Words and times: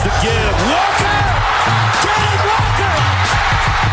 Here's 0.00 0.16
the 0.16 0.24
give. 0.24 0.56
Walker. 0.64 1.20
Kenny 2.00 2.36
Walker. 2.48 2.96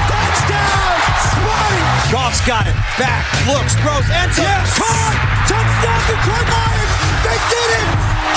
Touchdown. 0.07 0.95
Smarty. 1.35 1.83
Goff's 2.16 2.39
got 2.47 2.63
it. 2.67 2.75
Back. 2.95 3.27
Looks. 3.43 3.75
Throws. 3.75 4.07
Ends 4.16 4.38
Yes. 4.39 4.71
Caught. 4.80 5.16
Touchdown 5.52 5.99
Detroit 6.07 6.47
Lions. 6.47 6.91
They 7.27 7.38
did 7.52 7.70
it. 7.75 7.88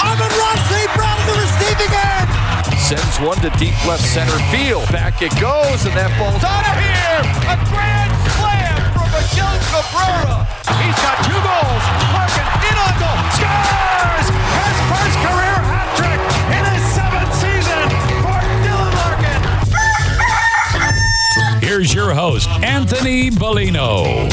Amon-Ra 0.02 0.50
St. 0.66 0.90
Brown 0.98 1.14
on 1.14 1.26
the 1.30 1.36
receiving 1.38 1.92
end. 1.94 2.28
Sends 2.74 3.20
one 3.22 3.38
to 3.38 3.50
deep 3.54 3.78
left 3.86 4.02
center 4.02 4.38
field. 4.50 4.90
Back 4.90 5.22
it 5.22 5.30
goes, 5.38 5.86
and 5.86 5.94
that 5.94 6.10
ball's 6.18 6.42
out 6.42 6.66
of 6.66 6.74
here. 6.74 7.22
A 7.46 7.56
grand 7.70 8.10
slam 8.34 8.82
from 8.98 9.06
Miguel 9.14 9.54
Cabrera. 9.70 10.42
He's 10.82 10.98
got 10.98 11.22
two 11.22 11.38
goals. 11.38 11.84
Larkin 12.18 12.50
in 12.66 12.76
on 12.82 12.94
goal. 12.98 13.18
Scores! 13.38 14.26
His 14.58 14.78
first 14.90 15.16
career 15.22 15.58
hat 15.70 15.86
trick 15.94 16.18
in 16.50 16.62
his 16.66 16.82
seventh 16.90 17.30
season 17.38 17.59
Here's 21.70 21.94
your 21.94 22.12
host, 22.12 22.48
Anthony 22.64 23.30
Bellino. 23.30 24.28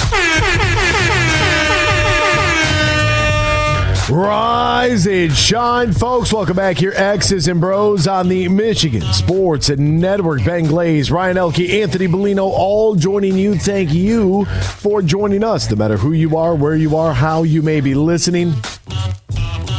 Rise 4.10 5.06
and 5.06 5.32
shine, 5.32 5.94
folks. 5.94 6.34
Welcome 6.34 6.56
back 6.56 6.80
here, 6.80 6.94
X's 6.96 7.48
and 7.48 7.62
Bros 7.62 8.08
on 8.08 8.28
the 8.28 8.48
Michigan 8.48 9.04
Sports 9.14 9.70
Network. 9.70 10.46
Ben 10.46 10.64
Glaze, 10.66 11.12
Ryan 11.12 11.38
Elke, 11.38 11.60
Anthony 11.60 12.08
Bellino, 12.08 12.50
all 12.50 12.96
joining 12.96 13.38
you. 13.38 13.56
Thank 13.56 13.94
you 13.94 14.46
for 14.80 15.04
joining 15.04 15.44
us, 15.44 15.70
no 15.70 15.76
matter 15.76 15.98
who 15.98 16.14
you 16.14 16.38
are, 16.38 16.56
where 16.56 16.76
you 16.76 16.98
are, 16.98 17.14
how 17.14 17.44
you 17.44 17.62
may 17.62 17.82
be 17.82 17.94
listening. 17.94 18.52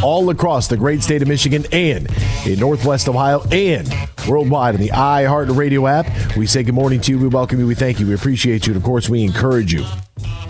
All 0.00 0.30
across 0.30 0.68
the 0.68 0.76
great 0.76 1.02
state 1.02 1.22
of 1.22 1.26
Michigan 1.26 1.66
and 1.72 2.08
in 2.46 2.60
Northwest 2.60 3.08
Ohio 3.08 3.42
and 3.50 3.92
worldwide 4.28 4.74
on 4.74 4.80
the 4.80 4.90
iHeartRadio 4.90 5.90
app. 5.90 6.36
We 6.36 6.46
say 6.46 6.62
good 6.62 6.74
morning 6.74 7.00
to 7.02 7.12
you. 7.12 7.18
We 7.18 7.28
welcome 7.28 7.58
you. 7.58 7.66
We 7.66 7.74
thank 7.74 8.00
you. 8.00 8.06
We 8.06 8.14
appreciate 8.14 8.66
you. 8.66 8.72
And 8.72 8.76
of 8.80 8.84
course, 8.84 9.08
we 9.08 9.24
encourage 9.24 9.72
you. 9.72 9.84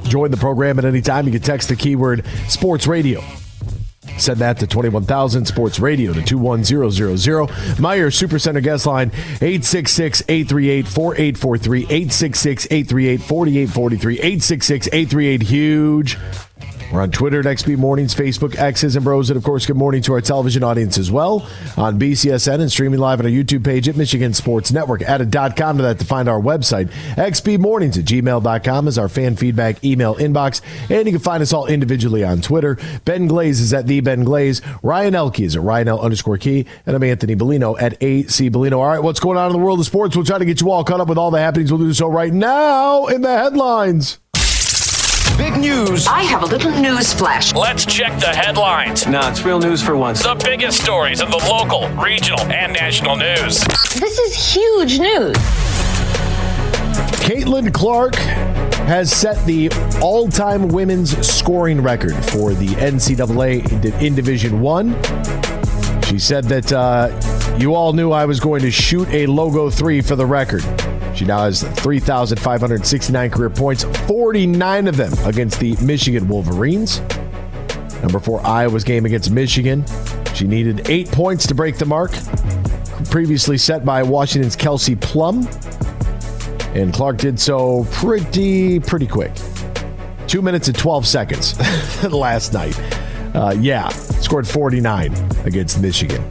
Join 0.05 0.31
the 0.31 0.37
program 0.37 0.79
at 0.79 0.85
any 0.85 1.01
time. 1.01 1.27
You 1.27 1.33
can 1.33 1.43
text 1.43 1.69
the 1.69 1.77
keyword 1.77 2.25
sports 2.49 2.87
radio 2.87 3.23
Send 4.19 4.39
that 4.41 4.59
to 4.59 4.67
21,000 4.67 5.47
Sports 5.47 5.79
Radio 5.79 6.13
to 6.13 6.23
21000. 6.23 7.49
Meijer 7.79 8.11
Supercenter 8.11 8.63
guest 8.63 8.87
line 8.87 9.11
866 9.41 10.23
838 10.29 10.87
4843 10.87 11.83
866 11.83 12.67
838 12.71 13.21
4843 13.21 14.15
866 14.15 14.87
838 14.89 15.43
huge. 15.43 16.19
We're 16.93 17.03
on 17.03 17.11
Twitter 17.11 17.41
at 17.41 17.45
XB 17.45 17.77
Mornings, 17.77 18.15
Facebook, 18.15 18.57
X's 18.59 18.97
and 18.97 19.05
Bros, 19.05 19.29
and 19.29 19.37
of 19.37 19.45
course, 19.45 19.67
good 19.67 19.77
morning 19.77 20.01
to 20.03 20.15
our 20.15 20.23
television 20.23 20.65
audience 20.65 20.97
as 20.97 21.11
well 21.11 21.47
on 21.77 21.99
BCSN 21.99 22.61
and 22.63 22.73
streaming 22.73 22.99
live 22.99 23.21
on 23.21 23.27
our 23.27 23.31
YouTube 23.33 23.63
page 23.63 23.91
at 23.91 23.97
Michigan 23.97 24.33
Sports 24.33 24.73
Network. 24.73 25.03
Add 25.03 25.21
a 25.21 25.27
dot 25.27 25.55
com 25.55 25.77
to 25.77 25.83
that 25.83 25.99
to 25.99 26.07
find 26.07 26.31
our 26.31 26.41
website. 26.41 26.91
XB 27.17 27.59
Mornings 27.59 27.99
at 27.99 28.07
gmail.com 28.07 28.89
is 28.89 28.97
our 28.97 29.11
fan 29.11 29.37
feedback 29.37 29.85
email 29.85 30.15
inbox. 30.15 30.63
And 30.89 31.07
you 31.07 31.13
can 31.13 31.21
find 31.21 31.43
us 31.43 31.53
all 31.53 31.67
individually 31.67 32.25
on 32.25 32.41
Twitter. 32.41 32.79
Ben 33.05 33.27
Glaze 33.27 33.61
is 33.61 33.75
at 33.75 33.87
the 33.87 34.01
Ben 34.01 34.25
Glaze. 34.25 34.63
Ryan 34.83 35.15
Elke 35.15 35.41
is 35.41 35.57
at 35.57 35.63
Ryan 35.63 35.89
L 35.89 36.01
underscore 36.01 36.39
key. 36.39 36.65
And 36.87 36.97
I'm 36.97 37.03
Anthony 37.03 37.37
Bellino 37.37 37.79
at 37.79 38.03
AC 38.03 38.49
Bellino. 38.49 38.79
All 38.79 38.87
right, 38.89 39.03
what's 39.03 39.21
going 39.21 39.37
on 39.37 39.49
in 39.49 39.53
the 39.53 39.63
world 39.63 39.79
of 39.79 39.85
sports? 39.85 40.17
We'll 40.17 40.25
try 40.25 40.39
to 40.39 40.47
get 40.47 40.63
you 40.63 40.71
all 40.71 40.85
caught 40.85 41.01
up 41.01 41.09
with 41.09 41.19
all 41.19 41.31
the 41.31 41.39
happenings. 41.39 41.71
We'll 41.71 41.83
do 41.83 41.93
so 41.93 42.09
right 42.09 42.33
now 42.33 43.07
in 43.09 43.21
the 43.21 43.37
headlines. 43.37 44.21
Big 45.39 45.57
news. 45.57 46.09
I 46.09 46.25
have 46.25 46.43
a 46.43 46.47
little 46.47 46.73
news 46.73 47.13
flash. 47.13 47.55
Let's 47.55 47.87
check 47.87 48.19
the 48.19 48.27
headlines. 48.27 49.07
Nah, 49.07 49.31
it's 49.31 49.45
real 49.45 49.61
news 49.61 49.81
for 49.81 49.97
once. 49.97 50.21
The 50.21 50.35
biggest 50.35 50.83
stories 50.83 51.21
in 51.21 51.31
the 51.31 51.37
local, 51.49 51.89
regional, 51.91 52.41
and 52.41 52.73
national 52.73 53.15
news. 53.15 53.61
This 53.95 54.19
is 54.19 54.55
huge 54.55 54.99
news. 54.99 55.37
Caitlin 57.23 57.73
Clark 57.73 58.17
has 58.17 59.13
set 59.13 59.37
the 59.47 59.71
all-time 60.03 60.67
women's 60.67 61.17
scoring 61.25 61.81
record 61.81 62.17
for 62.33 62.53
the 62.53 62.67
NCAA 62.71 63.71
in, 63.71 64.05
in 64.05 64.15
Division 64.17 64.61
One. 64.61 64.91
She 66.03 66.19
said 66.19 66.47
that 66.47 66.73
uh, 66.73 67.57
you 67.61 67.77
all 67.77 67.93
knew 67.93 68.11
I 68.11 68.25
was 68.25 68.41
going 68.41 68.63
to 68.63 68.73
shoot 68.73 69.09
a 69.11 69.27
logo 69.27 69.71
three 69.71 70.01
for 70.01 70.17
the 70.17 70.27
record. 70.27 70.65
She 71.19 71.25
now 71.25 71.41
has 71.41 71.65
3,569 71.65 73.31
career 73.31 73.51
points, 73.51 73.83
49 74.07 74.87
of 74.87 74.97
them 74.97 75.13
against 75.25 75.59
the 75.59 75.77
Michigan 75.83 76.29
Wolverines. 76.29 77.01
Number 78.03 78.21
four, 78.21 78.41
Iowa's 78.47 78.85
game 78.85 79.05
against 79.05 79.33
Michigan. 79.33 79.85
She 80.33 80.47
needed 80.47 80.89
eight 80.89 81.11
points 81.11 81.45
to 81.49 81.57
break 81.57 81.77
the 81.77 81.87
mark, 81.87 82.13
previously 83.11 83.59
set 83.59 83.85
by 83.85 84.01
Washington's 84.05 84.55
Kelsey 84.55 84.95
Plum. 84.95 85.49
And 86.75 86.95
Clark 86.95 87.17
did 87.17 87.41
so 87.41 87.85
pretty, 87.91 88.79
pretty 88.79 89.09
quick. 89.09 89.33
Two 90.29 90.41
minutes 90.41 90.69
and 90.69 90.79
12 90.79 91.05
seconds 91.05 91.59
last 92.05 92.53
night. 92.53 92.79
Uh, 93.35 93.57
yeah, 93.59 93.89
scored 93.89 94.47
49 94.47 95.13
against 95.45 95.83
Michigan 95.83 96.23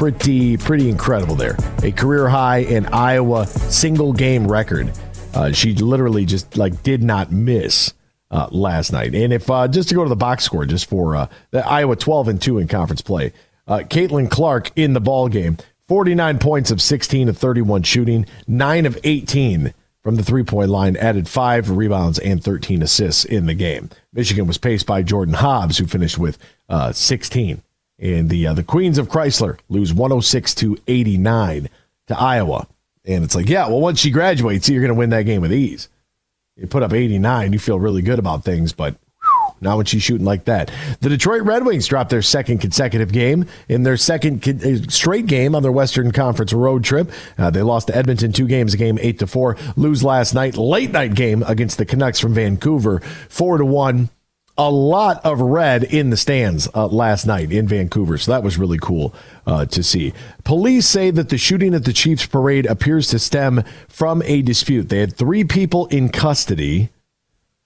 pretty 0.00 0.56
pretty 0.56 0.88
incredible 0.88 1.34
there. 1.34 1.58
A 1.82 1.92
career 1.92 2.26
high 2.26 2.60
in 2.60 2.86
Iowa 2.86 3.46
single 3.46 4.14
game 4.14 4.48
record. 4.48 4.90
Uh, 5.34 5.52
she 5.52 5.74
literally 5.74 6.24
just 6.24 6.56
like 6.56 6.82
did 6.82 7.02
not 7.02 7.30
miss 7.30 7.92
uh, 8.30 8.48
last 8.50 8.92
night. 8.92 9.14
And 9.14 9.30
if 9.30 9.50
uh, 9.50 9.68
just 9.68 9.90
to 9.90 9.94
go 9.94 10.02
to 10.02 10.08
the 10.08 10.16
box 10.16 10.44
score, 10.44 10.64
just 10.64 10.88
for 10.88 11.16
uh, 11.16 11.26
the 11.50 11.66
Iowa 11.68 11.96
twelve 11.96 12.28
and 12.28 12.40
two 12.40 12.56
in 12.56 12.66
conference 12.66 13.02
play, 13.02 13.34
uh, 13.68 13.80
Caitlin 13.80 14.30
Clark 14.30 14.70
in 14.74 14.94
the 14.94 15.00
ball 15.00 15.28
game, 15.28 15.58
forty 15.86 16.14
nine 16.14 16.38
points 16.38 16.70
of 16.70 16.80
sixteen 16.80 17.28
of 17.28 17.36
thirty 17.36 17.60
one 17.60 17.82
shooting, 17.82 18.24
nine 18.48 18.86
of 18.86 18.98
eighteen 19.04 19.74
from 20.02 20.16
the 20.16 20.24
three 20.24 20.44
point 20.44 20.70
line, 20.70 20.96
added 20.96 21.28
five 21.28 21.68
rebounds 21.68 22.18
and 22.18 22.42
13 22.42 22.80
assists 22.80 23.26
in 23.26 23.44
the 23.44 23.52
game. 23.52 23.90
Michigan 24.14 24.46
was 24.46 24.56
paced 24.56 24.86
by 24.86 25.02
Jordan 25.02 25.34
Hobbs, 25.34 25.76
who 25.76 25.86
finished 25.86 26.16
with 26.16 26.38
uh, 26.70 26.90
16 26.90 27.60
and 28.00 28.30
the 28.30 28.46
uh, 28.46 28.54
the 28.54 28.64
Queens 28.64 28.98
of 28.98 29.08
Crisler 29.08 29.58
lose 29.68 29.92
106 29.92 30.54
to 30.56 30.78
89 30.88 31.68
to 32.08 32.18
Iowa. 32.18 32.66
And 33.04 33.24
it's 33.24 33.34
like, 33.34 33.48
yeah, 33.48 33.68
well, 33.68 33.80
once 33.80 34.00
she 34.00 34.10
graduates, 34.10 34.68
you're 34.68 34.80
going 34.80 34.92
to 34.92 34.98
win 34.98 35.10
that 35.10 35.22
game 35.22 35.42
with 35.42 35.52
ease. 35.52 35.88
You 36.56 36.66
put 36.66 36.82
up 36.82 36.92
89, 36.92 37.52
you 37.52 37.58
feel 37.58 37.78
really 37.78 38.02
good 38.02 38.18
about 38.18 38.44
things, 38.44 38.72
but 38.72 38.94
whew, 39.22 39.54
not 39.62 39.78
when 39.78 39.86
she's 39.86 40.02
shooting 40.02 40.26
like 40.26 40.44
that. 40.44 40.70
The 41.00 41.08
Detroit 41.08 41.42
Red 41.42 41.64
Wings 41.64 41.86
dropped 41.86 42.10
their 42.10 42.20
second 42.20 42.58
consecutive 42.58 43.12
game 43.12 43.46
in 43.68 43.82
their 43.82 43.96
second 43.96 44.46
uh, 44.46 44.90
straight 44.90 45.26
game 45.26 45.54
on 45.54 45.62
their 45.62 45.72
Western 45.72 46.12
Conference 46.12 46.52
road 46.52 46.84
trip. 46.84 47.10
Uh, 47.38 47.50
they 47.50 47.62
lost 47.62 47.86
to 47.86 47.96
Edmonton 47.96 48.32
two 48.32 48.46
games, 48.46 48.74
a 48.74 48.76
game 48.76 48.98
eight 49.00 49.18
to 49.20 49.26
four. 49.26 49.56
Lose 49.76 50.04
last 50.04 50.34
night, 50.34 50.56
late 50.56 50.90
night 50.90 51.14
game 51.14 51.42
against 51.46 51.78
the 51.78 51.86
Canucks 51.86 52.20
from 52.20 52.34
Vancouver, 52.34 53.00
four 53.28 53.56
to 53.56 53.64
one 53.64 54.10
a 54.60 54.70
lot 54.70 55.24
of 55.24 55.40
red 55.40 55.84
in 55.84 56.10
the 56.10 56.18
stands 56.18 56.68
uh, 56.74 56.86
last 56.86 57.24
night 57.24 57.50
in 57.50 57.66
Vancouver. 57.66 58.18
So 58.18 58.30
that 58.32 58.42
was 58.42 58.58
really 58.58 58.76
cool 58.76 59.14
uh, 59.46 59.64
to 59.64 59.82
see. 59.82 60.12
Police 60.44 60.86
say 60.86 61.10
that 61.10 61.30
the 61.30 61.38
shooting 61.38 61.72
at 61.72 61.86
the 61.86 61.94
Chiefs 61.94 62.26
parade 62.26 62.66
appears 62.66 63.08
to 63.08 63.18
stem 63.18 63.64
from 63.88 64.20
a 64.26 64.42
dispute. 64.42 64.90
They 64.90 64.98
had 64.98 65.16
three 65.16 65.44
people 65.44 65.86
in 65.86 66.10
custody. 66.10 66.90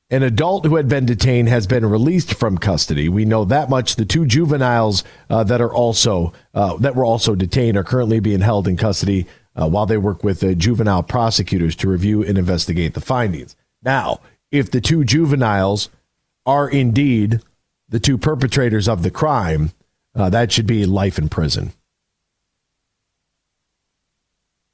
An 0.09 0.23
adult 0.23 0.67
who 0.67 0.77
had 0.77 0.89
been 0.89 1.05
detained 1.05 1.49
has 1.49 1.67
been 1.67 1.85
released 1.85 2.35
from 2.35 2.59
custody. 2.59 3.09
We 3.09 3.25
know 3.25 3.45
that 3.45 3.69
much. 3.69 3.97
The 3.97 4.05
two 4.05 4.25
juveniles 4.25 5.03
uh, 5.29 5.43
that 5.45 5.61
are 5.61 5.75
also 5.75 6.33
uh, 6.55 6.77
that 6.77 6.95
were 6.95 7.05
also 7.05 7.35
detained 7.35 7.77
are 7.77 7.83
currently 7.83 8.21
being 8.21 8.41
held 8.41 8.69
in 8.69 8.77
custody 8.77 9.27
uh, 9.57 9.69
while 9.69 9.87
they 9.87 9.97
work 9.97 10.23
with 10.23 10.59
juvenile 10.61 11.03
prosecutors 11.03 11.75
to 11.77 11.89
review 11.89 12.23
and 12.23 12.39
investigate 12.39 12.95
the 12.95 13.01
findings. 13.01 13.57
Now, 13.83 14.21
if 14.53 14.71
the 14.71 14.81
two 14.81 15.03
juveniles 15.03 15.89
are 16.47 16.69
indeed 16.69 17.41
the 17.89 18.01
two 18.01 18.19
perpetrators 18.19 18.89
of 18.89 19.03
the 19.03 19.11
crime, 19.11 19.73
uh, 20.15 20.31
that 20.31 20.53
should 20.53 20.67
be 20.67 20.87
life 20.87 21.19
in 21.19 21.29
prison. 21.29 21.73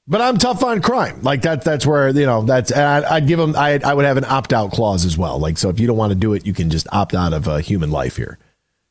But 0.06 0.20
I'm 0.20 0.38
tough 0.38 0.64
on 0.64 0.82
crime. 0.82 1.22
Like 1.22 1.42
that. 1.42 1.62
That's 1.62 1.86
where 1.86 2.08
you 2.08 2.26
know. 2.26 2.42
That's. 2.42 2.72
And 2.72 2.82
I, 2.82 3.20
would 3.20 3.28
give 3.28 3.38
them. 3.38 3.54
I. 3.56 3.78
I 3.84 3.94
would 3.94 4.04
have 4.04 4.16
an 4.16 4.24
opt 4.24 4.52
out 4.52 4.72
clause 4.72 5.04
as 5.04 5.16
well. 5.16 5.38
Like 5.38 5.56
so, 5.56 5.68
if 5.68 5.78
you 5.78 5.86
don't 5.86 5.96
want 5.96 6.10
to 6.10 6.18
do 6.18 6.32
it, 6.32 6.44
you 6.44 6.52
can 6.52 6.68
just 6.68 6.88
opt 6.90 7.14
out 7.14 7.32
of 7.32 7.46
uh, 7.46 7.58
human 7.58 7.92
life 7.92 8.16
here, 8.16 8.36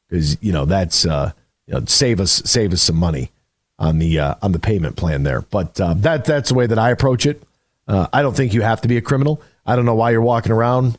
because 0.07 0.41
you 0.41 0.53
know 0.53 0.63
that's 0.63 1.05
uh, 1.05 1.33
you 1.67 1.73
know, 1.73 1.83
save 1.85 2.21
us 2.21 2.41
save 2.45 2.71
us 2.71 2.81
some 2.81 2.95
money 2.95 3.31
on 3.77 3.99
the 3.99 4.17
uh, 4.17 4.35
on 4.41 4.53
the 4.53 4.59
payment 4.59 4.95
plan 4.95 5.23
there. 5.23 5.41
But 5.41 5.79
uh, 5.81 5.93
that 5.95 6.23
that's 6.23 6.49
the 6.49 6.55
way 6.55 6.67
that 6.67 6.79
I 6.79 6.89
approach 6.91 7.25
it. 7.25 7.43
Uh, 7.85 8.07
I 8.13 8.21
don't 8.21 8.35
think 8.35 8.53
you 8.53 8.61
have 8.61 8.79
to 8.81 8.87
be 8.87 8.95
a 8.95 9.01
criminal. 9.01 9.41
I 9.65 9.75
don't 9.75 9.85
know 9.85 9.95
why 9.95 10.11
you're 10.11 10.21
walking 10.21 10.53
around 10.53 10.97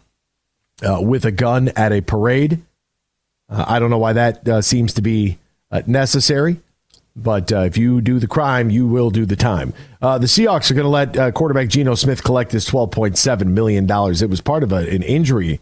uh, 0.83 1.01
with 1.01 1.25
a 1.25 1.31
gun 1.31 1.69
at 1.77 1.93
a 1.93 2.01
parade. 2.01 2.63
Uh, 3.49 3.65
I 3.67 3.79
don't 3.79 3.91
know 3.91 3.99
why 3.99 4.13
that 4.13 4.49
uh, 4.49 4.63
seems 4.63 4.95
to 4.95 5.03
be 5.03 5.39
necessary. 5.87 6.61
But 7.17 7.53
uh, 7.53 7.61
if 7.61 7.77
you 7.77 8.01
do 8.01 8.19
the 8.19 8.27
crime, 8.27 8.71
you 8.71 8.87
will 8.87 9.11
do 9.11 9.27
the 9.27 9.37
time. 9.37 9.75
Uh, 10.01 10.19
the 10.19 10.27
Seahawks 10.27 10.71
are 10.71 10.75
going 10.75 10.85
to 10.85 10.89
let 10.89 11.17
uh, 11.19 11.33
quarterback 11.33 11.69
Geno 11.69 11.95
Smith 11.95 12.23
collect 12.23 12.53
his 12.53 12.69
$12.7 12.69 13.47
million. 13.47 13.85
It 13.91 14.31
was 14.31 14.41
part 14.41 14.63
of 14.63 14.73
a, 14.73 14.89
an 14.89 15.03
injury 15.03 15.61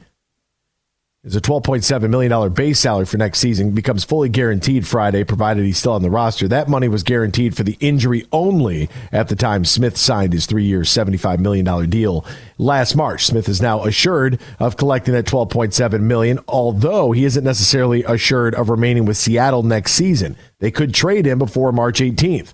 is 1.29 1.37
a 1.37 1.41
$12.7 1.41 2.09
million 2.09 2.53
base 2.53 2.81
salary 2.81 3.05
for 3.05 3.19
next 3.19 3.39
season, 3.39 3.73
becomes 3.73 4.05
fully 4.05 4.29
guaranteed 4.29 4.87
Friday, 4.87 5.25
provided 5.25 5.65
he's 5.65 5.79
still 5.79 5.93
on 5.93 6.03
the 6.03 6.11
roster. 6.11 6.49
That 6.49 6.69
money 6.69 6.89
was 6.89 7.03
guaranteed 7.03 7.57
for 7.57 7.63
the 7.63 7.77
injury 7.81 8.27
only 8.33 8.89
at 9.13 9.29
the 9.29 9.37
time 9.37 9.65
Smith 9.65 9.97
signed 9.97 10.33
his 10.33 10.47
three 10.47 10.65
year, 10.65 10.81
$75 10.81 11.39
million 11.39 11.91
deal 11.91 12.25
last 12.57 12.97
March. 12.97 13.27
Smith 13.27 13.49
is 13.49 13.61
now 13.61 13.85
assured 13.85 14.41
of 14.59 14.77
collecting 14.77 15.15
that 15.15 15.27
12.7 15.27 16.01
million, 16.01 16.39
although 16.49 17.13
he 17.13 17.25
isn't 17.25 17.45
necessarily 17.45 18.03
assured 18.05 18.55
of 18.55 18.71
remaining 18.71 19.05
with 19.05 19.17
Seattle 19.17 19.63
next 19.63 19.93
season. 19.93 20.37
They 20.59 20.71
could 20.71 20.95
trade 20.95 21.27
him 21.27 21.39
before 21.39 21.73
March 21.73 22.01
18th. 22.01 22.53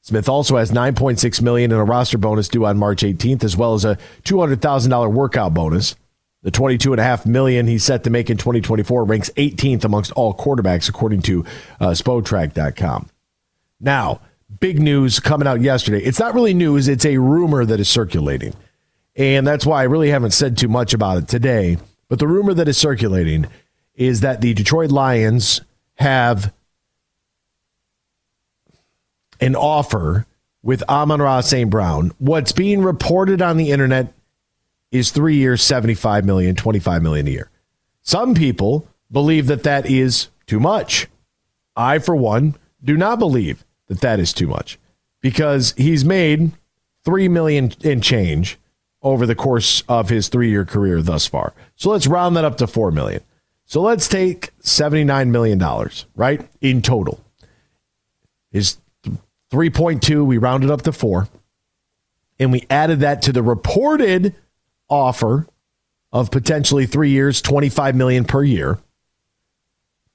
Smith 0.00 0.28
also 0.28 0.56
has 0.56 0.70
9.6 0.70 1.42
million 1.42 1.72
in 1.72 1.78
a 1.78 1.84
roster 1.84 2.16
bonus 2.16 2.48
due 2.48 2.64
on 2.64 2.78
March 2.78 3.02
18th, 3.02 3.42
as 3.42 3.56
well 3.56 3.74
as 3.74 3.84
a 3.84 3.98
$200,000 4.22 5.12
workout 5.12 5.52
bonus. 5.52 5.96
The 6.42 6.52
22.5 6.52 7.26
million 7.26 7.66
he's 7.66 7.82
set 7.84 8.04
to 8.04 8.10
make 8.10 8.30
in 8.30 8.36
2024 8.36 9.04
ranks 9.04 9.30
18th 9.36 9.84
amongst 9.84 10.12
all 10.12 10.32
quarterbacks, 10.34 10.88
according 10.88 11.22
to 11.22 11.44
uh, 11.80 11.88
Spotrac.com. 11.88 13.08
Now, 13.80 14.20
big 14.60 14.80
news 14.80 15.18
coming 15.18 15.48
out 15.48 15.60
yesterday. 15.60 16.02
It's 16.02 16.20
not 16.20 16.34
really 16.34 16.54
news, 16.54 16.88
it's 16.88 17.04
a 17.04 17.18
rumor 17.18 17.64
that 17.64 17.80
is 17.80 17.88
circulating. 17.88 18.54
And 19.16 19.46
that's 19.46 19.66
why 19.66 19.80
I 19.80 19.84
really 19.84 20.10
haven't 20.10 20.32
said 20.32 20.56
too 20.56 20.68
much 20.68 20.94
about 20.94 21.18
it 21.18 21.28
today. 21.28 21.78
But 22.08 22.18
the 22.18 22.28
rumor 22.28 22.54
that 22.54 22.68
is 22.68 22.78
circulating 22.78 23.46
is 23.94 24.20
that 24.20 24.40
the 24.40 24.54
Detroit 24.54 24.90
Lions 24.90 25.62
have 25.94 26.52
an 29.40 29.56
offer 29.56 30.26
with 30.62 30.82
Amon-Ra 30.88 31.40
St. 31.40 31.70
Brown. 31.70 32.12
What's 32.18 32.52
being 32.52 32.82
reported 32.82 33.40
on 33.40 33.56
the 33.56 33.70
internet 33.70 34.12
is 34.96 35.10
three 35.10 35.36
years, 35.36 35.62
75 35.62 36.24
million, 36.24 36.54
25 36.54 37.02
million 37.02 37.26
a 37.26 37.30
year. 37.30 37.50
Some 38.02 38.34
people 38.34 38.88
believe 39.10 39.46
that 39.46 39.62
that 39.64 39.86
is 39.86 40.28
too 40.46 40.60
much. 40.60 41.08
I, 41.76 41.98
for 41.98 42.16
one, 42.16 42.56
do 42.82 42.96
not 42.96 43.18
believe 43.18 43.64
that 43.88 44.00
that 44.00 44.20
is 44.20 44.32
too 44.32 44.46
much 44.46 44.78
because 45.20 45.74
he's 45.76 46.04
made 46.04 46.52
3 47.04 47.28
million 47.28 47.72
in 47.82 48.00
change 48.00 48.58
over 49.02 49.26
the 49.26 49.34
course 49.34 49.82
of 49.88 50.08
his 50.08 50.28
three 50.28 50.50
year 50.50 50.64
career 50.64 51.02
thus 51.02 51.26
far. 51.26 51.52
So 51.76 51.90
let's 51.90 52.06
round 52.06 52.36
that 52.36 52.44
up 52.44 52.56
to 52.58 52.66
4 52.66 52.90
million. 52.90 53.22
So 53.64 53.80
let's 53.80 54.08
take 54.08 54.56
$79 54.60 55.28
million, 55.28 55.62
right? 56.14 56.48
In 56.60 56.82
total. 56.82 57.20
His 58.50 58.78
3.2, 59.52 60.24
we 60.24 60.38
rounded 60.38 60.70
up 60.70 60.82
to 60.82 60.92
4. 60.92 61.28
And 62.38 62.52
we 62.52 62.66
added 62.70 63.00
that 63.00 63.22
to 63.22 63.32
the 63.32 63.42
reported 63.42 64.34
offer 64.88 65.46
of 66.12 66.30
potentially 66.30 66.86
three 66.86 67.10
years, 67.10 67.42
25 67.42 67.94
million 67.94 68.24
per 68.24 68.42
year. 68.42 68.78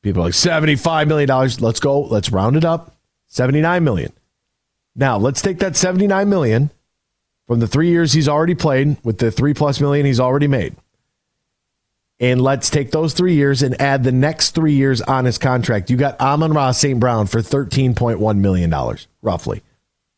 People 0.01 0.23
like 0.23 0.33
75 0.33 1.07
million 1.07 1.27
dollars. 1.27 1.61
Let's 1.61 1.79
go. 1.79 2.01
Let's 2.01 2.31
round 2.31 2.55
it 2.55 2.65
up. 2.65 2.95
79 3.27 3.83
million. 3.83 4.11
Now 4.95 5.17
let's 5.17 5.41
take 5.41 5.59
that 5.59 5.77
79 5.77 6.27
million 6.27 6.69
from 7.47 7.59
the 7.59 7.67
three 7.67 7.89
years 7.89 8.13
he's 8.13 8.27
already 8.27 8.55
played 8.55 8.97
with 9.03 9.19
the 9.19 9.31
three 9.31 9.53
plus 9.53 9.79
million 9.79 10.05
he's 10.05 10.19
already 10.19 10.47
made. 10.47 10.75
And 12.19 12.41
let's 12.41 12.69
take 12.69 12.91
those 12.91 13.13
three 13.13 13.33
years 13.33 13.63
and 13.63 13.79
add 13.81 14.03
the 14.03 14.11
next 14.11 14.51
three 14.51 14.73
years 14.73 15.01
on 15.01 15.25
his 15.25 15.39
contract. 15.39 15.89
You 15.89 15.97
got 15.97 16.19
Amon-Ra 16.19 16.71
St. 16.71 16.99
Brown 16.99 17.25
for 17.25 17.39
$13.1 17.39 18.37
million, 18.37 18.97
roughly. 19.23 19.63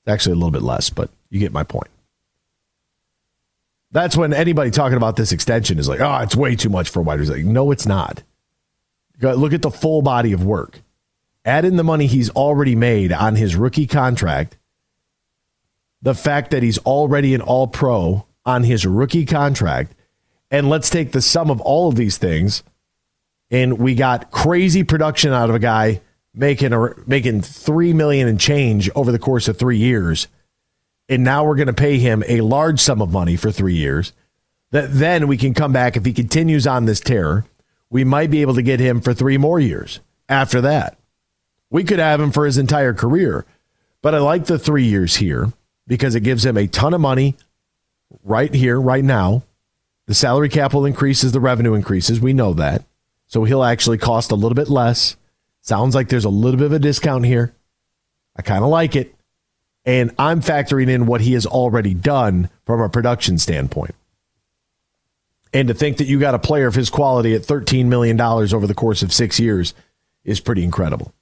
Actually, 0.05 0.33
a 0.33 0.35
little 0.35 0.51
bit 0.51 0.63
less, 0.63 0.89
but 0.89 1.09
you 1.29 1.39
get 1.39 1.53
my 1.53 1.63
point. 1.63 1.87
That's 3.93 4.17
when 4.17 4.33
anybody 4.33 4.71
talking 4.71 4.97
about 4.97 5.15
this 5.15 5.31
extension 5.31 5.77
is 5.77 5.87
like, 5.87 5.99
oh, 5.99 6.17
it's 6.17 6.35
way 6.35 6.55
too 6.55 6.69
much 6.69 6.89
for 6.89 6.99
a 6.99 7.03
wide 7.03 7.19
receiver. 7.19 7.37
Like, 7.37 7.45
no, 7.45 7.69
it's 7.69 7.85
not. 7.85 8.23
Look 9.21 9.53
at 9.53 9.61
the 9.61 9.69
full 9.69 10.01
body 10.01 10.33
of 10.33 10.43
work. 10.43 10.81
Add 11.45 11.63
in 11.63 11.75
the 11.75 11.83
money 11.83 12.07
he's 12.07 12.31
already 12.31 12.75
made 12.75 13.13
on 13.13 13.35
his 13.35 13.55
rookie 13.55 13.85
contract. 13.85 14.57
The 16.01 16.15
fact 16.15 16.51
that 16.51 16.63
he's 16.63 16.79
already 16.79 17.35
an 17.35 17.41
all 17.41 17.67
pro 17.67 18.25
on 18.45 18.63
his 18.63 18.83
rookie 18.85 19.25
contract. 19.25 19.93
And 20.49 20.69
let's 20.69 20.89
take 20.89 21.11
the 21.11 21.21
sum 21.21 21.51
of 21.51 21.61
all 21.61 21.87
of 21.87 21.95
these 21.95 22.17
things. 22.17 22.63
And 23.51 23.77
we 23.77 23.93
got 23.93 24.31
crazy 24.31 24.83
production 24.83 25.33
out 25.33 25.49
of 25.49 25.55
a 25.55 25.59
guy 25.59 26.01
making 26.33 26.73
a, 26.73 26.95
making 27.05 27.41
three 27.41 27.93
million 27.93 28.27
and 28.27 28.39
change 28.39 28.89
over 28.95 29.11
the 29.11 29.19
course 29.19 29.47
of 29.47 29.59
three 29.59 29.77
years 29.77 30.27
and 31.13 31.23
now 31.23 31.45
we're 31.45 31.55
going 31.55 31.67
to 31.67 31.73
pay 31.73 31.99
him 31.99 32.23
a 32.27 32.41
large 32.41 32.79
sum 32.79 33.01
of 33.01 33.11
money 33.11 33.35
for 33.35 33.51
three 33.51 33.75
years. 33.75 34.13
That 34.71 34.89
then 34.91 35.27
we 35.27 35.37
can 35.37 35.53
come 35.53 35.71
back 35.71 35.95
if 35.95 36.05
he 36.05 36.11
continues 36.11 36.65
on 36.65 36.85
this 36.85 36.99
terror. 36.99 37.45
We 37.91 38.03
might 38.03 38.31
be 38.31 38.41
able 38.41 38.55
to 38.55 38.63
get 38.63 38.79
him 38.79 38.99
for 38.99 39.13
three 39.13 39.37
more 39.37 39.59
years 39.59 39.99
after 40.27 40.61
that. 40.61 40.97
We 41.69 41.83
could 41.83 41.99
have 41.99 42.19
him 42.19 42.31
for 42.31 42.45
his 42.47 42.57
entire 42.57 42.93
career, 42.93 43.45
but 44.01 44.15
I 44.15 44.17
like 44.17 44.45
the 44.45 44.57
three 44.57 44.85
years 44.85 45.15
here 45.17 45.53
because 45.85 46.15
it 46.15 46.21
gives 46.21 46.43
him 46.43 46.57
a 46.57 46.65
ton 46.65 46.95
of 46.95 47.01
money 47.01 47.35
right 48.23 48.53
here, 48.53 48.81
right 48.81 49.03
now. 49.03 49.43
The 50.07 50.15
salary 50.15 50.49
cap 50.49 50.73
will 50.73 50.85
increase 50.85 51.23
as 51.23 51.31
the 51.31 51.39
revenue 51.39 51.75
increases. 51.75 52.19
We 52.19 52.33
know 52.33 52.53
that. 52.53 52.83
So 53.27 53.43
he'll 53.43 53.63
actually 53.63 53.99
cost 53.99 54.31
a 54.31 54.35
little 54.35 54.55
bit 54.55 54.69
less. 54.69 55.15
Sounds 55.61 55.93
like 55.93 56.09
there's 56.09 56.25
a 56.25 56.29
little 56.29 56.57
bit 56.57 56.65
of 56.65 56.73
a 56.73 56.79
discount 56.79 57.25
here. 57.25 57.53
I 58.35 58.41
kind 58.41 58.63
of 58.63 58.69
like 58.69 58.95
it 58.95 59.12
and 59.85 60.11
I'm 60.17 60.41
factoring 60.41 60.89
in 60.89 61.05
what 61.05 61.21
he 61.21 61.33
has 61.33 61.45
already 61.45 61.93
done 61.93 62.49
from 62.65 62.81
a 62.81 62.89
production 62.89 63.37
standpoint. 63.37 63.95
And 65.53 65.67
to 65.67 65.73
think 65.73 65.97
that 65.97 66.07
you 66.07 66.19
got 66.19 66.33
a 66.33 66.39
player 66.39 66.67
of 66.67 66.75
his 66.75 66.89
quality 66.89 67.35
at 67.35 67.41
$13 67.41 67.85
million 67.85 68.19
over 68.19 68.65
the 68.65 68.73
course 68.73 69.03
of 69.03 69.13
six 69.13 69.39
years 69.39 69.73
is 70.23 70.39
pretty 70.39 70.63
incredible. 70.63 71.13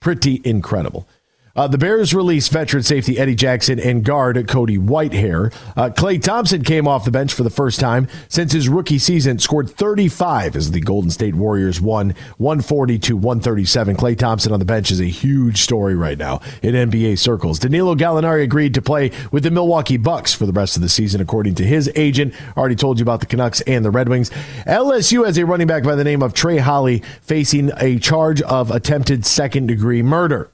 Pretty 0.00 0.40
incredible. 0.44 1.08
Uh, 1.56 1.68
the 1.68 1.78
Bears 1.78 2.12
released 2.12 2.50
veteran 2.50 2.82
safety 2.82 3.16
Eddie 3.16 3.36
Jackson 3.36 3.78
and 3.78 4.04
guard 4.04 4.48
Cody 4.48 4.76
Whitehair. 4.76 5.54
Uh, 5.76 5.88
Klay 5.88 6.20
Thompson 6.20 6.64
came 6.64 6.88
off 6.88 7.04
the 7.04 7.12
bench 7.12 7.32
for 7.32 7.44
the 7.44 7.50
first 7.50 7.78
time 7.78 8.08
since 8.28 8.52
his 8.52 8.68
rookie 8.68 8.98
season, 8.98 9.38
scored 9.38 9.70
35 9.70 10.56
as 10.56 10.72
the 10.72 10.80
Golden 10.80 11.10
State 11.10 11.36
Warriors 11.36 11.80
won 11.80 12.14
140 12.38 12.98
to 12.98 13.16
137. 13.16 13.96
Klay 13.96 14.18
Thompson 14.18 14.52
on 14.52 14.58
the 14.58 14.64
bench 14.64 14.90
is 14.90 15.00
a 15.00 15.04
huge 15.04 15.58
story 15.58 15.94
right 15.94 16.18
now 16.18 16.40
in 16.62 16.74
NBA 16.74 17.18
circles. 17.20 17.60
Danilo 17.60 17.94
Gallinari 17.94 18.42
agreed 18.42 18.74
to 18.74 18.82
play 18.82 19.12
with 19.30 19.44
the 19.44 19.50
Milwaukee 19.52 19.96
Bucks 19.96 20.34
for 20.34 20.46
the 20.46 20.52
rest 20.52 20.74
of 20.74 20.82
the 20.82 20.88
season, 20.88 21.20
according 21.20 21.54
to 21.56 21.64
his 21.64 21.88
agent. 21.94 22.34
Already 22.56 22.74
told 22.74 22.98
you 22.98 23.04
about 23.04 23.20
the 23.20 23.26
Canucks 23.26 23.60
and 23.60 23.84
the 23.84 23.92
Red 23.92 24.08
Wings. 24.08 24.30
LSU 24.66 25.24
has 25.24 25.38
a 25.38 25.46
running 25.46 25.68
back 25.68 25.84
by 25.84 25.94
the 25.94 26.04
name 26.04 26.22
of 26.22 26.34
Trey 26.34 26.58
Holly 26.58 27.04
facing 27.22 27.70
a 27.76 28.00
charge 28.00 28.42
of 28.42 28.72
attempted 28.72 29.24
second 29.24 29.68
degree 29.68 30.02
murder. 30.02 30.50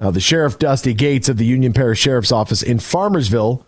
Now, 0.00 0.10
the 0.10 0.20
Sheriff 0.20 0.58
Dusty 0.58 0.94
Gates 0.94 1.28
of 1.28 1.36
the 1.36 1.44
Union 1.44 1.74
Parish 1.74 2.00
Sheriff's 2.00 2.32
Office 2.32 2.62
in 2.62 2.78
Farmersville 2.78 3.66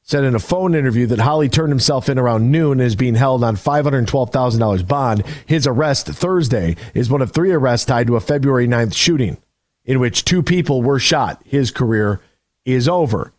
said 0.00 0.24
in 0.24 0.34
a 0.34 0.38
phone 0.38 0.74
interview 0.74 1.06
that 1.06 1.18
Holly 1.18 1.50
turned 1.50 1.68
himself 1.68 2.08
in 2.08 2.18
around 2.18 2.50
noon 2.50 2.80
and 2.80 2.86
is 2.86 2.96
being 2.96 3.14
held 3.14 3.44
on 3.44 3.56
$512,000 3.56 4.88
bond. 4.88 5.26
His 5.44 5.66
arrest 5.66 6.06
Thursday 6.06 6.76
is 6.94 7.10
one 7.10 7.20
of 7.20 7.32
three 7.32 7.52
arrests 7.52 7.84
tied 7.84 8.06
to 8.06 8.16
a 8.16 8.20
February 8.20 8.66
9th 8.66 8.94
shooting 8.94 9.36
in 9.84 10.00
which 10.00 10.24
two 10.24 10.42
people 10.42 10.80
were 10.80 10.98
shot. 10.98 11.42
His 11.44 11.70
career 11.70 12.22
is 12.64 12.88
over. 12.88 13.34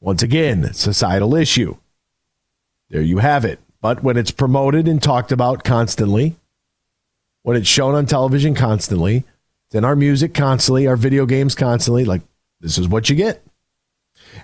Once 0.00 0.22
again, 0.22 0.72
societal 0.72 1.34
issue. 1.34 1.76
There 2.88 3.02
you 3.02 3.18
have 3.18 3.44
it. 3.44 3.60
But 3.82 4.02
when 4.02 4.16
it's 4.16 4.30
promoted 4.30 4.88
and 4.88 5.02
talked 5.02 5.32
about 5.32 5.64
constantly, 5.64 6.36
when 7.42 7.58
it's 7.58 7.68
shown 7.68 7.94
on 7.94 8.06
television 8.06 8.54
constantly, 8.54 9.24
in 9.74 9.84
our 9.84 9.96
music 9.96 10.34
constantly, 10.34 10.86
our 10.86 10.96
video 10.96 11.26
games 11.26 11.54
constantly. 11.54 12.04
Like, 12.04 12.22
this 12.60 12.78
is 12.78 12.88
what 12.88 13.10
you 13.10 13.16
get. 13.16 13.44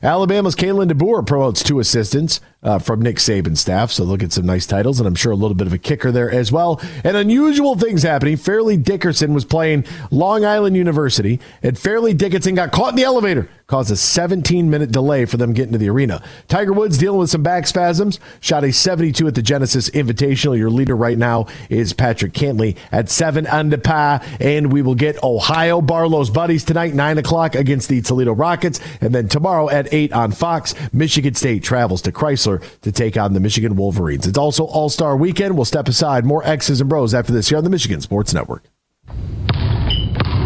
Alabama's 0.02 0.54
Kalen 0.54 0.90
DeBoer 0.90 1.26
promotes 1.26 1.62
two 1.62 1.80
assistants 1.80 2.40
uh, 2.62 2.78
from 2.78 3.00
Nick 3.00 3.16
Saban's 3.16 3.60
staff, 3.60 3.90
so 3.90 4.04
look 4.04 4.22
at 4.22 4.32
some 4.32 4.46
nice 4.46 4.66
titles, 4.66 5.00
and 5.00 5.06
I'm 5.06 5.14
sure 5.14 5.32
a 5.32 5.36
little 5.36 5.54
bit 5.54 5.66
of 5.66 5.72
a 5.72 5.78
kicker 5.78 6.12
there 6.12 6.30
as 6.30 6.52
well. 6.52 6.80
And 7.04 7.16
unusual 7.16 7.74
things 7.76 8.02
happening. 8.02 8.36
Fairleigh 8.36 8.76
Dickinson 8.76 9.34
was 9.34 9.44
playing 9.44 9.84
Long 10.10 10.44
Island 10.44 10.76
University, 10.76 11.40
and 11.62 11.78
Fairleigh 11.78 12.14
Dickinson 12.14 12.54
got 12.54 12.72
caught 12.72 12.90
in 12.90 12.96
the 12.96 13.04
elevator 13.04 13.48
caused 13.68 13.90
a 13.90 13.96
17 13.96 14.70
minute 14.70 14.90
delay 14.90 15.26
for 15.26 15.36
them 15.36 15.52
getting 15.52 15.72
to 15.72 15.78
the 15.78 15.90
arena. 15.90 16.22
Tiger 16.48 16.72
Woods 16.72 16.96
dealing 16.96 17.18
with 17.18 17.28
some 17.28 17.42
back 17.42 17.66
spasms, 17.66 18.18
shot 18.40 18.64
a 18.64 18.72
72 18.72 19.26
at 19.26 19.34
the 19.34 19.42
Genesis 19.42 19.90
Invitational. 19.90 20.56
Your 20.56 20.70
leader 20.70 20.96
right 20.96 21.18
now 21.18 21.46
is 21.68 21.92
Patrick 21.92 22.32
Cantlay 22.32 22.78
at 22.92 23.10
7 23.10 23.46
under 23.46 23.76
par, 23.76 24.22
and 24.40 24.72
we 24.72 24.80
will 24.80 24.94
get 24.94 25.22
Ohio 25.22 25.82
Barlow's 25.82 26.30
buddies 26.30 26.64
tonight, 26.64 26.94
9 26.94 27.18
o'clock 27.18 27.54
against 27.54 27.90
the 27.90 28.00
Toledo 28.00 28.32
Rockets, 28.32 28.80
and 29.02 29.14
then 29.14 29.28
tomorrow 29.28 29.68
at 29.68 29.92
8 29.92 30.14
on 30.14 30.32
Fox, 30.32 30.74
Michigan 30.94 31.34
State 31.34 31.62
travels 31.62 32.00
to 32.02 32.10
Crisler 32.10 32.64
to 32.80 32.90
take 32.90 33.18
on 33.18 33.34
the 33.34 33.40
Michigan 33.40 33.76
Wolverines. 33.76 34.26
It's 34.26 34.38
also 34.38 34.64
All 34.64 34.88
Star 34.88 35.14
Weekend. 35.14 35.56
We'll 35.56 35.66
step 35.66 35.88
aside. 35.88 36.24
More 36.24 36.42
X's 36.42 36.80
and 36.80 36.88
Bros 36.88 37.12
after 37.12 37.34
this 37.34 37.50
here 37.50 37.58
on 37.58 37.64
the 37.64 37.70
Michigan 37.70 38.00
Sports 38.00 38.32
Network. 38.32 38.64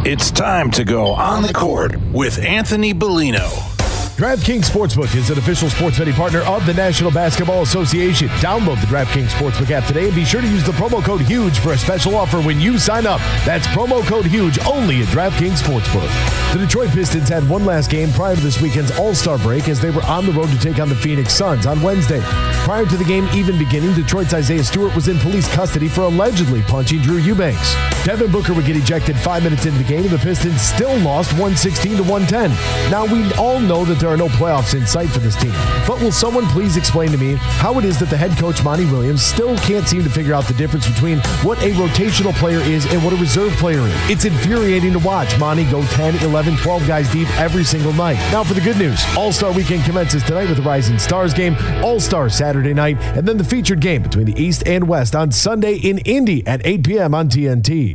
It's 0.04 0.32
time 0.32 0.73
to 0.73 0.85
go 0.85 1.12
on 1.12 1.44
the 1.44 1.52
court 1.52 1.94
with 2.12 2.44
Anthony 2.44 2.92
Bellino. 2.92 3.72
DraftKings 4.16 4.66
Sportsbook 4.66 5.16
is 5.16 5.31
an 5.31 5.38
official 5.38 5.71
sports 5.71 5.99
betting 5.99 6.12
partner 6.12 6.40
of 6.40 6.66
the 6.66 6.75
National 6.75 7.11
Basketball 7.11 7.62
Association. 7.62 8.28
Download 8.45 8.78
the 8.78 8.87
DraftKings 8.87 9.28
Sportsbook 9.28 9.71
app 9.71 9.87
today 9.87 10.04
and 10.04 10.14
be 10.14 10.23
sure 10.23 10.42
to 10.42 10.47
use 10.47 10.64
the 10.64 10.73
promo 10.73 11.02
code 11.02 11.23
HUGE 11.23 11.59
for 11.59 11.73
a 11.73 11.78
special 11.78 12.14
offer 12.14 12.38
when 12.42 12.61
you 12.61 12.78
sign 12.78 13.07
up. 13.07 13.21
That's 13.47 13.66
promo 13.69 14.07
code 14.07 14.26
HUGE 14.26 14.59
only 14.66 15.00
at 15.00 15.09
DraftKings 15.09 15.62
Sportsbook. 15.62 16.52
The 16.52 16.59
Detroit 16.59 16.90
Pistons 16.90 17.31
had 17.31 17.49
one 17.49 17.64
last 17.64 17.90
game 17.90 18.12
prior 18.12 18.37
to 18.37 18.40
this 18.42 18.61
weekend's 18.61 18.90
All 18.99 19.14
Star 19.14 19.38
break 19.38 19.71
as 19.71 19.81
they 19.81 19.90
were 19.90 20.02
on 20.02 20.26
the 20.26 20.33
road 20.33 20.50
to 20.50 20.59
take 20.59 20.78
on 20.78 20.90
the 20.90 20.95
Phoenix 20.95 21.33
Suns 21.33 21.64
on 21.64 21.81
Wednesday. 21.81 22.21
Prior 22.64 22.85
to 22.85 22.97
the 22.99 23.04
game 23.04 23.26
even 23.33 23.57
beginning, 23.57 23.95
Detroit's 23.95 24.35
Isaiah 24.35 24.62
Stewart 24.62 24.95
was 24.95 25.09
in 25.09 25.19
police 25.21 25.52
custody 25.54 25.88
for 25.88 26.02
allegedly 26.02 26.61
punching 26.62 27.00
Drew 27.00 27.16
Eubanks. 27.16 27.75
Devin 28.04 28.31
Booker 28.31 28.52
would 28.52 28.66
get 28.66 28.76
ejected 28.76 29.16
five 29.16 29.42
minutes 29.42 29.64
into 29.64 29.78
the 29.78 29.88
game, 29.88 30.02
and 30.02 30.11
the 30.11 30.19
Pistons 30.19 30.61
still 30.61 30.95
lost 30.99 31.33
116 31.33 31.97
to 31.97 32.02
110. 32.02 32.50
Now, 32.90 33.07
we 33.07 33.33
all 33.35 33.59
know 33.59 33.87
that 33.87 34.01
there 34.02 34.11
are 34.11 34.16
no 34.16 34.28
playoffs 34.28 34.75
in 34.75 34.85
sight 34.85 35.09
for 35.09 35.21
this 35.21 35.37
team. 35.37 35.52
But 35.87 36.00
will 36.00 36.11
someone 36.11 36.44
please 36.47 36.76
explain 36.76 37.11
to 37.12 37.16
me 37.16 37.37
how 37.37 37.78
it 37.78 37.85
is 37.85 37.99
that 38.00 38.11
the 38.11 38.16
head 38.16 38.37
coach, 38.37 38.62
Monty 38.64 38.85
Williams, 38.87 39.23
still 39.23 39.56
can't 39.59 39.87
seem 39.87 40.02
to 40.02 40.11
figure 40.11 40.35
out 40.35 40.44
the 40.44 40.54
difference 40.54 40.88
between 40.88 41.18
what 41.42 41.56
a 41.62 41.71
rotational 41.73 42.35
player 42.35 42.59
is 42.59 42.85
and 42.92 43.02
what 43.04 43.12
a 43.12 43.16
reserve 43.16 43.52
player 43.52 43.78
is? 43.78 44.11
It's 44.11 44.25
infuriating 44.25 44.92
to 44.94 44.99
watch 44.99 45.38
Monty 45.38 45.64
go 45.71 45.85
10, 45.85 46.16
11, 46.16 46.56
12 46.56 46.87
guys 46.87 47.12
deep 47.12 47.28
every 47.38 47.62
single 47.62 47.92
night. 47.92 48.16
Now 48.32 48.42
for 48.42 48.54
the 48.54 48.61
good 48.61 48.76
news. 48.76 49.00
All-Star 49.16 49.52
Weekend 49.52 49.85
commences 49.85 50.25
tonight 50.25 50.49
with 50.49 50.56
the 50.56 50.64
Rising 50.64 50.99
Stars 50.99 51.32
game, 51.32 51.56
All-Star 51.82 52.28
Saturday 52.28 52.75
night, 52.75 53.00
and 53.16 53.26
then 53.26 53.37
the 53.37 53.44
featured 53.44 53.80
game 53.80 54.02
between 54.02 54.26
the 54.26 54.42
East 54.42 54.66
and 54.66 54.88
West 54.88 55.14
on 55.14 55.30
Sunday 55.30 55.76
in 55.76 55.99
Indy 55.99 56.44
at 56.47 56.61
8 56.66 56.85
p.m. 56.85 57.14
on 57.14 57.28
TNT. 57.28 57.94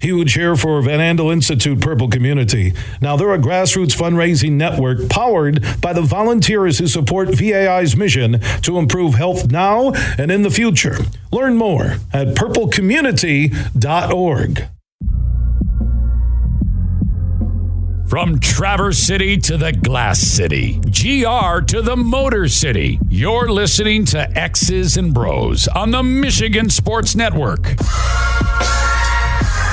Huge 0.00 0.32
here 0.32 0.56
for 0.56 0.80
Van 0.80 0.98
Andel 0.98 1.30
Institute 1.30 1.78
Purple 1.80 2.08
Community. 2.08 2.72
Now, 3.02 3.16
they're 3.16 3.34
a 3.34 3.38
grassroots 3.38 3.94
fundraising 3.94 4.52
network 4.52 5.10
powered 5.10 5.62
by 5.82 5.92
the 5.92 6.00
volunteers 6.00 6.78
who 6.78 6.86
support 6.86 7.28
VAI's 7.28 7.94
mission 7.96 8.40
to 8.62 8.78
improve 8.78 9.16
health 9.16 9.50
now 9.50 9.92
and 10.16 10.30
in 10.30 10.40
the 10.40 10.50
future. 10.50 10.96
Learn 11.30 11.56
more 11.56 11.98
at 12.14 12.28
purplecommunity.org. 12.28 14.68
From 18.08 18.40
Traverse 18.40 18.98
City 18.98 19.36
to 19.36 19.58
the 19.58 19.72
Glass 19.72 20.18
City, 20.18 20.80
GR 20.80 21.60
to 21.66 21.82
the 21.82 21.96
Motor 21.96 22.48
City, 22.48 22.98
you're 23.08 23.52
listening 23.52 24.04
to 24.06 24.36
X's 24.36 24.96
and 24.96 25.14
Bros 25.14 25.68
on 25.68 25.92
the 25.92 26.02
Michigan 26.02 26.68
Sports 26.70 27.14
Network. 27.14 27.76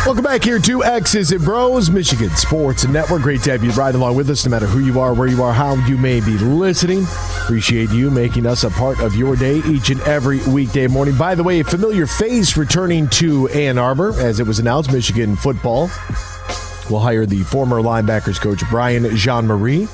Welcome 0.08 0.24
back 0.24 0.42
here 0.42 0.58
to 0.58 0.86
X's 0.86 1.34
and 1.34 1.44
Bros, 1.44 1.90
Michigan 1.90 2.30
Sports 2.30 2.88
Network. 2.88 3.24
Great 3.24 3.44
to 3.44 3.52
have 3.52 3.62
you 3.62 3.72
ride 3.72 3.94
along 3.94 4.16
with 4.16 4.30
us, 4.30 4.46
no 4.46 4.50
matter 4.50 4.66
who 4.66 4.80
you 4.80 5.02
are, 5.02 5.14
where 5.14 5.28
you 5.28 5.44
are, 5.44 5.52
how 5.52 5.76
you 5.86 5.98
may 5.98 6.22
be 6.22 6.38
listening. 6.38 7.04
Appreciate 7.42 7.90
you 7.90 8.10
making 8.10 8.46
us 8.46 8.64
a 8.64 8.70
part 8.70 9.02
of 9.02 9.16
your 9.16 9.36
day 9.36 9.58
each 9.66 9.90
and 9.90 10.00
every 10.04 10.40
weekday 10.48 10.88
morning. 10.88 11.18
By 11.18 11.36
the 11.36 11.44
way, 11.44 11.60
a 11.60 11.64
familiar 11.66 12.08
face 12.08 12.56
returning 12.56 13.10
to 13.10 13.50
Ann 13.50 13.78
Arbor, 13.78 14.14
as 14.14 14.40
it 14.40 14.48
was 14.48 14.60
announced, 14.60 14.94
Michigan 14.94 15.36
football 15.36 15.90
will 16.90 17.02
hire 17.02 17.26
the 17.26 17.44
former 17.44 17.82
linebackers 17.82 18.40
coach 18.40 18.62
Brian 18.70 19.14
Jean-Mary. 19.14 19.90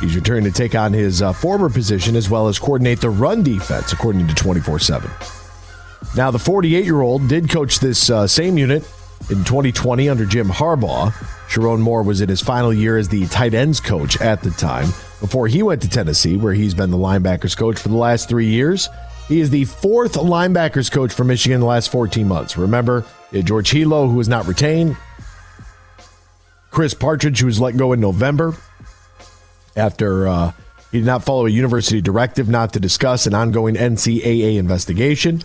He's 0.00 0.16
returning 0.16 0.44
to 0.44 0.50
take 0.50 0.74
on 0.74 0.94
his 0.94 1.20
uh, 1.20 1.34
former 1.34 1.68
position 1.68 2.16
as 2.16 2.30
well 2.30 2.48
as 2.48 2.58
coordinate 2.58 3.02
the 3.02 3.10
run 3.10 3.42
defense, 3.42 3.92
according 3.92 4.28
to 4.28 4.34
24 4.34 4.78
7. 4.78 5.10
Now, 6.16 6.30
the 6.30 6.38
48 6.38 6.86
year 6.86 7.02
old 7.02 7.28
did 7.28 7.50
coach 7.50 7.80
this 7.80 8.08
uh, 8.08 8.26
same 8.26 8.56
unit 8.56 8.90
in 9.28 9.44
2020 9.44 10.08
under 10.08 10.24
Jim 10.24 10.48
Harbaugh. 10.48 11.12
Sherrone 11.48 11.80
Moore 11.80 12.02
was 12.02 12.20
in 12.20 12.28
his 12.28 12.40
final 12.40 12.72
year 12.72 12.96
as 12.96 13.08
the 13.08 13.26
tight 13.26 13.54
ends 13.54 13.80
coach 13.80 14.20
at 14.20 14.42
the 14.42 14.50
time 14.52 14.86
before 15.20 15.48
he 15.48 15.62
went 15.62 15.82
to 15.82 15.88
Tennessee, 15.88 16.36
where 16.36 16.54
he's 16.54 16.74
been 16.74 16.90
the 16.90 16.96
linebackers 16.96 17.56
coach 17.56 17.78
for 17.78 17.88
the 17.88 17.96
last 17.96 18.28
three 18.28 18.46
years. 18.46 18.88
He 19.28 19.40
is 19.40 19.50
the 19.50 19.64
fourth 19.64 20.14
linebackers 20.14 20.90
coach 20.90 21.12
for 21.12 21.24
Michigan 21.24 21.56
in 21.56 21.60
the 21.60 21.66
last 21.66 21.90
14 21.90 22.26
months. 22.26 22.56
Remember, 22.56 23.04
George 23.32 23.70
Helow, 23.70 24.08
who 24.08 24.16
was 24.16 24.28
not 24.28 24.46
retained, 24.46 24.96
Chris 26.70 26.94
Partridge, 26.94 27.40
who 27.40 27.46
was 27.46 27.60
let 27.60 27.76
go 27.76 27.92
in 27.92 28.00
November 28.00 28.56
after 29.76 30.26
uh, 30.28 30.52
he 30.90 30.98
did 30.98 31.06
not 31.06 31.24
follow 31.24 31.46
a 31.46 31.50
university 31.50 32.00
directive 32.00 32.48
not 32.48 32.72
to 32.72 32.80
discuss 32.80 33.26
an 33.26 33.34
ongoing 33.34 33.74
NCAA 33.74 34.56
investigation. 34.56 35.42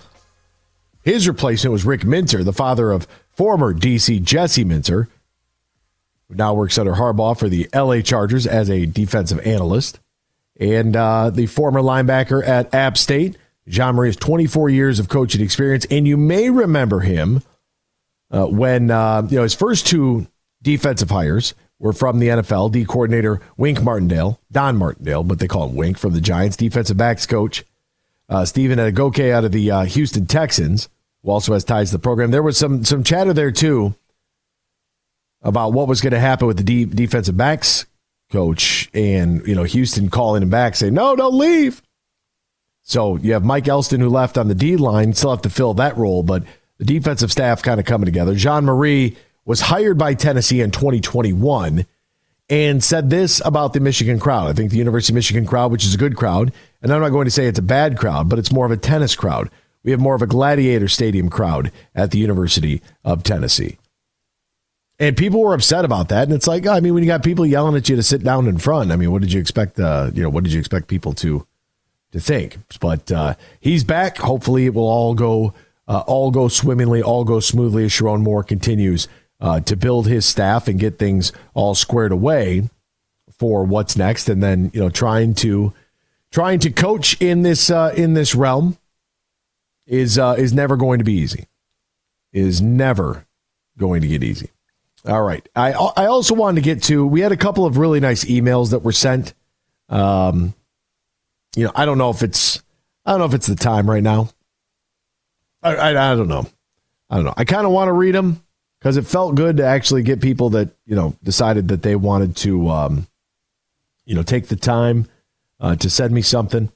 His 1.03 1.27
replacement 1.27 1.71
was 1.71 1.85
Rick 1.85 2.05
Minter, 2.05 2.43
the 2.43 2.53
father 2.53 2.91
of 2.91 3.07
former 3.35 3.73
DC 3.73 4.21
Jesse 4.23 4.63
Minter, 4.63 5.09
who 6.27 6.35
now 6.35 6.53
works 6.53 6.77
under 6.77 6.93
Harbaugh 6.93 7.37
for 7.37 7.49
the 7.49 7.69
LA 7.73 8.01
Chargers 8.01 8.47
as 8.47 8.69
a 8.69 8.85
defensive 8.85 9.39
analyst, 9.45 9.99
and 10.59 10.95
uh, 10.95 11.29
the 11.29 11.45
former 11.47 11.81
linebacker 11.81 12.45
at 12.45 12.73
App 12.73 12.97
State. 12.97 13.37
Jean-Mary 13.67 14.09
has 14.09 14.15
24 14.15 14.69
years 14.69 14.99
of 14.99 15.09
coaching 15.09 15.41
experience, 15.41 15.85
and 15.89 16.07
you 16.07 16.17
may 16.17 16.51
remember 16.51 16.99
him 16.99 17.41
uh, 18.29 18.45
when 18.45 18.91
uh, 18.91 19.25
you 19.29 19.37
know 19.37 19.43
his 19.43 19.55
first 19.55 19.87
two 19.87 20.27
defensive 20.61 21.09
hires 21.09 21.55
were 21.79 21.93
from 21.93 22.19
the 22.19 22.27
NFL. 22.27 22.71
D 22.71 22.85
coordinator 22.85 23.41
Wink 23.57 23.81
Martindale, 23.81 24.39
Don 24.51 24.77
Martindale, 24.77 25.23
but 25.23 25.39
they 25.39 25.47
call 25.47 25.67
him 25.67 25.75
Wink 25.75 25.97
from 25.97 26.13
the 26.13 26.21
Giants. 26.21 26.57
Defensive 26.57 26.97
backs 26.97 27.25
coach 27.25 27.65
uh, 28.29 28.45
Stephen 28.45 28.79
Adegoke 28.79 29.31
out 29.31 29.45
of 29.45 29.51
the 29.51 29.71
uh, 29.71 29.83
Houston 29.83 30.25
Texans 30.25 30.89
who 31.25 31.31
also 31.31 31.53
has 31.53 31.63
ties 31.63 31.89
to 31.89 31.97
the 31.97 32.01
program. 32.01 32.31
There 32.31 32.43
was 32.43 32.57
some 32.57 32.85
some 32.85 33.03
chatter 33.03 33.33
there 33.33 33.51
too 33.51 33.95
about 35.41 35.73
what 35.73 35.87
was 35.87 36.01
going 36.01 36.13
to 36.13 36.19
happen 36.19 36.47
with 36.47 36.57
the 36.57 36.63
de- 36.63 36.85
defensive 36.85 37.35
backs 37.35 37.85
coach, 38.31 38.89
and 38.93 39.45
you 39.47 39.55
know 39.55 39.63
Houston 39.63 40.09
calling 40.09 40.43
him 40.43 40.49
back 40.49 40.75
saying, 40.75 40.93
"No, 40.93 41.15
don't 41.15 41.37
leave." 41.37 41.81
So 42.83 43.17
you 43.17 43.33
have 43.33 43.43
Mike 43.43 43.67
Elston 43.67 43.99
who 43.99 44.09
left 44.09 44.37
on 44.37 44.47
the 44.47 44.55
D 44.55 44.77
line, 44.77 45.13
still 45.13 45.31
have 45.31 45.41
to 45.41 45.49
fill 45.49 45.73
that 45.75 45.97
role, 45.97 46.21
but 46.21 46.43
the 46.77 46.85
defensive 46.85 47.31
staff 47.31 47.63
kind 47.63 47.79
of 47.79 47.85
coming 47.87 48.05
together. 48.05 48.35
Jean-Mary 48.35 49.17
was 49.43 49.61
hired 49.61 49.97
by 49.97 50.13
Tennessee 50.13 50.61
in 50.61 50.69
2021 50.69 51.87
and 52.47 52.83
said 52.83 53.09
this 53.09 53.41
about 53.43 53.73
the 53.73 53.79
Michigan 53.79 54.19
crowd. 54.19 54.49
I 54.49 54.53
think 54.53 54.69
the 54.69 54.77
University 54.77 55.13
of 55.13 55.15
Michigan 55.15 55.47
crowd, 55.47 55.71
which 55.71 55.83
is 55.83 55.95
a 55.95 55.97
good 55.97 56.15
crowd, 56.15 56.51
and 56.83 56.93
I'm 56.93 57.01
not 57.01 57.09
going 57.09 57.25
to 57.25 57.31
say 57.31 57.47
it's 57.47 57.57
a 57.57 57.63
bad 57.63 57.97
crowd, 57.97 58.29
but 58.29 58.37
it's 58.37 58.51
more 58.51 58.67
of 58.67 58.71
a 58.71 58.77
tennis 58.77 59.15
crowd. 59.15 59.49
We 59.85 59.91
have 59.91 59.99
more 59.99 60.15
of 60.15 60.23
a 60.23 60.27
gladiator 60.27 60.87
stadium 60.87 61.29
crowd 61.29 61.71
at 61.93 62.09
the 62.09 62.17
University 62.17 62.81
of 63.03 63.21
Tennessee. 63.21 63.77
And 64.97 65.15
people 65.15 65.41
were 65.41 65.53
upset 65.53 65.85
about 65.85 66.09
that. 66.09 66.23
And 66.23 66.33
it's 66.33 66.47
like, 66.47 66.65
I 66.65 66.79
mean, 66.79 66.95
when 66.95 67.03
you 67.03 67.07
got 67.07 67.23
people 67.23 67.45
yelling 67.45 67.75
at 67.75 67.87
you 67.87 67.95
to 67.95 68.01
sit 68.03 68.23
down 68.23 68.47
in 68.47 68.57
front, 68.57 68.91
I 68.91 68.95
mean, 68.95 69.11
what 69.11 69.21
did 69.21 69.31
you 69.31 69.39
expect? 69.39 69.79
Uh, 69.79 70.09
you 70.11 70.23
know, 70.23 70.29
what 70.29 70.43
did 70.43 70.53
you 70.53 70.59
expect 70.59 70.87
people 70.87 71.13
to 71.13 71.45
to 72.13 72.19
think? 72.19 72.57
But 72.79 73.11
uh, 73.11 73.35
he's 73.59 73.83
back. 73.83 74.17
Hopefully, 74.17 74.65
it 74.65 74.73
will 74.73 74.87
all 74.87 75.13
go 75.13 75.53
uh, 75.87 76.03
all 76.07 76.31
go 76.31 76.47
swimmingly, 76.47 77.03
all 77.03 77.23
go 77.23 77.39
smoothly 77.39 77.85
as 77.85 77.91
Sherrone 77.91 78.21
Moore 78.21 78.43
continues 78.43 79.07
uh, 79.39 79.59
to 79.59 79.75
build 79.75 80.07
his 80.07 80.25
staff 80.25 80.67
and 80.67 80.79
get 80.79 80.97
things 80.97 81.31
all 81.53 81.75
squared 81.75 82.11
away 82.11 82.69
for 83.37 83.63
what's 83.65 83.95
next, 83.95 84.29
and 84.29 84.41
then 84.41 84.71
you 84.73 84.79
know 84.79 84.89
trying 84.89 85.35
to 85.35 85.73
trying 86.31 86.59
to 86.59 86.71
coach 86.71 87.21
in 87.21 87.43
this 87.43 87.69
uh, 87.69 87.93
in 87.95 88.15
this 88.15 88.33
realm 88.33 88.77
is 89.87 90.17
uh, 90.17 90.35
is 90.37 90.53
never 90.53 90.77
going 90.77 90.99
to 90.99 91.05
be 91.05 91.13
easy. 91.13 91.47
Is 92.33 92.61
never 92.61 93.25
going 93.77 94.01
to 94.01 94.07
get 94.07 94.23
easy. 94.23 94.49
All 95.07 95.21
right. 95.21 95.47
I 95.55 95.71
I 95.71 96.05
also 96.07 96.33
wanted 96.33 96.61
to 96.61 96.65
get 96.65 96.83
to. 96.83 97.05
We 97.05 97.21
had 97.21 97.31
a 97.31 97.37
couple 97.37 97.65
of 97.65 97.77
really 97.77 97.99
nice 97.99 98.25
emails 98.25 98.71
that 98.71 98.79
were 98.79 98.91
sent. 98.91 99.33
Um, 99.89 100.53
you 101.55 101.63
know, 101.63 101.71
I 101.75 101.85
don't 101.85 101.97
know 101.97 102.09
if 102.09 102.23
it's 102.23 102.63
I 103.05 103.11
don't 103.11 103.19
know 103.19 103.25
if 103.25 103.33
it's 103.33 103.47
the 103.47 103.55
time 103.55 103.89
right 103.89 104.03
now. 104.03 104.29
I 105.61 105.75
I, 105.75 106.11
I 106.11 106.15
don't 106.15 106.27
know. 106.27 106.47
I 107.09 107.15
don't 107.15 107.25
know. 107.25 107.33
I 107.37 107.45
kind 107.45 107.65
of 107.65 107.71
want 107.71 107.87
to 107.89 107.93
read 107.93 108.15
them 108.15 108.43
because 108.79 108.97
it 108.97 109.05
felt 109.05 109.35
good 109.35 109.57
to 109.57 109.65
actually 109.65 110.03
get 110.03 110.21
people 110.21 110.49
that 110.51 110.69
you 110.85 110.95
know 110.95 111.15
decided 111.23 111.67
that 111.67 111.83
they 111.83 111.95
wanted 111.95 112.35
to, 112.37 112.69
um, 112.69 113.07
you 114.05 114.15
know, 114.15 114.23
take 114.23 114.47
the 114.47 114.55
time 114.55 115.07
uh, 115.59 115.75
to 115.75 115.89
send 115.89 116.13
me 116.13 116.21
something, 116.21 116.71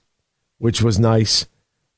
which 0.59 0.81
was 0.81 0.99
nice. 0.99 1.47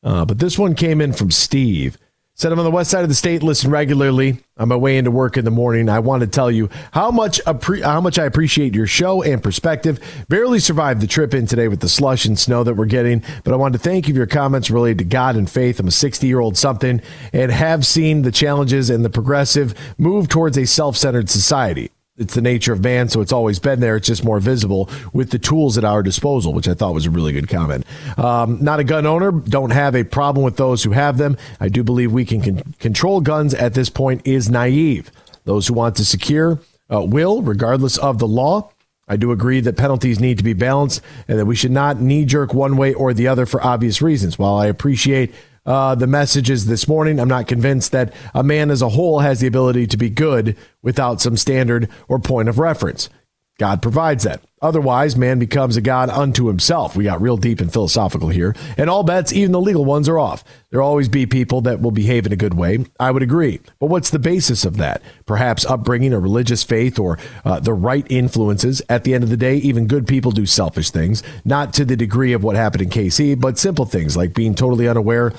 Uh, 0.04 0.26
but 0.26 0.40
this 0.40 0.58
one 0.58 0.76
came 0.76 1.02
in 1.02 1.14
from 1.14 1.32
Steve. 1.32 1.98
Said 2.34 2.52
I'm 2.52 2.60
on 2.60 2.66
the 2.66 2.72
west 2.72 2.90
side 2.90 3.04
of 3.04 3.10
the 3.10 3.14
state, 3.14 3.44
listen 3.44 3.70
regularly 3.70 4.40
on 4.58 4.70
my 4.70 4.76
way 4.76 4.98
into 4.98 5.12
work 5.12 5.38
in 5.38 5.46
the 5.46 5.52
morning. 5.52 5.90
I 5.90 6.00
want 6.00 6.22
to 6.22 6.28
tell 6.28 6.50
you 6.50 6.70
how 6.92 7.12
much 7.12 7.40
appre- 7.44 7.84
how 7.84 8.02
much 8.02 8.18
I 8.18 8.26
appreciate 8.26 8.74
your 8.74 8.88
show 8.88 9.22
and 9.22 9.44
perspective. 9.44 10.00
Barely 10.28 10.60
survived 10.60 11.02
the 11.02 11.08
trip 11.08 11.36
in 11.36 11.46
today 11.46 11.68
with 11.68 11.82
the 11.82 11.90
slush 11.90 12.26
and 12.26 12.40
snow 12.40 12.64
that 12.64 12.74
we're 12.74 12.86
getting, 12.86 13.22
but 13.44 13.54
I 13.54 13.58
wanted 13.58 13.78
to 13.78 13.84
thank 13.84 14.08
you 14.08 14.14
for 14.16 14.20
your 14.20 14.28
comments 14.28 14.72
related 14.72 14.98
to 15.00 15.04
God 15.04 15.36
and 15.36 15.48
faith. 15.48 15.80
I'm 15.80 15.88
a 15.88 15.92
60 15.92 16.26
year 16.26 16.40
old 16.40 16.58
something 16.58 17.02
and 17.32 17.52
have 17.52 17.86
seen 17.86 18.24
the 18.24 18.32
challenges 18.32 18.90
and 18.90 19.06
the 19.06 19.10
progressive 19.10 19.76
move 20.00 20.28
towards 20.28 20.58
a 20.58 20.66
self 20.66 20.98
centered 20.98 21.30
society 21.30 21.92
it's 22.18 22.34
the 22.34 22.42
nature 22.42 22.74
of 22.74 22.84
man, 22.84 23.10
so 23.10 23.22
it's 23.22 23.32
always 23.32 23.58
been 23.60 23.80
there. 23.80 23.96
It's 23.96 24.08
just 24.08 24.24
more 24.24 24.40
visible 24.40 24.90
with 25.14 25.32
the 25.32 25.40
tools 25.40 25.78
at 25.78 25.86
our 25.86 26.04
disposal, 26.04 26.54
which 26.54 26.68
I 26.68 26.74
thought 26.74 26.94
was 26.94 27.06
a 27.06 27.10
really 27.10 27.32
good 27.32 27.48
comment. 27.48 27.86
Um, 28.18 28.62
not 28.62 28.80
a 28.80 28.84
gun 28.84 29.06
owner, 29.06 29.32
don't 29.32 29.72
have 29.72 29.96
a 29.96 30.04
problem 30.04 30.44
with 30.44 30.58
those 30.58 30.84
who 30.84 30.92
have 30.92 31.18
them. 31.18 31.38
I 31.60 31.70
do 31.70 31.84
believe 31.84 32.12
we 32.12 32.26
can 32.26 32.42
con- 32.42 32.74
control 32.80 33.22
guns 33.22 33.54
at 33.54 33.74
this 33.74 33.90
point 33.90 34.22
is 34.26 34.50
naive. 34.50 35.10
Those 35.46 35.68
who 35.68 35.74
want 35.74 35.96
to 35.96 36.06
secure 36.06 36.60
uh, 36.94 37.02
will, 37.02 37.42
regardless 37.42 37.98
of 37.98 38.20
the 38.20 38.28
law. 38.28 38.70
I 39.08 39.18
do 39.18 39.32
agree 39.32 39.60
that 39.62 39.76
penalties 39.76 40.20
need 40.20 40.38
to 40.38 40.44
be 40.44 40.54
balanced 40.54 41.02
and 41.28 41.40
that 41.40 41.46
we 41.46 41.56
should 41.56 41.72
not 41.72 42.00
knee 42.00 42.24
jerk 42.24 42.54
one 42.54 42.78
way 42.78 42.94
or 42.94 43.14
the 43.14 43.28
other 43.28 43.46
for 43.46 43.62
obvious 43.62 44.02
reasons. 44.02 44.38
While 44.38 44.56
I 44.56 44.68
appreciate 44.68 45.34
uh, 45.66 45.96
the 45.96 46.08
messages 46.08 46.66
this 46.66 46.88
morning. 46.88 47.20
I'm 47.20 47.28
not 47.28 47.48
convinced 47.48 47.92
that 47.92 48.14
a 48.34 48.44
man 48.44 48.72
as 48.72 48.82
a 48.82 48.90
whole 48.90 49.20
has 49.20 49.40
the 49.40 49.48
ability 49.48 49.88
to 49.88 49.98
be 49.98 50.10
good 50.10 50.58
without 50.82 51.22
some 51.22 51.38
standard 51.38 51.90
or 52.08 52.20
point 52.20 52.50
of 52.50 52.60
reference. 52.60 53.10
God 53.58 53.82
provides 53.82 54.24
that. 54.24 54.42
Otherwise, 54.62 55.16
man 55.16 55.40
becomes 55.40 55.76
a 55.76 55.82
God 55.82 56.10
unto 56.10 56.48
himself. 56.48 56.96
We 56.96 57.06
got 57.06 57.22
real 57.22 57.38
deep 57.38 57.62
and 57.62 57.74
philosophical 57.74 58.30
here. 58.30 58.56
And 58.78 58.90
all 58.90 59.04
bets, 59.04 59.34
even 59.34 59.52
the 59.52 59.60
legal 59.60 59.86
ones, 59.86 60.08
are 60.08 60.20
off. 60.20 60.44
There'll 60.70 60.88
always 60.88 61.10
be 61.10 61.26
people 61.26 61.62
that 61.62 61.82
will 61.82 61.92
behave 61.92 62.26
in 62.26 62.32
a 62.32 62.38
good 62.38 62.54
way. 62.54 62.86
I 63.00 63.10
would 63.10 63.24
agree. 63.24 63.60
But 63.80 63.88
what's 63.88 64.12
the 64.12 64.20
basis 64.20 64.64
of 64.64 64.78
that? 64.78 65.02
Perhaps 65.26 65.66
upbringing, 65.66 66.14
a 66.14 66.20
religious 66.20 66.64
faith, 66.64 67.00
or 67.00 67.18
uh, 67.44 67.60
the 67.60 67.74
right 67.74 68.06
influences. 68.10 68.82
At 68.88 69.04
the 69.04 69.16
end 69.16 69.24
of 69.24 69.32
the 69.32 69.38
day, 69.38 69.58
even 69.58 69.88
good 69.88 70.08
people 70.08 70.32
do 70.32 70.46
selfish 70.46 70.92
things, 70.92 71.24
not 71.44 71.74
to 71.74 71.86
the 71.86 71.98
degree 71.98 72.34
of 72.34 72.44
what 72.44 72.56
happened 72.56 72.84
in 72.84 72.90
KC, 72.90 73.40
but 73.40 73.58
simple 73.58 73.86
things 73.86 74.16
like 74.16 74.34
being 74.36 74.54
totally 74.54 74.88
unaware 74.88 75.34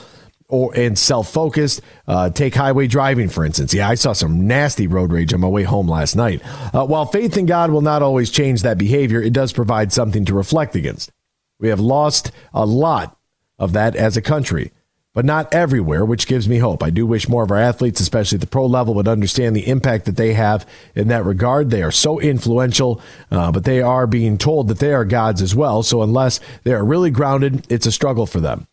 or 0.52 0.71
and 0.76 0.99
self-focused. 0.99 1.80
Uh, 2.06 2.28
take 2.28 2.54
highway 2.54 2.87
driving, 2.87 3.28
for 3.28 3.44
instance. 3.44 3.73
Yeah, 3.73 3.88
I 3.88 3.94
saw 3.94 4.12
some 4.12 4.47
nasty 4.47 4.87
road 4.87 5.11
rage 5.11 5.32
on 5.32 5.40
my 5.40 5.49
way 5.49 5.62
home 5.62 5.88
last 5.88 6.14
night. 6.14 6.42
Uh, 6.75 6.85
while 6.85 7.06
faith 7.06 7.37
in 7.38 7.47
God 7.47 7.71
will 7.71 7.80
not 7.80 8.02
always 8.02 8.30
change 8.30 8.62
that 8.62 8.76
behavior, 8.76 9.21
it 9.21 9.32
does 9.32 9.52
provide 9.52 9.92
something 9.92 10.26
to 10.26 10.35
reflect 10.35 10.76
against. 10.76 11.11
We 11.59 11.68
have 11.68 11.80
lost 11.80 12.32
a 12.52 12.66
lot 12.66 13.16
of 13.59 13.73
that 13.73 13.97
as 13.97 14.16
a 14.18 14.23
country, 14.23 14.73
but 15.14 15.25
not 15.25 15.54
everywhere, 15.54 16.04
which 16.04 16.26
gives 16.26 16.49
me 16.49 16.59
hope. 16.59 16.82
I 16.82 16.90
do 16.90 17.06
wish 17.06 17.28
more 17.28 17.44
of 17.44 17.50
our 17.50 17.59
athletes, 17.59 18.00
especially 18.00 18.37
at 18.37 18.40
the 18.42 18.47
pro 18.47 18.66
level, 18.66 18.92
would 18.94 19.09
understand 19.09 19.56
the 19.56 19.68
impact 19.68 20.04
that 20.04 20.16
they 20.16 20.35
have 20.35 20.68
in 20.94 21.09
that 21.09 21.25
regard. 21.25 21.71
They 21.71 21.82
are 21.82 21.92
so 21.92 22.21
influential, 22.21 23.00
uh, 23.30 23.52
but 23.52 23.64
they 23.64 23.80
are 23.80 24.06
being 24.06 24.37
told 24.37 24.68
that 24.68 24.80
they 24.80 24.92
are 24.92 25.06
gods 25.06 25.40
as 25.40 25.54
well. 25.54 25.82
So 25.82 26.02
unless 26.02 26.40
they 26.64 26.75
are 26.75 26.85
really 26.85 27.11
grounded, 27.11 27.66
it's 27.71 27.87
a 27.87 27.92
struggle 27.92 28.26
for 28.26 28.40
them. 28.40 28.66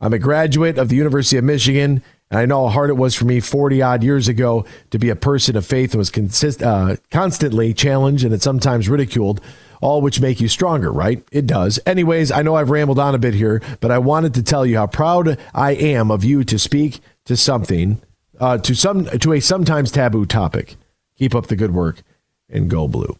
I'm 0.00 0.12
a 0.12 0.18
graduate 0.18 0.78
of 0.78 0.88
the 0.88 0.96
University 0.96 1.36
of 1.36 1.44
Michigan, 1.44 2.02
and 2.30 2.40
I 2.40 2.46
know 2.46 2.66
how 2.66 2.72
hard 2.72 2.90
it 2.90 2.96
was 2.96 3.14
for 3.14 3.24
me 3.24 3.40
40 3.40 3.80
odd 3.80 4.02
years 4.02 4.28
ago 4.28 4.64
to 4.90 4.98
be 4.98 5.08
a 5.08 5.16
person 5.16 5.56
of 5.56 5.64
faith 5.64 5.92
and 5.92 5.98
was 5.98 6.10
consist, 6.10 6.62
uh, 6.62 6.96
constantly 7.10 7.72
challenged 7.72 8.24
and 8.24 8.42
sometimes 8.42 8.88
ridiculed, 8.88 9.40
all 9.80 10.00
which 10.00 10.20
make 10.20 10.40
you 10.40 10.48
stronger, 10.48 10.92
right? 10.92 11.22
It 11.30 11.46
does. 11.46 11.78
Anyways, 11.86 12.32
I 12.32 12.42
know 12.42 12.56
I've 12.56 12.70
rambled 12.70 12.98
on 12.98 13.14
a 13.14 13.18
bit 13.18 13.34
here, 13.34 13.62
but 13.80 13.90
I 13.90 13.98
wanted 13.98 14.34
to 14.34 14.42
tell 14.42 14.66
you 14.66 14.76
how 14.78 14.86
proud 14.86 15.38
I 15.54 15.72
am 15.72 16.10
of 16.10 16.24
you 16.24 16.44
to 16.44 16.58
speak 16.58 17.00
to 17.26 17.36
something, 17.36 18.02
uh, 18.40 18.58
to 18.58 18.74
some, 18.74 19.06
to 19.06 19.32
a 19.32 19.40
sometimes 19.40 19.92
taboo 19.92 20.26
topic. 20.26 20.76
Keep 21.16 21.34
up 21.34 21.46
the 21.46 21.56
good 21.56 21.72
work 21.72 22.02
and 22.48 22.68
go 22.68 22.88
blue. 22.88 23.16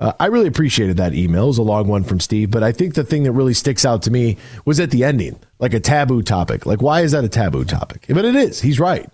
Uh, 0.00 0.12
I 0.18 0.26
really 0.26 0.48
appreciated 0.48 0.96
that 0.96 1.14
email. 1.14 1.44
It 1.44 1.48
was 1.48 1.58
a 1.58 1.62
long 1.62 1.86
one 1.86 2.02
from 2.02 2.18
Steve, 2.18 2.50
but 2.50 2.62
I 2.62 2.72
think 2.72 2.94
the 2.94 3.04
thing 3.04 3.22
that 3.24 3.32
really 3.32 3.54
sticks 3.54 3.84
out 3.84 4.02
to 4.02 4.10
me 4.10 4.36
was 4.64 4.80
at 4.80 4.90
the 4.90 5.04
ending, 5.04 5.38
like 5.60 5.72
a 5.72 5.80
taboo 5.80 6.22
topic. 6.22 6.66
Like, 6.66 6.82
why 6.82 7.02
is 7.02 7.12
that 7.12 7.22
a 7.22 7.28
taboo 7.28 7.64
topic? 7.64 8.06
But 8.08 8.24
it 8.24 8.34
is. 8.34 8.60
He's 8.60 8.80
right. 8.80 9.08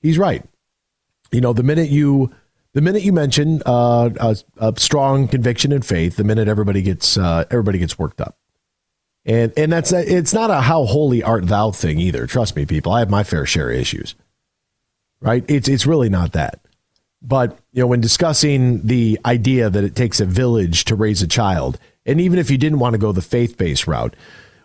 He's 0.00 0.16
right. 0.16 0.44
You 1.32 1.40
know, 1.40 1.52
the 1.52 1.62
minute 1.62 1.90
you 1.90 2.32
the 2.72 2.80
minute 2.80 3.02
you 3.02 3.12
mention 3.12 3.62
uh, 3.66 4.10
a, 4.20 4.36
a, 4.58 4.74
strong 4.78 5.26
conviction 5.26 5.72
and 5.72 5.84
faith, 5.84 6.16
the 6.16 6.24
minute 6.24 6.46
everybody 6.46 6.82
gets 6.82 7.16
uh, 7.18 7.44
everybody 7.50 7.78
gets 7.78 7.98
worked 7.98 8.20
up, 8.20 8.36
and 9.24 9.52
and 9.56 9.72
that's 9.72 9.92
a, 9.92 10.00
it's 10.00 10.32
not 10.32 10.50
a 10.50 10.60
how 10.60 10.84
holy 10.84 11.22
art 11.22 11.46
thou 11.46 11.72
thing 11.72 11.98
either. 11.98 12.26
Trust 12.26 12.54
me, 12.54 12.66
people. 12.66 12.92
I 12.92 13.00
have 13.00 13.10
my 13.10 13.24
fair 13.24 13.44
share 13.44 13.70
of 13.70 13.76
issues. 13.76 14.14
Right? 15.20 15.44
It's 15.48 15.68
it's 15.68 15.84
really 15.84 16.08
not 16.08 16.32
that. 16.32 16.60
But 17.22 17.58
you 17.72 17.82
know, 17.82 17.86
when 17.86 18.00
discussing 18.00 18.86
the 18.86 19.18
idea 19.24 19.68
that 19.68 19.84
it 19.84 19.94
takes 19.94 20.20
a 20.20 20.26
village 20.26 20.84
to 20.86 20.94
raise 20.94 21.22
a 21.22 21.26
child, 21.26 21.78
and 22.06 22.20
even 22.20 22.38
if 22.38 22.50
you 22.50 22.58
didn't 22.58 22.78
want 22.78 22.94
to 22.94 22.98
go 22.98 23.12
the 23.12 23.22
faith-based 23.22 23.86
route, 23.86 24.14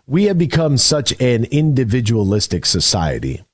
we 0.06 0.24
have 0.24 0.38
become 0.38 0.78
such 0.78 1.12
an 1.20 1.44
individualistic 1.46 2.64
society 2.64 3.44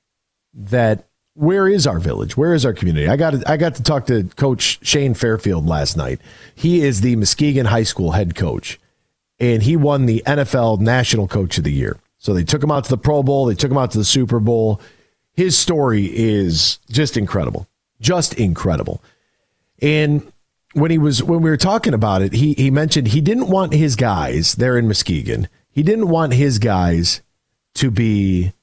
that 0.53 1.07
where 1.33 1.67
is 1.67 1.87
our 1.87 1.99
village? 1.99 2.37
Where 2.37 2.53
is 2.53 2.65
our 2.65 2.73
community? 2.73 3.07
I 3.07 3.17
got 3.17 3.49
I 3.49 3.57
got 3.57 3.75
to 3.75 3.83
talk 3.83 4.05
to 4.07 4.23
Coach 4.35 4.79
Shane 4.83 5.15
Fairfield 5.15 5.65
last 5.65 5.97
night. 5.97 6.21
He 6.55 6.81
is 6.81 7.01
the 7.01 7.15
Muskegon 7.15 7.65
High 7.65 7.83
School 7.83 8.11
head 8.11 8.35
coach, 8.35 8.79
and 9.39 9.63
he 9.63 9.75
won 9.75 10.05
the 10.05 10.23
NFL 10.25 10.79
National 10.79 11.27
Coach 11.27 11.57
of 11.57 11.63
the 11.63 11.71
Year. 11.71 11.97
So 12.19 12.33
they 12.33 12.43
took 12.43 12.63
him 12.63 12.71
out 12.71 12.85
to 12.85 12.89
the 12.89 12.97
Pro 12.97 13.23
Bowl. 13.23 13.47
They 13.47 13.55
took 13.55 13.71
him 13.71 13.77
out 13.77 13.91
to 13.91 13.97
the 13.97 14.05
Super 14.05 14.39
Bowl. 14.39 14.79
His 15.33 15.57
story 15.57 16.05
is 16.05 16.77
just 16.89 17.17
incredible 17.17 17.67
just 18.03 18.35
incredible. 18.35 19.03
And 19.81 20.31
when 20.73 20.91
he 20.91 20.97
was 20.99 21.23
when 21.23 21.41
we 21.41 21.49
were 21.49 21.57
talking 21.57 21.93
about 21.93 22.21
it, 22.21 22.33
he 22.33 22.53
he 22.53 22.69
mentioned 22.69 23.07
he 23.07 23.21
didn't 23.21 23.49
want 23.49 23.73
his 23.73 23.95
guys 23.95 24.55
there 24.55 24.77
in 24.77 24.87
Muskegon. 24.87 25.47
He 25.71 25.81
didn't 25.81 26.09
want 26.09 26.33
his 26.33 26.59
guys 26.59 27.21
to 27.75 27.89
be 27.89 28.53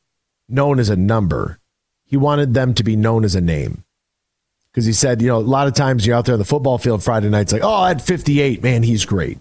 known 0.48 0.78
as 0.78 0.88
a 0.88 0.96
number. 0.96 1.58
He 2.04 2.16
wanted 2.16 2.54
them 2.54 2.74
to 2.74 2.84
be 2.84 2.94
known 2.94 3.24
as 3.24 3.34
a 3.34 3.40
name. 3.40 3.84
Because 4.70 4.86
he 4.86 4.92
said, 4.92 5.20
you 5.20 5.28
know, 5.28 5.38
a 5.38 5.40
lot 5.40 5.66
of 5.66 5.74
times 5.74 6.06
you're 6.06 6.14
out 6.14 6.26
there 6.26 6.34
on 6.34 6.38
the 6.38 6.44
football 6.44 6.78
field 6.78 7.02
Friday 7.02 7.28
nights, 7.28 7.52
like, 7.52 7.64
oh, 7.64 7.86
at 7.86 8.00
58, 8.00 8.62
man, 8.62 8.84
he's 8.84 9.04
great. 9.04 9.38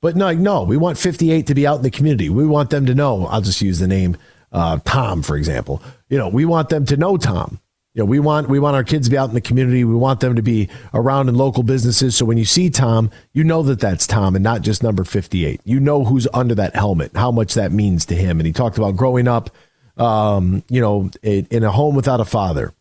But 0.00 0.16
no, 0.16 0.32
no, 0.32 0.64
we 0.64 0.76
want 0.76 0.98
58 0.98 1.46
to 1.46 1.54
be 1.54 1.66
out 1.66 1.76
in 1.76 1.82
the 1.82 1.90
community. 1.90 2.30
We 2.30 2.46
want 2.46 2.70
them 2.70 2.86
to 2.86 2.94
know. 2.94 3.26
I'll 3.26 3.40
just 3.40 3.62
use 3.62 3.78
the 3.78 3.86
name 3.86 4.16
uh, 4.52 4.78
Tom, 4.84 5.22
for 5.22 5.36
example. 5.36 5.82
You 6.08 6.18
know, 6.18 6.28
we 6.28 6.44
want 6.44 6.68
them 6.68 6.84
to 6.86 6.96
know 6.96 7.16
Tom. 7.16 7.60
You 7.96 8.02
know, 8.02 8.06
we 8.06 8.18
want 8.18 8.50
we 8.50 8.58
want 8.58 8.76
our 8.76 8.84
kids 8.84 9.06
to 9.06 9.10
be 9.10 9.16
out 9.16 9.30
in 9.30 9.34
the 9.34 9.40
community. 9.40 9.82
We 9.82 9.94
want 9.94 10.20
them 10.20 10.36
to 10.36 10.42
be 10.42 10.68
around 10.92 11.30
in 11.30 11.34
local 11.34 11.62
businesses. 11.62 12.14
So 12.14 12.26
when 12.26 12.36
you 12.36 12.44
see 12.44 12.68
Tom, 12.68 13.10
you 13.32 13.42
know 13.42 13.62
that 13.62 13.80
that's 13.80 14.06
Tom 14.06 14.36
and 14.36 14.42
not 14.42 14.60
just 14.60 14.82
number 14.82 15.02
58. 15.02 15.62
You 15.64 15.80
know 15.80 16.04
who's 16.04 16.28
under 16.34 16.54
that 16.56 16.76
helmet, 16.76 17.16
how 17.16 17.30
much 17.30 17.54
that 17.54 17.72
means 17.72 18.04
to 18.06 18.14
him. 18.14 18.38
And 18.38 18.46
he 18.46 18.52
talked 18.52 18.76
about 18.76 18.96
growing 18.96 19.26
up, 19.26 19.48
um, 19.96 20.62
you 20.68 20.78
know, 20.78 21.10
in 21.22 21.64
a 21.64 21.70
home 21.70 21.94
without 21.94 22.20
a 22.20 22.26
father, 22.26 22.74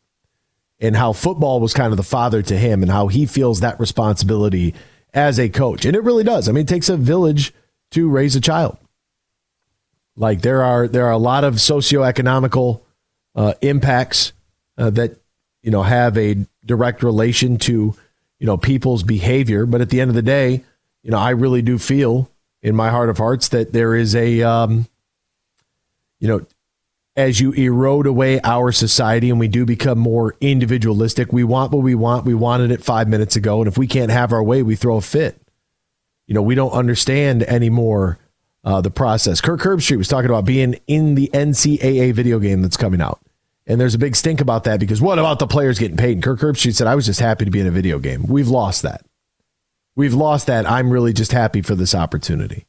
and 0.82 0.98
how 0.98 1.14
football 1.14 1.62
was 1.62 1.74
kind 1.74 1.94
of 1.94 1.98
the 1.98 2.04
father 2.04 2.42
to 2.42 2.58
him, 2.58 2.84
and 2.84 2.92
how 2.92 3.08
he 3.08 3.26
feels 3.26 3.62
that 3.62 3.80
responsibility 3.80 4.76
as 5.14 5.40
a 5.40 5.48
coach. 5.48 5.86
And 5.86 5.96
it 5.96 6.04
really 6.04 6.26
does. 6.26 6.50
I 6.50 6.52
mean, 6.52 6.64
it 6.64 6.68
takes 6.68 6.90
a 6.90 6.98
village 6.98 7.54
to 7.92 8.10
raise 8.10 8.36
a 8.36 8.42
child. 8.42 8.78
Like 10.18 10.42
there 10.42 10.62
are 10.62 10.90
there 10.90 11.06
are 11.06 11.12
a 11.12 11.18
lot 11.18 11.46
of 11.46 11.54
socioeconomical 11.54 12.82
uh, 13.34 13.54
impacts 13.62 14.34
uh, 14.78 14.90
that 14.92 15.18
you 15.62 15.72
know 15.72 15.84
have 15.84 16.18
a 16.18 16.46
direct 16.66 17.04
relation 17.04 17.58
to 17.60 17.96
you 18.40 18.46
know 18.46 18.58
people's 18.58 19.04
behavior. 19.04 19.66
But 19.66 19.82
at 19.82 19.90
the 19.90 20.02
end 20.02 20.10
of 20.10 20.16
the 20.16 20.22
day, 20.22 20.64
you 21.04 21.12
know 21.12 21.18
I 21.18 21.32
really 21.32 21.62
do 21.62 21.78
feel 21.78 22.30
in 22.62 22.76
my 22.76 22.90
heart 22.90 23.10
of 23.10 23.18
hearts 23.18 23.50
that 23.50 23.74
there 23.74 23.96
is 23.96 24.16
a 24.16 24.42
um, 24.42 24.88
you 26.20 26.28
know 26.28 26.46
as 27.16 27.40
you 27.40 27.54
erode 27.54 28.08
away 28.08 28.42
our 28.44 28.72
society 28.72 29.30
and 29.30 29.40
we 29.40 29.48
do 29.48 29.66
become 29.66 29.98
more 29.98 30.36
individualistic, 30.42 31.32
we 31.32 31.44
want 31.46 31.72
what 31.72 31.82
we 31.82 31.96
want. 31.96 32.26
We 32.26 32.34
wanted 32.34 32.72
it 32.72 32.84
five 32.84 33.08
minutes 33.08 33.36
ago, 33.36 33.62
and 33.62 33.68
if 33.68 33.78
we 33.78 33.88
can't 33.88 34.12
have 34.12 34.34
our 34.34 34.44
way, 34.44 34.64
we 34.64 34.76
throw 34.76 34.98
a 34.98 35.02
fit. 35.02 35.40
you 36.28 36.34
know, 36.34 36.42
we 36.42 36.56
don't 36.56 36.72
understand 36.72 37.44
anymore 37.44 38.18
uh, 38.64 38.82
the 38.82 38.90
process. 38.90 39.42
Kirk 39.42 39.62
Herbstreit 39.62 39.98
was 39.98 40.08
talking 40.08 40.30
about 40.30 40.46
being 40.46 40.80
in 40.88 41.16
the 41.16 41.30
NCAA 41.34 42.14
video 42.14 42.40
game 42.40 42.62
that's 42.62 42.78
coming 42.78 43.00
out. 43.00 43.20
And 43.68 43.82
there's 43.82 43.96
a 43.96 44.00
big 44.00 44.16
stink 44.16 44.42
about 44.42 44.66
that 44.66 44.80
because 44.80 45.02
what 45.02 45.18
about 45.18 45.40
the 45.40 45.48
players 45.48 45.80
getting 45.80 45.98
paid? 45.98 46.14
And 46.14 46.24
Kirk 46.24 46.40
Herbstreit 46.40 46.76
said, 46.76 46.88
I 46.88 46.96
was 46.96 47.06
just 47.06 47.20
happy 47.20 47.46
to 47.46 47.52
be 47.52 47.60
in 47.60 47.68
a 47.68 47.72
video 47.72 47.98
game. 47.98 48.26
We've 48.28 48.48
lost 48.48 48.84
that. 48.84 49.04
We've 49.96 50.14
lost 50.14 50.48
that. 50.48 50.70
I'm 50.70 50.92
really 50.92 51.14
just 51.14 51.32
happy 51.32 51.62
for 51.62 51.74
this 51.74 51.96
opportunity. 51.96 52.68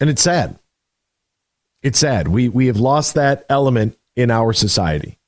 And 0.00 0.08
it's 0.08 0.22
sad. 0.22 0.58
It's 1.82 1.98
sad. 1.98 2.28
We 2.28 2.48
we 2.48 2.66
have 2.68 2.78
lost 2.78 3.14
that 3.14 3.44
element 3.50 3.98
in 4.16 4.30
our 4.30 4.52
society 4.52 5.18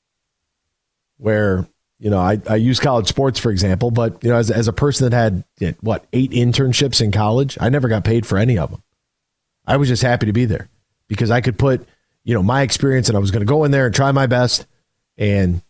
where 1.19 1.67
you 1.99 2.11
know, 2.11 2.19
I, 2.19 2.41
I 2.49 2.57
use 2.57 2.81
college 2.81 3.07
sports, 3.07 3.39
for 3.39 3.53
example, 3.53 3.93
but, 3.93 4.25
you 4.25 4.31
know, 4.31 4.37
as, 4.37 4.51
as 4.51 4.67
a 4.67 4.73
person 4.73 5.09
that 5.09 5.17
had, 5.17 5.77
what, 5.83 6.05
eight 6.13 6.33
internships 6.33 7.01
in 7.01 7.13
college, 7.13 7.57
I 7.61 7.69
never 7.69 7.87
got 7.87 8.05
paid 8.05 8.27
for 8.27 8.39
any 8.39 8.59
of 8.59 8.73
them. 8.73 8.83
I 9.65 9.77
was 9.77 9.87
just 9.87 10.03
happy 10.03 10.27
to 10.27 10.33
be 10.33 10.45
there 10.45 10.69
because 11.13 11.31
I 11.31 11.43
could 11.43 11.59
put, 11.59 11.87
you 12.25 12.33
know, 12.33 12.43
my 12.43 12.63
experience 12.63 13.09
and 13.09 13.17
I 13.19 13.21
was 13.21 13.31
going 13.31 13.43
to 13.43 13.47
go 13.47 13.65
in 13.65 13.71
there 13.71 13.85
and 13.85 13.95
try 13.95 14.11
my 14.13 14.27
best 14.27 14.65
and, 15.19 15.61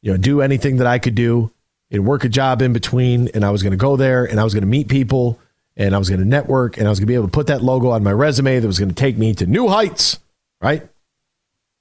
you 0.00 0.10
know, 0.10 0.16
do 0.16 0.40
anything 0.40 0.78
that 0.78 0.86
I 0.86 0.98
could 0.98 1.14
do 1.14 1.50
and 1.90 2.06
work 2.06 2.24
a 2.24 2.30
job 2.30 2.62
in 2.62 2.72
between. 2.72 3.28
And 3.34 3.44
I 3.44 3.50
was 3.50 3.62
going 3.62 3.72
to 3.72 3.76
go 3.76 3.96
there 3.96 4.24
and 4.24 4.40
I 4.40 4.44
was 4.44 4.54
going 4.54 4.62
to 4.62 4.68
meet 4.68 4.88
people 4.88 5.38
and 5.76 5.94
I 5.94 5.98
was 5.98 6.08
going 6.08 6.20
to 6.20 6.26
network 6.26 6.78
and 6.78 6.86
I 6.86 6.90
was 6.90 6.98
going 6.98 7.08
to 7.08 7.10
be 7.10 7.14
able 7.14 7.26
to 7.26 7.30
put 7.30 7.48
that 7.48 7.62
logo 7.62 7.90
on 7.90 8.02
my 8.02 8.12
resume 8.12 8.58
that 8.58 8.66
was 8.66 8.78
going 8.78 8.88
to 8.88 8.94
take 8.94 9.18
me 9.18 9.34
to 9.34 9.44
new 9.44 9.68
heights, 9.68 10.18
right? 10.62 10.88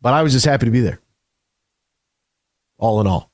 But 0.01 0.13
I 0.13 0.21
was 0.21 0.33
just 0.33 0.45
happy 0.45 0.65
to 0.65 0.71
be 0.71 0.81
there. 0.81 0.99
All 2.77 2.99
in 2.99 3.07
all. 3.07 3.31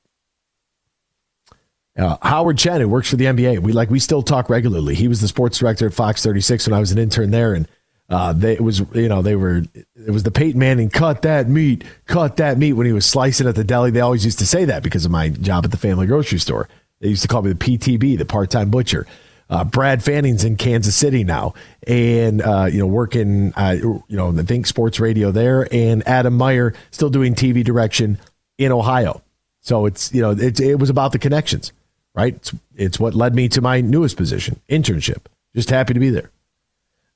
Uh, 1.98 2.16
Howard 2.22 2.56
Chen, 2.56 2.80
who 2.80 2.88
works 2.88 3.10
for 3.10 3.16
the 3.16 3.24
NBA, 3.24 3.58
we 3.58 3.72
like 3.72 3.90
we 3.90 3.98
still 3.98 4.22
talk 4.22 4.48
regularly. 4.48 4.94
He 4.94 5.08
was 5.08 5.20
the 5.20 5.26
sports 5.26 5.58
director 5.58 5.86
at 5.86 5.92
Fox 5.92 6.22
36 6.22 6.68
when 6.68 6.74
I 6.74 6.80
was 6.80 6.92
an 6.92 6.98
intern 6.98 7.32
there, 7.32 7.52
and 7.52 7.66
uh, 8.08 8.32
they, 8.32 8.54
it 8.54 8.60
was 8.60 8.80
you 8.94 9.08
know 9.08 9.22
they 9.22 9.36
were 9.36 9.62
it 9.74 10.10
was 10.10 10.22
the 10.22 10.30
Peyton 10.30 10.58
Manning 10.58 10.90
cut 10.90 11.22
that 11.22 11.48
meat, 11.48 11.84
cut 12.06 12.36
that 12.36 12.58
meat 12.58 12.74
when 12.74 12.86
he 12.86 12.92
was 12.92 13.06
slicing 13.06 13.46
at 13.46 13.54
the 13.54 13.64
deli. 13.64 13.90
They 13.90 14.00
always 14.00 14.24
used 14.24 14.38
to 14.40 14.46
say 14.46 14.64
that 14.66 14.82
because 14.82 15.04
of 15.04 15.10
my 15.10 15.30
job 15.30 15.64
at 15.64 15.70
the 15.70 15.76
family 15.76 16.06
grocery 16.06 16.38
store. 16.38 16.68
They 17.00 17.08
used 17.08 17.22
to 17.22 17.28
call 17.28 17.42
me 17.42 17.52
the 17.52 17.58
PTB, 17.58 18.18
the 18.18 18.24
part 18.24 18.50
time 18.50 18.70
butcher. 18.70 19.06
Uh, 19.50 19.64
Brad 19.64 20.02
Fanning's 20.02 20.44
in 20.44 20.56
Kansas 20.56 20.96
City 20.96 21.24
now, 21.24 21.54
and 21.86 22.40
uh, 22.40 22.68
you 22.70 22.78
know 22.78 22.86
working 22.86 23.52
uh, 23.54 23.76
you 23.80 24.02
know 24.08 24.32
the 24.32 24.44
Think 24.44 24.66
Sports 24.66 25.00
Radio 25.00 25.30
there, 25.30 25.68
and 25.72 26.06
Adam 26.06 26.36
Meyer 26.36 26.74
still 26.90 27.10
doing 27.10 27.34
TV 27.34 27.64
direction 27.64 28.18
in 28.58 28.72
Ohio. 28.72 29.22
So 29.60 29.86
it's 29.86 30.12
you 30.12 30.22
know 30.22 30.30
it, 30.30 30.60
it 30.60 30.76
was 30.76 30.90
about 30.90 31.12
the 31.12 31.18
connections 31.18 31.72
right? 32.14 32.34
It's, 32.34 32.54
it's 32.74 33.00
what 33.00 33.14
led 33.14 33.34
me 33.34 33.48
to 33.50 33.60
my 33.60 33.80
newest 33.80 34.16
position, 34.16 34.60
internship. 34.68 35.26
Just 35.54 35.70
happy 35.70 35.94
to 35.94 36.00
be 36.00 36.10
there. 36.10 36.30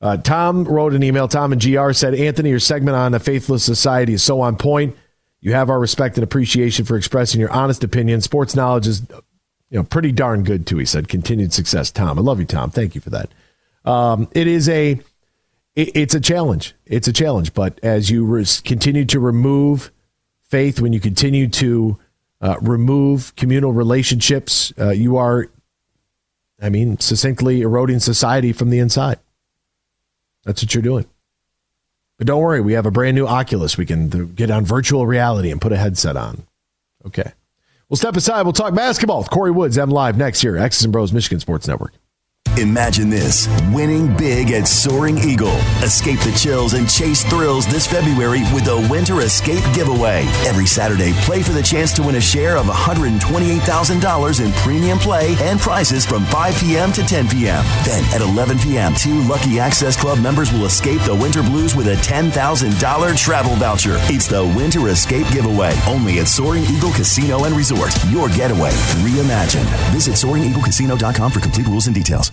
Uh, 0.00 0.16
Tom 0.18 0.64
wrote 0.64 0.94
an 0.94 1.02
email. 1.02 1.26
Tom 1.26 1.52
and 1.52 1.62
GR 1.62 1.92
said, 1.92 2.14
Anthony, 2.14 2.50
your 2.50 2.60
segment 2.60 2.96
on 2.96 3.14
a 3.14 3.18
faithless 3.18 3.64
society 3.64 4.12
is 4.12 4.22
so 4.22 4.40
on 4.40 4.56
point. 4.56 4.94
You 5.40 5.52
have 5.52 5.70
our 5.70 5.78
respect 5.78 6.16
and 6.16 6.24
appreciation 6.24 6.84
for 6.84 6.96
expressing 6.96 7.40
your 7.40 7.50
honest 7.50 7.84
opinion. 7.84 8.20
Sports 8.20 8.54
knowledge 8.54 8.86
is, 8.86 9.02
you 9.70 9.78
know, 9.78 9.84
pretty 9.84 10.12
darn 10.12 10.44
good 10.44 10.66
too. 10.66 10.78
He 10.78 10.84
said, 10.84 11.08
continued 11.08 11.52
success, 11.52 11.90
Tom. 11.90 12.18
I 12.18 12.22
love 12.22 12.40
you, 12.40 12.46
Tom. 12.46 12.70
Thank 12.70 12.94
you 12.94 13.00
for 13.00 13.10
that. 13.10 13.30
Um, 13.84 14.28
it 14.32 14.46
is 14.46 14.68
a, 14.68 15.00
it, 15.74 15.96
it's 15.96 16.14
a 16.14 16.20
challenge. 16.20 16.74
It's 16.84 17.08
a 17.08 17.12
challenge. 17.12 17.54
But 17.54 17.78
as 17.82 18.10
you 18.10 18.24
res- 18.24 18.60
continue 18.60 19.04
to 19.06 19.20
remove 19.20 19.92
faith, 20.42 20.80
when 20.80 20.92
you 20.92 21.00
continue 21.00 21.48
to 21.48 21.98
uh, 22.40 22.56
remove 22.60 23.34
communal 23.36 23.72
relationships, 23.72 24.72
uh, 24.78 24.90
you 24.90 25.16
are, 25.16 25.46
I 26.60 26.68
mean, 26.68 26.98
succinctly 26.98 27.62
eroding 27.62 28.00
society 28.00 28.52
from 28.52 28.70
the 28.70 28.78
inside. 28.78 29.18
That's 30.46 30.62
what 30.62 30.72
you're 30.74 30.82
doing. 30.82 31.04
But 32.16 32.26
don't 32.26 32.40
worry, 32.40 32.62
we 32.62 32.72
have 32.72 32.86
a 32.86 32.90
brand 32.90 33.14
new 33.14 33.26
Oculus. 33.26 33.76
We 33.76 33.84
can 33.84 34.32
get 34.32 34.50
on 34.50 34.64
virtual 34.64 35.06
reality 35.06 35.50
and 35.50 35.60
put 35.60 35.72
a 35.72 35.76
headset 35.76 36.16
on. 36.16 36.44
Okay. 37.04 37.32
We'll 37.88 37.98
step 37.98 38.16
aside. 38.16 38.42
We'll 38.42 38.52
talk 38.52 38.74
basketball 38.74 39.18
with 39.18 39.30
Kory 39.30 39.50
Woods. 39.50 39.76
MLive 39.76 40.16
next 40.16 40.42
year. 40.42 40.56
X's 40.56 40.84
and 40.84 40.92
Bros, 40.92 41.12
Michigan 41.12 41.40
Sports 41.40 41.68
Network. 41.68 41.92
Imagine 42.58 43.10
this 43.10 43.48
winning 43.70 44.16
big 44.16 44.50
at 44.52 44.66
Soaring 44.66 45.18
Eagle. 45.18 45.56
Escape 45.82 46.18
the 46.20 46.32
chills 46.32 46.72
and 46.72 46.88
chase 46.88 47.22
thrills 47.22 47.66
this 47.66 47.86
February 47.86 48.40
with 48.54 48.64
the 48.64 48.86
Winter 48.90 49.20
Escape 49.20 49.62
Giveaway. 49.74 50.24
Every 50.46 50.64
Saturday, 50.64 51.12
play 51.20 51.42
for 51.42 51.52
the 51.52 51.62
chance 51.62 51.92
to 51.94 52.02
win 52.02 52.14
a 52.14 52.20
share 52.20 52.56
of 52.56 52.64
$128,000 52.64 54.44
in 54.44 54.52
premium 54.52 54.98
play 54.98 55.36
and 55.40 55.60
prizes 55.60 56.06
from 56.06 56.24
5 56.26 56.54
p.m. 56.58 56.92
to 56.92 57.04
10 57.04 57.28
p.m. 57.28 57.62
Then 57.84 58.02
at 58.14 58.22
11 58.22 58.58
p.m., 58.60 58.94
two 58.94 59.20
Lucky 59.22 59.58
Access 59.58 60.00
Club 60.00 60.18
members 60.18 60.50
will 60.50 60.64
escape 60.64 61.02
the 61.02 61.14
winter 61.14 61.42
blues 61.42 61.76
with 61.76 61.88
a 61.88 61.96
$10,000 61.96 63.18
travel 63.18 63.54
voucher. 63.56 63.96
It's 64.08 64.28
the 64.28 64.44
Winter 64.56 64.88
Escape 64.88 65.26
Giveaway, 65.30 65.74
only 65.86 66.20
at 66.20 66.28
Soaring 66.28 66.64
Eagle 66.64 66.92
Casino 66.92 67.44
and 67.44 67.54
Resort. 67.54 67.92
Your 68.08 68.30
getaway 68.30 68.70
reimagined. 69.04 69.66
Visit 69.92 70.14
SoaringEagleCasino.com 70.14 71.32
for 71.32 71.40
complete 71.40 71.66
rules 71.66 71.86
and 71.86 71.94
details. 71.94 72.32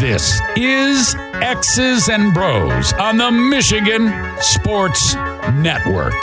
This 0.00 0.40
is 0.56 1.16
X's 1.34 2.08
and 2.08 2.32
Bros 2.32 2.92
on 2.92 3.16
the 3.16 3.32
Michigan 3.32 4.12
Sports 4.40 5.16
Network. 5.54 6.14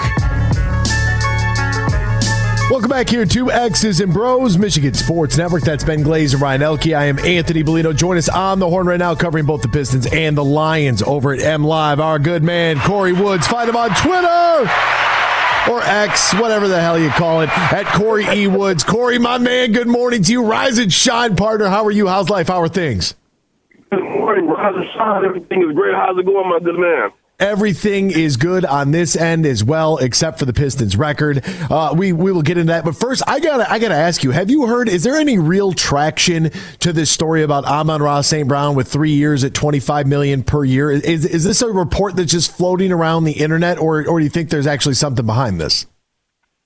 Welcome 2.71 2.89
back 2.89 3.09
here 3.09 3.25
to 3.25 3.51
X's 3.51 3.99
and 3.99 4.13
Bros, 4.13 4.57
Michigan 4.57 4.93
Sports 4.93 5.37
Network. 5.37 5.63
That's 5.63 5.83
Ben 5.83 6.03
Glaze 6.03 6.31
and 6.31 6.41
Ryan 6.41 6.61
Elke. 6.61 6.87
I 6.87 7.05
am 7.05 7.19
Anthony 7.19 7.65
Bellino. 7.65 7.93
Join 7.93 8.15
us 8.15 8.29
on 8.29 8.59
the 8.59 8.69
horn 8.69 8.87
right 8.87 8.97
now, 8.99 9.13
covering 9.13 9.45
both 9.45 9.61
the 9.61 9.67
Pistons 9.67 10.05
and 10.05 10.37
the 10.37 10.45
Lions 10.45 11.01
over 11.01 11.33
at 11.33 11.41
MLive. 11.41 11.99
Our 11.99 12.17
good 12.17 12.43
man, 12.43 12.79
Kory 12.79 13.11
Woods. 13.11 13.45
Find 13.45 13.69
him 13.69 13.75
on 13.75 13.89
Twitter 13.89 14.71
or 15.69 15.81
X, 15.83 16.33
whatever 16.35 16.69
the 16.69 16.79
hell 16.79 16.97
you 16.97 17.09
call 17.09 17.41
it, 17.41 17.49
at 17.73 17.85
Kory 17.87 18.25
E. 18.25 18.47
Woods. 18.47 18.85
Kory, 18.85 19.19
my 19.19 19.37
man, 19.37 19.73
good 19.73 19.87
morning 19.87 20.23
to 20.23 20.31
you. 20.31 20.45
Rise 20.45 20.77
and 20.77 20.93
shine, 20.93 21.35
partner. 21.35 21.67
How 21.67 21.83
are 21.83 21.91
you? 21.91 22.07
How's 22.07 22.29
life? 22.29 22.47
How 22.47 22.61
are 22.61 22.69
things? 22.69 23.15
Morning, 24.25 24.47
Rise 24.47 24.73
and. 24.95 25.23
Everything 25.23 25.61
is 25.61 25.75
great. 25.75 25.93
How's 25.93 26.17
it 26.17 26.25
going, 26.25 26.49
my 26.49 26.57
good 26.57 26.79
man? 26.79 27.11
Everything 27.39 28.09
is 28.09 28.37
good 28.37 28.65
on 28.65 28.89
this 28.89 29.15
end 29.15 29.45
as 29.45 29.63
well, 29.63 29.97
except 29.97 30.39
for 30.39 30.45
the 30.45 30.53
Pistons 30.53 30.97
record. 30.97 31.45
Uh, 31.69 31.93
we 31.95 32.11
we 32.11 32.31
will 32.31 32.41
get 32.41 32.57
into 32.57 32.73
that, 32.73 32.83
but 32.83 32.95
first, 32.95 33.21
I 33.27 33.39
gotta 33.39 33.71
I 33.71 33.77
gotta 33.77 33.93
ask 33.93 34.23
you: 34.23 34.31
Have 34.31 34.49
you 34.49 34.65
heard? 34.65 34.89
Is 34.89 35.03
there 35.03 35.15
any 35.15 35.37
real 35.37 35.73
traction 35.73 36.49
to 36.79 36.91
this 36.91 37.11
story 37.11 37.43
about 37.43 37.65
Amon-Ra 37.65 38.21
St. 38.21 38.47
Brown 38.47 38.73
with 38.73 38.87
three 38.87 39.11
years 39.11 39.43
at 39.43 39.53
twenty 39.53 39.79
five 39.79 40.07
million 40.07 40.41
per 40.41 40.63
year? 40.63 40.89
Is 40.89 41.23
is 41.23 41.43
this 41.43 41.61
a 41.61 41.71
report 41.71 42.15
that's 42.15 42.31
just 42.31 42.51
floating 42.51 42.91
around 42.91 43.25
the 43.25 43.33
internet, 43.33 43.77
or 43.77 44.07
or 44.07 44.17
do 44.17 44.23
you 44.23 44.31
think 44.31 44.49
there's 44.49 44.65
actually 44.65 44.95
something 44.95 45.27
behind 45.27 45.61
this? 45.61 45.85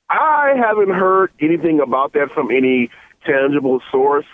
I 0.09 0.53
haven't 0.55 0.91
heard 0.91 1.31
anything 1.41 1.81
about 1.81 2.13
that 2.13 2.29
from 2.33 2.51
any 2.51 2.89
tangible 3.25 3.81
source. 3.91 4.25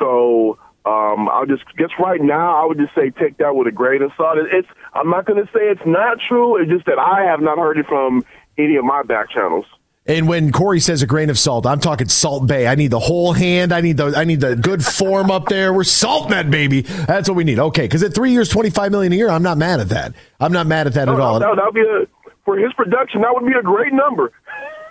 So 0.00 0.58
um, 0.88 1.28
I'll 1.28 1.46
just 1.46 1.64
guess 1.76 1.90
right 1.98 2.20
now 2.20 2.62
I 2.62 2.66
would 2.66 2.78
just 2.78 2.94
say 2.94 3.10
take 3.10 3.36
that 3.38 3.54
with 3.54 3.66
a 3.66 3.72
grain 3.72 4.00
of 4.02 4.10
salt. 4.16 4.38
It's 4.38 4.68
I'm 4.94 5.10
not 5.10 5.26
going 5.26 5.44
to 5.44 5.50
say 5.52 5.68
it's 5.68 5.84
not 5.84 6.18
true. 6.26 6.56
It's 6.56 6.70
just 6.70 6.86
that 6.86 6.98
I 6.98 7.24
have 7.24 7.40
not 7.40 7.58
heard 7.58 7.78
it 7.78 7.86
from 7.86 8.24
any 8.56 8.76
of 8.76 8.84
my 8.84 9.02
back 9.02 9.30
channels. 9.30 9.66
And 10.06 10.26
when 10.26 10.52
Kory 10.52 10.80
says 10.80 11.02
a 11.02 11.06
grain 11.06 11.28
of 11.28 11.38
salt, 11.38 11.66
I'm 11.66 11.80
talking 11.80 12.08
Salt 12.08 12.48
Bae. 12.48 12.64
I 12.64 12.76
need 12.76 12.90
the 12.90 12.98
whole 12.98 13.34
hand. 13.34 13.72
I 13.72 13.82
need 13.82 13.98
the 13.98 14.14
I 14.16 14.24
need 14.24 14.40
the 14.40 14.56
good 14.56 14.82
form 14.82 15.30
up 15.30 15.48
there. 15.48 15.74
We're 15.74 15.84
salt 15.84 16.30
that 16.30 16.50
baby. 16.50 16.80
That's 16.80 17.28
what 17.28 17.36
we 17.36 17.44
need. 17.44 17.58
Okay, 17.58 17.82
because 17.82 18.02
at 18.02 18.14
three 18.14 18.32
years, 18.32 18.48
twenty 18.48 18.70
five 18.70 18.90
million 18.90 19.12
a 19.12 19.16
year, 19.16 19.28
I'm 19.28 19.42
not 19.42 19.58
mad 19.58 19.80
at 19.80 19.90
that. 19.90 20.14
I'm 20.40 20.52
not 20.52 20.66
mad 20.66 20.86
at 20.86 20.94
that 20.94 21.04
no, 21.04 21.14
at 21.14 21.20
all. 21.20 21.38
That 21.38 21.54
would 21.54 21.74
be 21.74 21.82
a 21.82 22.06
for 22.48 22.56
his 22.56 22.72
production. 22.72 23.20
That 23.20 23.34
would 23.34 23.44
be 23.44 23.52
a 23.52 23.62
great 23.62 23.92
number. 23.92 24.32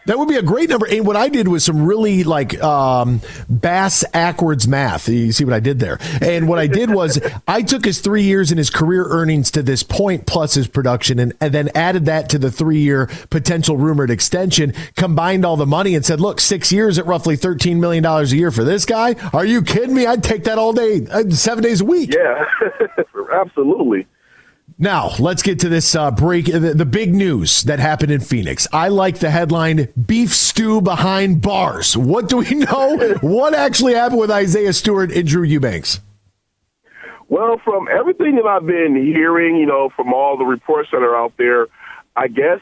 That 0.07 0.17
would 0.17 0.27
be 0.27 0.35
a 0.35 0.41
great 0.41 0.69
number. 0.69 0.87
And 0.87 1.05
what 1.05 1.15
I 1.15 1.29
did 1.29 1.47
was 1.47 1.63
some 1.63 1.85
really 1.85 2.23
like 2.23 2.61
um, 2.63 3.21
bass 3.49 4.03
backwards 4.27 4.67
math. 4.67 5.07
You 5.07 5.31
see 5.31 5.45
what 5.45 5.53
I 5.53 5.59
did 5.59 5.79
there? 5.79 5.99
And 6.21 6.49
what 6.49 6.59
I 6.59 6.67
did 6.67 6.91
was 6.91 7.19
I 7.47 7.61
took 7.61 7.85
his 7.85 8.01
three 8.01 8.23
years 8.23 8.51
and 8.51 8.57
his 8.57 8.69
career 8.69 9.05
earnings 9.07 9.49
to 9.51 9.63
this 9.63 9.83
point 9.83 10.25
plus 10.25 10.53
his 10.53 10.67
production, 10.67 11.17
and, 11.17 11.33
and 11.39 11.53
then 11.53 11.69
added 11.73 12.05
that 12.05 12.29
to 12.29 12.37
the 12.37 12.51
three 12.51 12.79
year 12.79 13.07
potential 13.29 13.77
rumored 13.77 14.11
extension. 14.11 14.73
Combined 14.95 15.45
all 15.45 15.55
the 15.55 15.65
money 15.65 15.95
and 15.95 16.05
said, 16.05 16.19
"Look, 16.19 16.41
six 16.41 16.71
years 16.71 16.99
at 16.99 17.05
roughly 17.05 17.35
thirteen 17.35 17.79
million 17.79 18.03
dollars 18.03 18.33
a 18.33 18.37
year 18.37 18.51
for 18.51 18.63
this 18.63 18.85
guy. 18.85 19.15
Are 19.33 19.45
you 19.45 19.61
kidding 19.61 19.95
me? 19.95 20.05
I'd 20.05 20.23
take 20.23 20.43
that 20.43 20.57
all 20.57 20.73
day, 20.73 21.07
uh, 21.09 21.29
seven 21.29 21.63
days 21.63 21.81
a 21.81 21.85
week." 21.85 22.13
Yeah, 22.13 22.43
absolutely. 23.33 24.07
Now, 24.79 25.09
let's 25.17 25.41
get 25.41 25.59
to 25.61 25.69
this 25.69 25.95
uh, 25.95 26.11
break. 26.11 26.45
The, 26.45 26.59
the, 26.59 26.85
big 26.85 27.13
news 27.13 27.63
that 27.63 27.79
happened 27.79 28.11
in 28.11 28.21
Phoenix. 28.21 28.67
I 28.71 28.89
like 28.89 29.17
the 29.17 29.31
headline 29.31 29.87
Beef 30.05 30.31
Stew 30.31 30.81
Behind 30.81 31.41
Bars. 31.41 31.97
What 31.97 32.29
do 32.29 32.37
we 32.37 32.51
know? 32.51 33.15
what 33.21 33.55
actually 33.55 33.95
happened 33.95 34.19
with 34.19 34.29
Isaiah 34.29 34.73
Stewart 34.73 35.11
and 35.11 35.27
Drew 35.27 35.41
Eubanks? 35.41 35.99
Well, 37.27 37.59
from 37.63 37.87
everything 37.91 38.35
that 38.35 38.45
I've 38.45 38.67
been 38.67 38.95
hearing, 38.95 39.57
you 39.57 39.65
know, 39.65 39.89
from 39.95 40.13
all 40.13 40.37
the 40.37 40.45
reports 40.45 40.89
that 40.91 41.01
are 41.01 41.15
out 41.15 41.33
there, 41.37 41.67
I 42.15 42.27
guess 42.27 42.59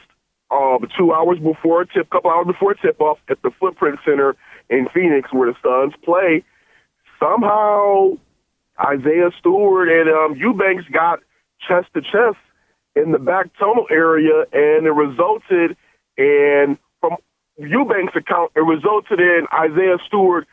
uh, 0.50 0.78
two 0.96 1.12
hours 1.12 1.38
before 1.38 1.84
tip, 1.84 2.08
couple 2.08 2.30
hours 2.30 2.46
before 2.46 2.74
tip 2.74 2.98
off 2.98 3.18
at 3.28 3.42
the 3.42 3.50
Footprint 3.60 3.98
Center 4.06 4.36
in 4.70 4.88
Phoenix, 4.94 5.30
where 5.32 5.52
the 5.52 5.58
Suns 5.62 5.94
play, 6.02 6.44
somehow 7.20 8.16
Isaiah 8.80 9.30
Stewart 9.38 9.88
and 9.88 10.08
um, 10.08 10.36
Eubanks 10.36 10.84
got 10.90 11.20
chest 11.60 11.88
to 11.94 12.02
chest 12.02 12.38
in 12.94 13.12
the 13.12 13.18
back 13.18 13.46
tunnel 13.58 13.86
area, 13.90 14.44
and 14.52 14.86
it 14.86 14.92
resulted 14.92 15.76
in, 16.16 16.78
from 17.00 17.16
Eubanks' 17.58 18.16
account, 18.16 18.52
it 18.56 18.60
resulted 18.60 19.20
in 19.20 19.46
Isaiah 19.52 19.98
Stewart 20.06 20.46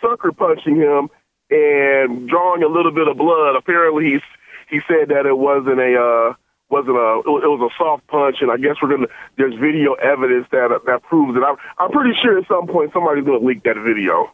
sucker 0.00 0.32
punching 0.32 0.76
him 0.76 1.10
and 1.50 2.28
drawing 2.28 2.62
a 2.62 2.68
little 2.68 2.92
bit 2.92 3.08
of 3.08 3.16
blood. 3.16 3.56
Apparently, 3.56 4.12
he's, 4.12 4.22
he 4.68 4.80
said 4.88 5.08
that 5.08 5.26
it 5.26 5.36
wasn't 5.36 5.78
a 5.78 6.00
uh, 6.00 6.34
wasn't 6.70 6.96
a 6.96 7.20
it 7.26 7.50
was 7.50 7.70
a 7.70 7.74
soft 7.76 8.06
punch, 8.06 8.36
and 8.40 8.50
I 8.50 8.56
guess 8.56 8.76
we're 8.80 8.88
gonna 8.88 9.08
there's 9.36 9.54
video 9.54 9.94
evidence 9.94 10.46
that 10.52 10.70
that 10.86 11.02
proves 11.02 11.36
it. 11.36 11.42
I'm 11.42 11.56
I'm 11.78 11.90
pretty 11.90 12.16
sure 12.22 12.38
at 12.38 12.46
some 12.46 12.66
point 12.68 12.92
somebody's 12.92 13.24
gonna 13.24 13.44
leak 13.44 13.64
that 13.64 13.76
video. 13.76 14.30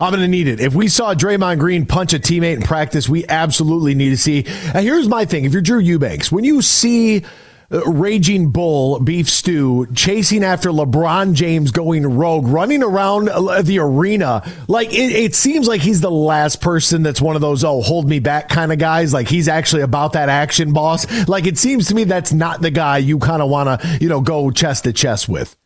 I'm 0.00 0.12
going 0.12 0.22
to 0.22 0.28
need 0.28 0.46
it. 0.46 0.60
If 0.60 0.76
we 0.76 0.86
saw 0.86 1.12
Draymond 1.12 1.58
Green 1.58 1.84
punch 1.84 2.12
a 2.12 2.20
teammate 2.20 2.54
in 2.56 2.62
practice, 2.62 3.08
we 3.08 3.26
absolutely 3.26 3.96
need 3.96 4.10
to 4.10 4.16
see. 4.16 4.44
And 4.46 4.84
here's 4.84 5.08
my 5.08 5.24
thing: 5.24 5.44
if 5.44 5.52
you're 5.52 5.60
Drew 5.60 5.80
Eubanks, 5.80 6.30
when 6.30 6.44
you 6.44 6.62
see 6.62 7.24
uh, 7.72 7.84
Raging 7.84 8.50
Bull 8.50 9.00
Beef 9.00 9.28
Stew 9.28 9.88
chasing 9.94 10.44
after 10.44 10.70
LeBron 10.70 11.34
James 11.34 11.72
going 11.72 12.06
rogue, 12.06 12.46
running 12.46 12.84
around 12.84 13.28
uh, 13.28 13.60
the 13.60 13.80
arena. 13.80 14.48
Like 14.68 14.92
it, 14.92 15.12
it, 15.12 15.34
seems 15.34 15.66
like 15.66 15.80
he's 15.80 16.00
the 16.00 16.10
last 16.10 16.60
person 16.60 17.02
that's 17.02 17.20
one 17.20 17.34
of 17.34 17.42
those, 17.42 17.64
oh, 17.64 17.82
hold 17.82 18.08
me 18.08 18.20
back 18.20 18.48
kind 18.48 18.72
of 18.72 18.78
guys. 18.78 19.12
Like 19.12 19.28
he's 19.28 19.48
actually 19.48 19.82
about 19.82 20.14
that 20.14 20.28
action 20.28 20.72
boss. 20.72 21.28
Like 21.28 21.46
it 21.46 21.58
seems 21.58 21.88
to 21.88 21.94
me 21.94 22.04
that's 22.04 22.32
not 22.32 22.62
the 22.62 22.70
guy 22.70 22.98
you 22.98 23.18
kind 23.18 23.42
of 23.42 23.50
want 23.50 23.82
to, 23.82 23.98
you 24.00 24.08
know, 24.08 24.20
go 24.20 24.50
chest 24.52 24.84
to 24.84 24.92
chest 24.92 25.28
with. 25.28 25.57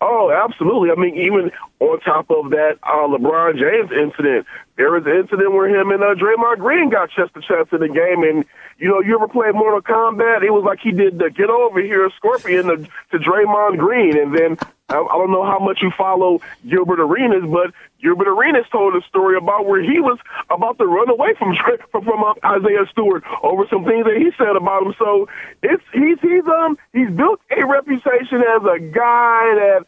Oh, 0.00 0.30
absolutely. 0.30 0.90
I 0.90 0.94
mean, 0.94 1.16
even 1.16 1.50
on 1.80 2.00
top 2.00 2.30
of 2.30 2.50
that 2.50 2.78
uh, 2.82 3.08
LeBron 3.08 3.58
James 3.58 3.90
incident, 3.90 4.46
there 4.78 4.92
was 4.92 5.04
an 5.06 5.12
incident 5.12 5.52
where 5.52 5.68
him 5.68 5.90
and 5.90 6.02
uh, 6.04 6.14
Draymond 6.14 6.58
Green 6.58 6.88
got 6.88 7.10
chest 7.10 7.34
to 7.34 7.42
chest 7.42 7.74
in 7.74 7.80
the 7.80 7.90
game. 7.90 8.22
And, 8.22 8.44
you 8.78 8.86
know, 8.86 9.00
you 9.00 9.16
ever 9.16 9.26
played 9.26 9.52
Mortal 9.52 9.82
Kombat? 9.82 10.44
It 10.46 10.54
was 10.54 10.62
like 10.62 10.78
he 10.78 10.92
did 10.92 11.18
the 11.18 11.30
get 11.30 11.50
over 11.50 11.82
here 11.82 12.08
Scorpion 12.16 12.66
to, 12.66 12.76
to 13.10 13.18
Draymond 13.18 13.76
Green. 13.76 14.16
And 14.16 14.32
then 14.32 14.56
I, 14.88 15.02
I 15.02 15.18
don't 15.18 15.32
know 15.32 15.44
how 15.44 15.58
much 15.58 15.82
you 15.82 15.90
follow 15.98 16.40
Gilbert 16.62 17.00
Arenas, 17.00 17.42
but 17.50 17.74
Gilbert 18.00 18.28
Arenas 18.28 18.66
told 18.70 18.94
a 18.94 19.04
story 19.08 19.36
about 19.36 19.66
where 19.66 19.82
he 19.82 19.98
was 19.98 20.16
about 20.48 20.78
to 20.78 20.86
run 20.86 21.10
away 21.10 21.34
from 21.36 21.56
from, 21.90 22.04
from 22.04 22.22
uh, 22.22 22.34
Isaiah 22.46 22.86
Stewart 22.92 23.24
over 23.42 23.66
some 23.68 23.84
things 23.84 24.06
that 24.06 24.16
he 24.16 24.30
said 24.38 24.54
about 24.54 24.86
him. 24.86 24.94
So 24.96 25.28
it's 25.60 25.82
he's 25.92 26.20
he's 26.22 26.46
um 26.46 26.78
he's 26.92 27.10
built 27.10 27.40
a 27.50 27.66
reputation 27.66 28.46
as 28.46 28.62
a 28.62 28.78
guy 28.78 29.42
that 29.58 29.86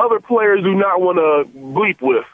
other 0.00 0.18
players 0.18 0.64
do 0.64 0.74
not 0.74 1.00
want 1.00 1.18
to 1.22 1.46
bleep 1.56 2.02
with. 2.02 2.26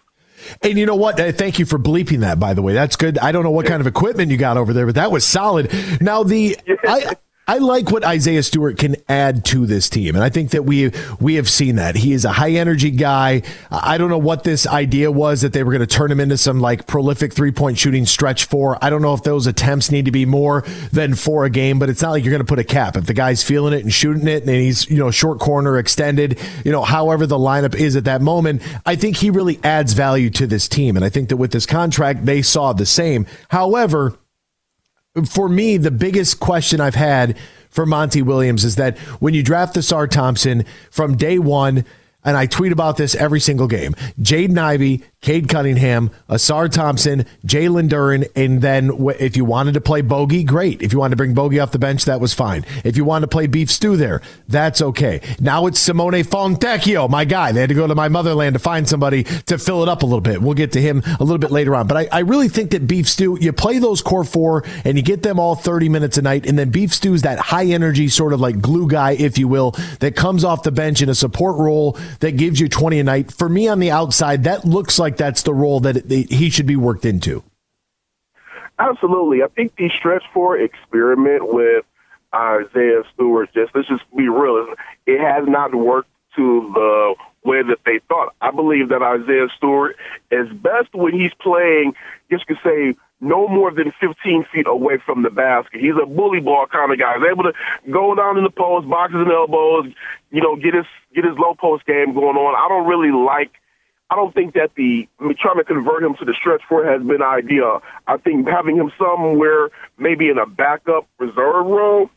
And 0.62 0.78
you 0.78 0.86
know 0.86 0.96
what? 0.96 1.18
Uh, 1.18 1.32
thank 1.32 1.58
you 1.58 1.66
for 1.66 1.78
bleeping 1.78 2.20
that. 2.20 2.38
By 2.38 2.54
the 2.54 2.62
way, 2.62 2.72
that's 2.72 2.96
good. 2.96 3.18
I 3.18 3.32
don't 3.32 3.44
know 3.44 3.50
what 3.50 3.66
kind 3.66 3.80
of 3.80 3.86
equipment 3.86 4.30
you 4.30 4.36
got 4.36 4.56
over 4.56 4.72
there, 4.72 4.86
but 4.86 4.94
that 4.96 5.10
was 5.10 5.24
solid. 5.24 5.72
Now 6.00 6.22
the 6.22 6.56
I 6.84 7.16
I 7.48 7.58
like 7.58 7.90
what 7.90 8.04
Isaiah 8.04 8.42
Stewart 8.42 8.76
can 8.76 8.96
add 9.08 9.42
to 9.46 9.64
this 9.64 9.88
team, 9.88 10.14
and 10.14 10.22
I 10.22 10.28
think 10.28 10.50
that 10.50 10.66
we 10.66 10.92
we 11.18 11.36
have 11.36 11.48
seen 11.48 11.76
that 11.76 11.96
he 11.96 12.12
is 12.12 12.26
a 12.26 12.32
high 12.32 12.50
energy 12.50 12.90
guy. 12.90 13.40
I 13.70 13.96
don't 13.96 14.10
know 14.10 14.18
what 14.18 14.44
this 14.44 14.66
idea 14.66 15.10
was 15.10 15.40
that 15.40 15.54
they 15.54 15.62
were 15.62 15.72
going 15.72 15.80
to 15.80 15.86
turn 15.86 16.12
him 16.12 16.20
into 16.20 16.36
some 16.36 16.60
like 16.60 16.86
prolific 16.86 17.32
three 17.32 17.50
point 17.50 17.78
shooting 17.78 18.04
stretch 18.04 18.44
four. 18.44 18.76
I 18.84 18.90
don't 18.90 19.00
know 19.00 19.14
if 19.14 19.22
those 19.22 19.46
attempts 19.46 19.90
need 19.90 20.04
to 20.04 20.10
be 20.10 20.26
more 20.26 20.60
than 20.92 21.14
four 21.14 21.46
a 21.46 21.50
game, 21.50 21.78
but 21.78 21.88
it's 21.88 22.02
not 22.02 22.10
like 22.10 22.22
you're 22.22 22.32
going 22.32 22.44
to 22.44 22.46
put 22.46 22.58
a 22.58 22.64
cap 22.64 22.98
if 22.98 23.06
the 23.06 23.14
guy's 23.14 23.42
feeling 23.42 23.72
it 23.72 23.82
and 23.82 23.94
shooting 23.94 24.28
it, 24.28 24.42
and 24.42 24.50
he's 24.50 24.88
you 24.90 24.98
know 24.98 25.10
short 25.10 25.40
corner 25.40 25.78
extended, 25.78 26.38
you 26.66 26.70
know 26.70 26.82
however 26.82 27.26
the 27.26 27.38
lineup 27.38 27.74
is 27.74 27.96
at 27.96 28.04
that 28.04 28.20
moment. 28.20 28.60
I 28.84 28.94
think 28.94 29.16
he 29.16 29.30
really 29.30 29.58
adds 29.64 29.94
value 29.94 30.28
to 30.30 30.46
this 30.46 30.68
team, 30.68 30.96
and 30.96 31.04
I 31.04 31.08
think 31.08 31.30
that 31.30 31.38
with 31.38 31.52
this 31.52 31.64
contract 31.64 32.26
they 32.26 32.42
saw 32.42 32.74
the 32.74 32.84
same. 32.84 33.26
However 33.48 34.18
for 35.24 35.48
me, 35.48 35.76
the 35.76 35.90
biggest 35.90 36.40
question 36.40 36.80
I've 36.80 36.94
had 36.94 37.36
for 37.70 37.86
Monty 37.86 38.22
Williams 38.22 38.64
is 38.64 38.76
that 38.76 38.98
when 39.20 39.34
you 39.34 39.42
draft 39.42 39.74
the 39.74 39.80
Ausar 39.80 40.08
Thompson 40.08 40.64
from 40.90 41.16
day 41.16 41.38
one, 41.38 41.84
and 42.24 42.36
I 42.36 42.46
tweet 42.46 42.72
about 42.72 42.96
this 42.96 43.14
every 43.14 43.40
single 43.40 43.68
game. 43.68 43.94
Jaden 44.20 44.58
Ivey, 44.58 45.02
Cade 45.20 45.48
Cunningham, 45.48 46.10
Ausar 46.28 46.70
Thompson, 46.70 47.26
Jalen 47.44 47.88
Duren, 47.88 48.28
and 48.36 48.62
then 48.62 48.92
if 49.18 49.36
you 49.36 49.44
wanted 49.44 49.74
to 49.74 49.80
play 49.80 50.00
Bogey, 50.00 50.44
great. 50.44 50.80
If 50.80 50.92
you 50.92 51.00
wanted 51.00 51.10
to 51.10 51.16
bring 51.16 51.34
Bogey 51.34 51.58
off 51.58 51.72
the 51.72 51.78
bench, 51.78 52.04
that 52.04 52.20
was 52.20 52.32
fine. 52.32 52.64
If 52.84 52.96
you 52.96 53.04
wanted 53.04 53.22
to 53.22 53.28
play 53.28 53.48
Beef 53.48 53.68
Stew 53.68 53.96
there, 53.96 54.22
that's 54.46 54.80
okay. 54.80 55.20
Now 55.40 55.66
it's 55.66 55.80
Simone 55.80 56.22
Fontecchio, 56.22 57.10
my 57.10 57.24
guy. 57.24 57.50
They 57.50 57.60
had 57.60 57.68
to 57.68 57.74
go 57.74 57.88
to 57.88 57.96
my 57.96 58.08
motherland 58.08 58.54
to 58.54 58.60
find 58.60 58.88
somebody 58.88 59.24
to 59.24 59.58
fill 59.58 59.82
it 59.82 59.88
up 59.88 60.02
a 60.02 60.06
little 60.06 60.20
bit. 60.20 60.40
We'll 60.40 60.54
get 60.54 60.72
to 60.72 60.80
him 60.80 61.02
a 61.18 61.24
little 61.24 61.38
bit 61.38 61.50
later 61.50 61.74
on. 61.74 61.88
But 61.88 61.96
I, 61.96 62.08
I 62.12 62.20
really 62.20 62.48
think 62.48 62.70
that 62.70 62.86
Beef 62.86 63.08
Stew, 63.08 63.38
you 63.40 63.52
play 63.52 63.80
those 63.80 64.00
core 64.00 64.24
four 64.24 64.64
and 64.84 64.96
you 64.96 65.02
get 65.02 65.24
them 65.24 65.40
all 65.40 65.56
30 65.56 65.88
minutes 65.88 66.16
a 66.16 66.22
night, 66.22 66.46
and 66.46 66.56
then 66.56 66.70
Beef 66.70 66.94
Stew 66.94 67.14
is 67.14 67.22
that 67.22 67.40
high 67.40 67.66
energy 67.66 68.08
sort 68.08 68.32
of 68.32 68.40
like 68.40 68.60
glue 68.60 68.88
guy, 68.88 69.12
if 69.12 69.36
you 69.36 69.48
will, 69.48 69.72
that 69.98 70.14
comes 70.14 70.44
off 70.44 70.62
the 70.62 70.70
bench 70.70 71.02
in 71.02 71.08
a 71.08 71.14
support 71.14 71.56
role 71.56 71.98
that 72.20 72.36
gives 72.36 72.60
you 72.60 72.68
20 72.68 73.00
a 73.00 73.04
night. 73.04 73.32
For 73.32 73.48
me 73.48 73.66
on 73.66 73.80
the 73.80 73.90
outside, 73.90 74.44
that 74.44 74.64
looks 74.64 74.98
like 74.98 75.07
like 75.08 75.16
that's 75.16 75.42
the 75.42 75.54
role 75.54 75.80
that 75.80 76.04
he 76.10 76.50
should 76.50 76.66
be 76.66 76.76
worked 76.76 77.06
into. 77.06 77.42
Absolutely. 78.78 79.42
I 79.42 79.48
think 79.48 79.74
the 79.76 79.88
stretch 79.88 80.22
four 80.34 80.58
experiment 80.58 81.52
with 81.52 81.84
Isaiah 82.34 83.02
Stewart, 83.14 83.48
just 83.54 83.74
let's 83.74 83.88
just 83.88 84.04
be 84.14 84.28
real, 84.28 84.74
it 85.06 85.20
has 85.20 85.48
not 85.48 85.74
worked 85.74 86.10
to 86.36 86.70
the 86.74 87.14
way 87.42 87.62
that 87.62 87.78
they 87.86 88.00
thought. 88.08 88.34
I 88.42 88.50
believe 88.50 88.90
that 88.90 89.02
Isaiah 89.02 89.48
Stewart 89.56 89.96
is 90.30 90.48
best 90.52 90.92
when 90.92 91.14
he's 91.14 91.32
playing, 91.40 91.94
just 92.30 92.46
could 92.46 92.58
say, 92.62 92.94
no 93.20 93.48
more 93.48 93.72
than 93.72 93.92
15 93.98 94.44
feet 94.52 94.66
away 94.68 94.98
from 95.04 95.22
the 95.22 95.30
basket. 95.30 95.80
He's 95.80 95.96
a 96.00 96.06
bully 96.06 96.40
ball 96.40 96.66
kind 96.66 96.92
of 96.92 96.98
guy. 96.98 97.14
He's 97.18 97.26
able 97.32 97.44
to 97.44 97.52
go 97.90 98.14
down 98.14 98.36
in 98.36 98.44
the 98.44 98.50
post, 98.50 98.88
boxes 98.88 99.22
and 99.22 99.32
elbows, 99.32 99.92
you 100.30 100.42
know, 100.42 100.54
get 100.54 100.74
his 100.74 100.86
get 101.14 101.24
his 101.24 101.36
low 101.36 101.54
post 101.54 101.84
game 101.86 102.14
going 102.14 102.36
on. 102.36 102.54
I 102.54 102.68
don't 102.68 102.86
really 102.86 103.10
like 103.10 103.50
I 104.10 104.16
don't 104.16 104.34
think 104.34 104.54
that 104.54 104.70
the 104.74 105.06
trying 105.40 105.58
to 105.58 105.64
convert 105.64 106.02
him 106.02 106.14
to 106.16 106.24
the 106.24 106.34
stretch 106.40 106.62
four 106.68 106.84
has 106.84 107.02
been 107.02 107.22
ideal. 107.22 107.82
I 108.06 108.16
think 108.16 108.48
having 108.48 108.76
him 108.76 108.90
somewhere 108.98 109.70
maybe 109.98 110.30
in 110.30 110.38
a 110.38 110.46
backup 110.46 111.06
reserve 111.18 111.66
role 111.66 112.10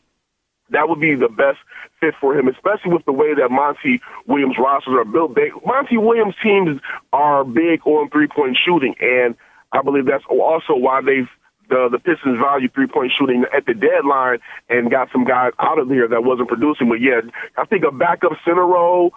that 0.72 0.88
would 0.88 1.00
be 1.00 1.14
the 1.14 1.28
best 1.28 1.58
fit 2.00 2.14
for 2.20 2.36
him, 2.36 2.48
especially 2.48 2.92
with 2.92 3.04
the 3.04 3.12
way 3.12 3.34
that 3.34 3.50
Monty 3.50 4.00
Williams 4.26 4.56
rosters 4.58 4.94
are 4.94 5.04
built. 5.04 5.34
They, 5.34 5.50
Monty 5.64 5.98
Williams 5.98 6.34
teams 6.42 6.80
are 7.12 7.44
big 7.44 7.86
on 7.86 8.10
three 8.10 8.26
point 8.26 8.58
shooting, 8.64 8.94
and 9.00 9.36
I 9.72 9.82
believe 9.82 10.06
that's 10.06 10.24
also 10.28 10.74
why 10.74 11.00
they've 11.00 11.28
the 11.68 11.88
the 11.90 11.98
Pistons 11.98 12.38
value 12.38 12.68
three 12.68 12.86
point 12.86 13.12
shooting 13.16 13.44
at 13.54 13.66
the 13.66 13.74
deadline 13.74 14.38
and 14.68 14.90
got 14.90 15.08
some 15.12 15.24
guys 15.24 15.52
out 15.58 15.78
of 15.78 15.88
here 15.88 16.08
that 16.08 16.24
wasn't 16.24 16.48
producing. 16.48 16.88
But 16.88 17.00
yeah, 17.00 17.20
I 17.56 17.64
think 17.66 17.84
a 17.84 17.92
backup 17.92 18.32
center 18.44 18.66
role 18.66 19.12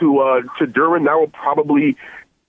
to 0.00 0.18
uh, 0.18 0.40
to 0.58 0.66
Duren, 0.66 1.04
that 1.06 1.18
will 1.18 1.28
probably 1.28 1.96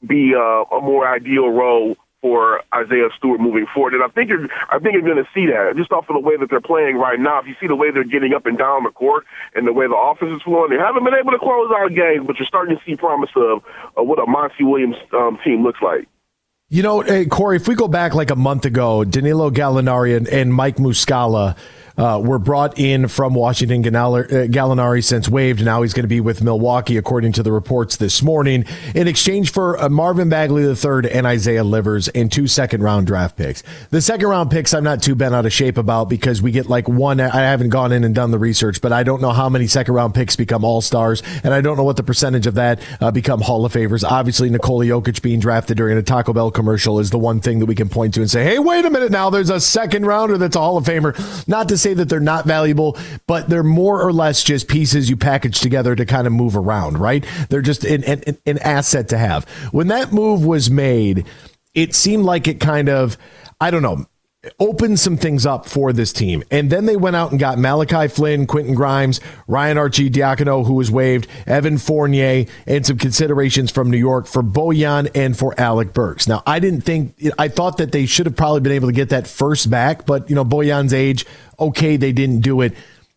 be 0.05 0.33
uh, 0.35 0.63
a 0.75 0.81
more 0.81 1.07
ideal 1.07 1.49
role 1.49 1.95
for 2.21 2.61
Isaiah 2.75 3.07
Stewart 3.17 3.39
moving 3.39 3.65
forward. 3.73 3.93
And 3.93 4.03
I 4.03 4.07
think 4.07 4.29
you're, 4.29 4.47
I 4.69 4.79
think 4.79 4.93
you're 4.93 5.07
going 5.07 5.23
to 5.23 5.29
see 5.33 5.45
that 5.47 5.73
just 5.77 5.91
off 5.91 6.09
of 6.09 6.15
the 6.15 6.19
way 6.19 6.35
that 6.37 6.49
they're 6.49 6.59
playing 6.59 6.97
right 6.97 7.19
now. 7.19 7.39
If 7.39 7.47
you 7.47 7.55
see 7.61 7.67
the 7.67 7.75
way 7.75 7.91
they're 7.91 8.03
getting 8.03 8.33
up 8.33 8.45
and 8.45 8.57
down 8.57 8.83
the 8.83 8.91
court 8.91 9.25
and 9.55 9.65
the 9.65 9.71
way 9.71 9.87
the 9.87 9.95
offense 9.95 10.35
is 10.35 10.41
flowing, 10.43 10.71
they 10.71 10.77
haven't 10.77 11.05
been 11.05 11.15
able 11.15 11.31
to 11.31 11.39
close 11.39 11.71
out 11.75 11.95
games, 11.95 12.27
but 12.27 12.37
you're 12.37 12.47
starting 12.47 12.75
to 12.75 12.83
see 12.85 12.97
promise 12.97 13.29
of, 13.35 13.63
what 13.95 14.19
a 14.19 14.25
Monty 14.25 14.63
Williams 14.63 14.97
um, 15.13 15.39
team 15.43 15.63
looks 15.63 15.79
like. 15.81 16.07
You 16.67 16.83
know, 16.83 17.01
hey, 17.01 17.25
Kory, 17.25 17.55
if 17.55 17.67
we 17.67 17.75
go 17.75 17.87
back 17.87 18.13
like 18.13 18.31
a 18.31 18.35
month 18.35 18.65
ago, 18.65 19.05
Danilo 19.05 19.49
Gallinari 19.49 20.15
and, 20.15 20.27
and 20.27 20.53
Mike 20.53 20.75
Muscala– 20.75 21.57
uh, 21.99 22.19
were 22.23 22.39
brought 22.39 22.79
in 22.79 23.07
from 23.07 23.33
Washington. 23.33 23.59
Uh, 23.59 24.23
Gallinari 24.49 25.03
since 25.03 25.27
waived. 25.27 25.63
Now 25.63 25.81
he's 25.81 25.93
going 25.93 26.03
to 26.03 26.07
be 26.07 26.21
with 26.21 26.41
Milwaukee, 26.41 26.97
according 26.97 27.33
to 27.33 27.43
the 27.43 27.51
reports 27.51 27.97
this 27.97 28.23
morning, 28.23 28.65
in 28.95 29.07
exchange 29.07 29.51
for 29.51 29.79
uh, 29.79 29.89
Marvin 29.89 30.29
Bagley 30.29 30.63
III 30.63 31.11
and 31.11 31.27
Isaiah 31.27 31.63
Livers 31.63 32.07
and 32.09 32.31
two 32.31 32.47
second 32.47 32.81
round 32.81 33.05
draft 33.05 33.35
picks. 33.35 33.63
The 33.91 34.01
second 34.01 34.27
round 34.27 34.49
picks, 34.49 34.73
I'm 34.73 34.83
not 34.83 35.03
too 35.03 35.13
bent 35.13 35.35
out 35.35 35.45
of 35.45 35.53
shape 35.53 35.77
about 35.77 36.09
because 36.09 36.41
we 36.41 36.51
get 36.51 36.67
like 36.67 36.87
one. 36.87 37.19
I 37.19 37.41
haven't 37.41 37.69
gone 37.69 37.91
in 37.91 38.03
and 38.03 38.15
done 38.15 38.31
the 38.31 38.39
research, 38.39 38.81
but 38.81 38.93
I 38.93 39.03
don't 39.03 39.21
know 39.21 39.31
how 39.31 39.49
many 39.49 39.67
second 39.67 39.93
round 39.93 40.15
picks 40.15 40.35
become 40.35 40.63
all 40.63 40.81
stars, 40.81 41.21
and 41.43 41.53
I 41.53 41.61
don't 41.61 41.75
know 41.75 41.83
what 41.83 41.97
the 41.97 42.03
percentage 42.03 42.47
of 42.47 42.55
that 42.55 42.79
uh, 43.01 43.11
become 43.11 43.41
Hall 43.41 43.65
of 43.65 43.73
Favors. 43.73 44.03
Obviously, 44.03 44.49
Nikola 44.49 44.85
Jokic 44.85 45.21
being 45.21 45.39
drafted 45.39 45.77
during 45.77 45.97
a 45.97 46.01
Taco 46.01 46.31
Bell 46.31 46.49
commercial 46.49 46.99
is 46.99 47.09
the 47.09 47.19
one 47.19 47.41
thing 47.41 47.59
that 47.59 47.65
we 47.65 47.75
can 47.75 47.89
point 47.89 48.13
to 48.13 48.21
and 48.21 48.31
say, 48.31 48.43
hey, 48.43 48.59
wait 48.59 48.85
a 48.85 48.89
minute 48.89 49.11
now, 49.11 49.29
there's 49.29 49.49
a 49.49 49.59
second 49.59 50.05
rounder 50.05 50.37
that's 50.37 50.55
a 50.55 50.59
Hall 50.59 50.77
of 50.77 50.85
Famer. 50.85 51.47
Not 51.47 51.69
to 51.69 51.77
say 51.77 51.88
say 51.89 51.93
that 51.95 52.09
they're 52.09 52.19
not 52.19 52.45
valuable, 52.45 52.97
but 53.27 53.49
they're 53.49 53.63
more 53.63 54.01
or 54.01 54.13
less 54.13 54.43
just 54.43 54.67
pieces 54.67 55.09
you 55.09 55.17
package 55.17 55.59
together 55.59 55.95
to 55.95 56.05
kind 56.05 56.27
of 56.27 56.33
move 56.33 56.55
around, 56.55 56.99
right? 56.99 57.25
They're 57.49 57.61
just 57.61 57.83
an, 57.83 58.03
an, 58.03 58.37
an 58.45 58.57
asset 58.59 59.09
to 59.09 59.17
have. 59.17 59.45
When 59.71 59.87
that 59.87 60.13
move 60.13 60.45
was 60.45 60.69
made, 60.69 61.25
it 61.73 61.95
seemed 61.95 62.25
like 62.25 62.47
it 62.47 62.59
kind 62.59 62.89
of, 62.89 63.17
I 63.59 63.71
don't 63.71 63.81
know, 63.81 64.05
opened 64.57 64.97
some 64.97 65.17
things 65.17 65.45
up 65.45 65.65
for 65.65 65.91
this 65.91 66.13
team. 66.13 66.43
And 66.49 66.69
then 66.69 66.85
they 66.85 66.95
went 66.95 67.17
out 67.17 67.31
and 67.31 67.39
got 67.39 67.57
Malachi 67.57 68.07
Flynn, 68.07 68.47
Quentin 68.47 68.73
Grimes, 68.73 69.19
Ryan 69.47 69.75
Arcidiacono, 69.75 70.65
who 70.65 70.75
was 70.75 70.89
waived, 70.89 71.27
Evan 71.45 71.77
Fournier, 71.77 72.45
and 72.65 72.85
some 72.85 72.97
considerations 72.97 73.69
from 73.69 73.91
New 73.91 73.97
York 73.97 74.27
for 74.27 74.41
Bojan 74.41 75.11
and 75.13 75.37
for 75.37 75.59
Alec 75.59 75.93
Burks. 75.93 76.25
Now, 76.25 76.41
I 76.45 76.59
didn't 76.59 76.81
think, 76.81 77.15
I 77.37 77.49
thought 77.49 77.77
that 77.77 77.91
they 77.91 78.05
should 78.05 78.27
have 78.27 78.37
probably 78.37 78.61
been 78.61 78.71
able 78.71 78.87
to 78.87 78.93
get 78.93 79.09
that 79.09 79.27
first 79.27 79.69
back, 79.69 80.05
but, 80.05 80.29
you 80.29 80.37
know, 80.37 80.45
Bojan's 80.45 80.93
age, 80.93 81.25
okay, 81.59 81.97
they 81.97 82.11
didn't 82.11 82.41
do 82.41 82.61
it. 82.61 82.73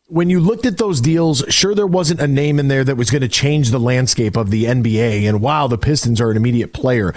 When 0.09 0.29
you 0.29 0.41
looked 0.41 0.67
at 0.67 0.77
those 0.77 1.01
deals, 1.01 1.43
sure, 1.49 1.75
there 1.75 1.87
wasn't 1.87 2.21
a 2.21 2.27
name 2.27 2.59
in 2.59 2.69
there 2.69 2.85
that 2.85 2.97
was 2.97 3.11
going 3.11 3.23
to 3.23 3.29
change 3.29 3.71
the 3.71 3.81
landscape 3.81 4.37
of 4.37 4.51
the 4.51 4.65
NBA. 4.65 5.27
And 5.27 5.41
wow, 5.41 5.69
the 5.69 5.79
Pistons 5.79 6.21
are 6.21 6.31
an 6.31 6.37
immediate 6.37 6.73
player. 6.73 7.15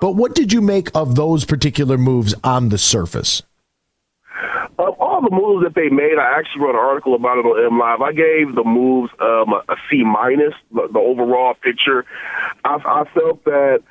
But 0.00 0.12
what 0.12 0.34
did 0.34 0.52
you 0.52 0.60
make 0.60 0.90
of 0.94 1.14
those 1.14 1.44
particular 1.44 1.98
moves 1.98 2.34
on 2.44 2.68
the 2.68 2.78
surface? 2.78 3.42
Of 4.78 4.94
all 5.00 5.20
the 5.20 5.34
moves 5.34 5.64
that 5.64 5.74
they 5.74 5.88
made, 5.88 6.18
I 6.18 6.38
actually 6.38 6.62
wrote 6.62 6.76
an 6.76 6.76
article 6.76 7.14
about 7.14 7.38
it 7.38 7.44
on 7.44 7.72
MLive. 7.72 8.00
I 8.00 8.12
gave 8.12 8.54
the 8.54 8.62
moves 8.62 9.10
um, 9.20 9.52
a 9.68 9.76
C 9.90 10.04
minus, 10.04 10.54
the, 10.72 10.98
overall 10.98 11.54
picture. 11.54 12.04
I, 12.64 12.76
I 12.76 13.04
felt 13.12 13.44
that 13.44 13.82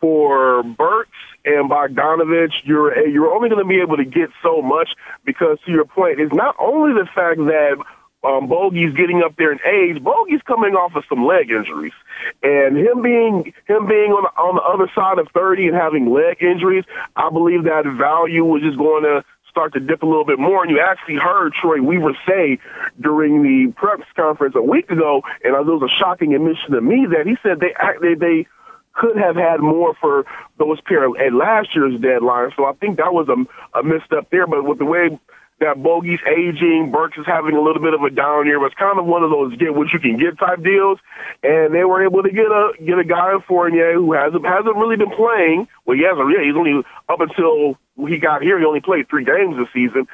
for 0.00 0.62
Burks 0.62 1.10
and 1.44 1.70
Bogdanovic, 1.70 2.52
you're 2.64 3.06
you're 3.06 3.32
only 3.32 3.48
going 3.48 3.62
to 3.62 3.68
be 3.68 3.80
able 3.80 3.96
to 3.96 4.04
get 4.04 4.30
so 4.42 4.62
much 4.62 4.88
because, 5.24 5.58
to 5.66 5.72
your 5.72 5.84
point, 5.84 6.20
it's 6.20 6.34
not 6.34 6.56
only 6.58 6.92
the 6.94 7.06
fact 7.14 7.38
that 7.38 7.76
um, 8.24 8.48
Bogey's 8.48 8.94
getting 8.94 9.22
up 9.22 9.36
there 9.36 9.52
in 9.52 9.58
age. 9.66 10.02
Bogey's 10.02 10.40
coming 10.46 10.74
off 10.74 10.96
of 10.96 11.04
some 11.08 11.26
leg 11.26 11.50
injuries, 11.50 11.92
and 12.42 12.76
him 12.76 13.02
being 13.02 13.52
him 13.66 13.86
being 13.86 14.12
on 14.16 14.24
the, 14.24 14.32
on 14.40 14.56
the 14.56 14.62
other 14.62 14.90
side 14.94 15.18
of 15.18 15.28
thirty 15.34 15.66
and 15.66 15.76
having 15.76 16.10
leg 16.10 16.42
injuries, 16.42 16.84
I 17.14 17.28
believe 17.30 17.64
that 17.64 17.84
value 17.84 18.44
was 18.44 18.62
just 18.62 18.78
going 18.78 19.04
to 19.04 19.24
start 19.50 19.74
to 19.74 19.80
dip 19.80 20.02
a 20.02 20.06
little 20.06 20.24
bit 20.24 20.38
more. 20.38 20.64
And 20.64 20.70
you 20.70 20.80
actually 20.80 21.16
heard 21.16 21.52
Troy 21.52 21.80
Weaver 21.80 22.16
say 22.26 22.58
during 23.00 23.42
the 23.42 23.72
press 23.76 24.00
conference 24.16 24.54
a 24.56 24.62
week 24.62 24.90
ago, 24.90 25.22
and 25.44 25.54
it 25.54 25.64
was 25.64 25.82
a 25.84 25.94
shocking 26.00 26.34
admission 26.34 26.72
to 26.72 26.80
me 26.80 27.06
that 27.10 27.26
he 27.26 27.36
said 27.42 27.60
they 27.60 27.74
they 28.00 28.14
they 28.14 28.46
could 28.94 29.16
have 29.16 29.36
had 29.36 29.60
more 29.60 29.94
for 30.00 30.24
those 30.58 30.80
pair 30.82 31.04
at 31.04 31.32
last 31.32 31.74
year's 31.74 32.00
deadline. 32.00 32.50
So 32.56 32.64
I 32.64 32.72
think 32.74 32.96
that 32.98 33.12
was 33.12 33.28
a, 33.28 33.78
a 33.78 33.82
misstep 33.82 34.30
there. 34.30 34.46
But 34.46 34.64
with 34.64 34.78
the 34.78 34.84
way 34.84 35.18
that 35.60 35.82
Bogey's 35.82 36.20
aging, 36.26 36.90
Burks 36.90 37.18
is 37.18 37.26
having 37.26 37.54
a 37.54 37.60
little 37.60 37.82
bit 37.82 37.94
of 37.94 38.02
a 38.02 38.10
down 38.10 38.46
year, 38.46 38.58
but 38.58 38.66
it's 38.66 38.74
kind 38.74 38.98
of 38.98 39.06
one 39.06 39.22
of 39.22 39.30
those 39.30 39.56
get 39.56 39.74
what 39.74 39.92
you 39.92 39.98
can 39.98 40.18
get 40.18 40.38
type 40.38 40.62
deals. 40.62 40.98
And 41.42 41.74
they 41.74 41.84
were 41.84 42.04
able 42.04 42.22
to 42.22 42.30
get 42.30 42.46
a 42.46 42.72
get 42.84 42.98
a 42.98 43.04
guy 43.04 43.34
in 43.34 43.40
Fournier 43.42 43.94
who 43.94 44.12
hasn't 44.12 44.44
hasn't 44.44 44.76
really 44.76 44.96
been 44.96 45.10
playing. 45.10 45.68
Well, 45.86 45.96
he 45.96 46.04
hasn't 46.04 46.26
really. 46.26 46.46
He's 46.46 46.56
only 46.56 46.82
up 47.08 47.20
until 47.20 47.78
he 48.08 48.18
got 48.18 48.42
here. 48.42 48.58
He 48.58 48.64
only 48.64 48.80
played 48.80 49.08
three 49.08 49.24
games 49.24 49.56
this 49.56 49.68
season. 49.72 50.06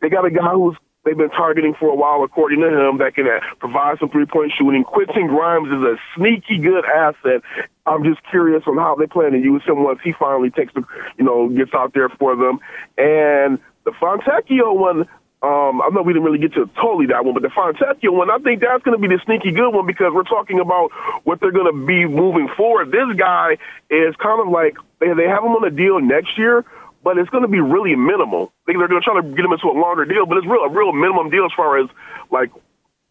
They 0.00 0.08
got 0.08 0.24
a 0.24 0.30
guy 0.30 0.50
who's 0.52 0.76
they've 1.04 1.16
been 1.16 1.30
targeting 1.30 1.74
for 1.78 1.88
a 1.88 1.94
while, 1.94 2.22
according 2.22 2.60
to 2.60 2.68
him, 2.68 2.98
that 2.98 3.14
can 3.14 3.26
uh, 3.26 3.40
provide 3.58 3.98
some 3.98 4.10
three 4.10 4.26
point 4.26 4.52
shooting. 4.58 4.84
Quentin 4.84 5.26
Grimes 5.26 5.68
is 5.68 5.82
a 5.82 5.96
sneaky 6.16 6.58
good 6.58 6.84
asset. 6.84 7.42
I'm 7.86 8.04
just 8.04 8.20
curious 8.30 8.62
on 8.66 8.76
how 8.76 8.96
they 8.96 9.06
plan 9.06 9.32
to 9.32 9.38
use 9.38 9.62
him 9.66 9.82
once 9.82 10.00
he 10.04 10.12
finally 10.12 10.50
takes 10.50 10.74
the, 10.74 10.84
you 11.16 11.24
know, 11.24 11.48
gets 11.48 11.72
out 11.74 11.94
there 11.94 12.08
for 12.08 12.36
them. 12.36 12.60
And 12.98 13.58
the 13.84 13.92
Fontecchio 13.92 14.76
one, 14.76 15.08
um, 15.40 15.80
I 15.80 15.88
know 15.92 16.02
we 16.02 16.12
didn't 16.12 16.24
really 16.24 16.38
get 16.38 16.52
to 16.54 16.68
totally 16.74 17.06
that 17.06 17.24
one, 17.24 17.32
but 17.32 17.42
the 17.42 17.48
Fontecchio 17.48 18.12
one, 18.12 18.28
I 18.28 18.38
think 18.38 18.60
that's 18.60 18.82
going 18.82 19.00
to 19.00 19.00
be 19.00 19.08
the 19.08 19.20
sneaky 19.24 19.52
good 19.52 19.70
one 19.70 19.86
because 19.86 20.12
we're 20.12 20.24
talking 20.24 20.60
about 20.60 20.90
what 21.24 21.40
they're 21.40 21.52
going 21.52 21.72
to 21.72 21.86
be 21.86 22.04
moving 22.04 22.48
forward. 22.56 22.90
This 22.90 23.16
guy 23.16 23.56
is 23.88 24.14
kind 24.16 24.40
of 24.40 24.48
like 24.48 24.76
they 24.98 25.14
they 25.14 25.28
have 25.28 25.44
him 25.44 25.54
on 25.54 25.64
a 25.64 25.70
deal 25.70 26.00
next 26.00 26.36
year, 26.36 26.64
but 27.02 27.18
it's 27.18 27.30
going 27.30 27.42
to 27.42 27.48
be 27.48 27.60
really 27.60 27.94
minimal. 27.94 28.52
They're 28.66 28.76
going 28.76 28.88
to 28.88 29.00
try 29.00 29.20
to 29.20 29.28
get 29.28 29.44
him 29.44 29.52
into 29.52 29.68
a 29.68 29.78
longer 29.78 30.04
deal, 30.04 30.26
but 30.26 30.38
it's 30.38 30.46
real 30.46 30.62
a 30.62 30.70
real 30.70 30.92
minimum 30.92 31.30
deal 31.30 31.44
as 31.44 31.52
far 31.56 31.78
as 31.78 31.88
like 32.30 32.50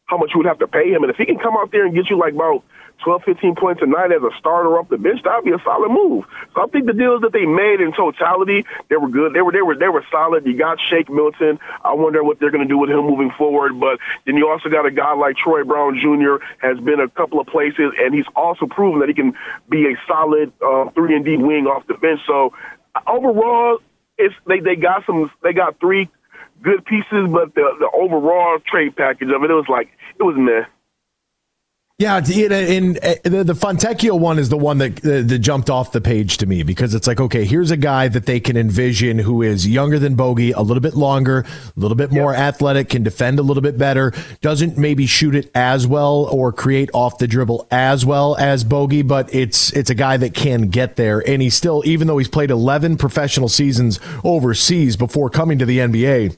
how 0.08 0.18
much 0.18 0.32
you 0.34 0.40
would 0.40 0.48
have 0.48 0.60
to 0.60 0.68
pay 0.68 0.90
him. 0.90 1.04
And 1.04 1.12
if 1.12 1.18
he 1.18 1.26
can 1.26 1.38
come 1.38 1.56
out 1.58 1.72
there 1.72 1.86
and 1.86 1.94
get 1.94 2.10
you 2.10 2.18
like 2.18 2.34
about 2.34 2.64
12, 3.04 3.24
15 3.26 3.56
points 3.56 3.82
a 3.84 3.86
night 3.86 4.12
as 4.12 4.24
a 4.24 4.32
starter 4.40 4.80
off 4.80 4.90
the 4.90 4.98
bench, 4.98 5.22
that'd 5.24 5.46
be 5.46 5.52
a 5.52 5.62
solid 5.64 5.90
move. 5.90 6.26
So 6.56 6.64
I 6.64 6.68
think 6.68 6.88
the 6.88 6.94
deals 6.94 7.22
that 7.22 7.32
they 7.32 7.46
made 7.46 7.80
in 7.80 7.94
totality, 7.94 8.66
they 8.90 8.96
were 8.96 9.10
good. 9.10 9.34
They 9.34 9.42
were 9.42 9.52
they 9.52 9.62
were 9.62 9.76
they 9.76 9.88
were 9.88 10.04
solid. 10.10 10.46
You 10.46 10.58
got 10.58 10.80
Shake 10.90 11.10
Milton. 11.10 11.60
I 11.84 11.94
wonder 11.94 12.24
what 12.24 12.40
they're 12.40 12.50
going 12.50 12.64
to 12.64 12.68
do 12.68 12.78
with 12.78 12.90
him 12.90 13.06
moving 13.06 13.32
forward. 13.38 13.80
But 13.80 14.00
then 14.26 14.36
you 14.36 14.50
also 14.50 14.70
got 14.70 14.86
a 14.86 14.92
guy 14.92 15.14
like 15.14 15.38
Troy 15.38 15.64
Brown 15.64 16.00
Jr. 16.02 16.44
has 16.60 16.80
been 16.80 17.00
a 17.00 17.10
couple 17.10 17.40
of 17.40 17.48
places, 17.48 17.92
and 18.00 18.16
he's 18.16 18.26
also 18.36 18.66
proven 18.66 19.00
that 19.02 19.10
he 19.10 19.14
can 19.14 19.34
be 19.70 19.86
a 19.86 19.96
solid 20.08 20.52
uh, 20.66 20.90
three 20.92 21.16
and 21.16 21.24
D 21.24 21.38
wing 21.38 21.68
off 21.68 21.86
the 21.88 21.96
bench. 21.96 22.22
So 22.26 22.54
overall, 23.06 23.80
it's 24.18 24.36
they 24.48 24.60
they 24.60 24.76
got 24.76 25.06
some 25.06 25.32
they 25.44 25.54
got 25.54 25.80
three 25.80 26.10
good 26.62 26.86
pieces, 26.86 27.30
but 27.30 27.54
the 27.56 27.76
the 27.80 27.90
overall 27.94 28.60
trade 28.66 28.96
package 28.96 29.30
of 29.30 29.44
it, 29.44 29.52
it 29.52 29.54
was 29.54 29.70
like 29.70 29.90
it 30.20 30.24
was 30.24 30.36
meh. 30.38 30.66
Yeah, 32.00 32.20
in, 32.20 33.00
uh, 33.02 33.16
the, 33.24 33.44
the 33.44 33.56
Fontecchio 33.56 34.20
one 34.20 34.38
is 34.38 34.50
the 34.50 34.58
one 34.58 34.78
that, 34.78 35.00
uh, 35.04 35.24
that 35.24 35.40
jumped 35.40 35.72
off 35.72 35.94
the 35.94 36.00
page 36.00 36.38
to 36.38 36.46
me 36.46 36.62
because 36.62 36.94
it's 36.94 37.08
like, 37.08 37.20
okay, 37.20 37.44
here's 37.44 37.72
a 37.72 37.78
guy 37.78 38.08
that 38.08 38.28
they 38.28 38.40
can 38.40 38.56
envision 38.56 39.18
who 39.18 39.42
is 39.42 39.68
younger 39.68 39.98
than 39.98 40.14
Bogey, 40.14 40.52
a 40.52 40.62
little 40.62 40.80
bit 40.80 40.94
longer, 40.94 41.40
a 41.40 41.80
little 41.80 41.98
bit 41.98 42.12
more 42.12 42.34
yep. 42.34 42.42
athletic, 42.42 42.90
can 42.90 43.02
defend 43.02 43.40
a 43.40 43.42
little 43.42 43.64
bit 43.64 43.80
better, 43.80 44.14
doesn't 44.42 44.78
maybe 44.78 45.08
shoot 45.08 45.34
it 45.34 45.50
as 45.56 45.88
well 45.88 46.28
or 46.32 46.54
create 46.54 46.92
off 46.94 47.18
the 47.18 47.28
dribble 47.28 47.68
as 47.72 48.06
well 48.06 48.38
as 48.38 48.64
Bogey, 48.64 49.02
but 49.02 49.34
it's 49.34 49.74
it's 49.74 49.90
a 49.90 49.96
guy 49.96 50.18
that 50.18 50.36
can 50.36 50.68
get 50.68 50.98
there, 50.98 51.28
and 51.28 51.42
he's 51.42 51.56
still, 51.56 51.82
even 51.84 52.06
though 52.06 52.20
he's 52.20 52.28
played 52.28 52.52
11 52.52 52.98
professional 52.98 53.50
seasons 53.50 54.00
overseas 54.24 54.98
before 54.98 55.32
coming 55.32 55.58
to 55.58 55.66
the 55.66 55.80
NBA 55.80 56.38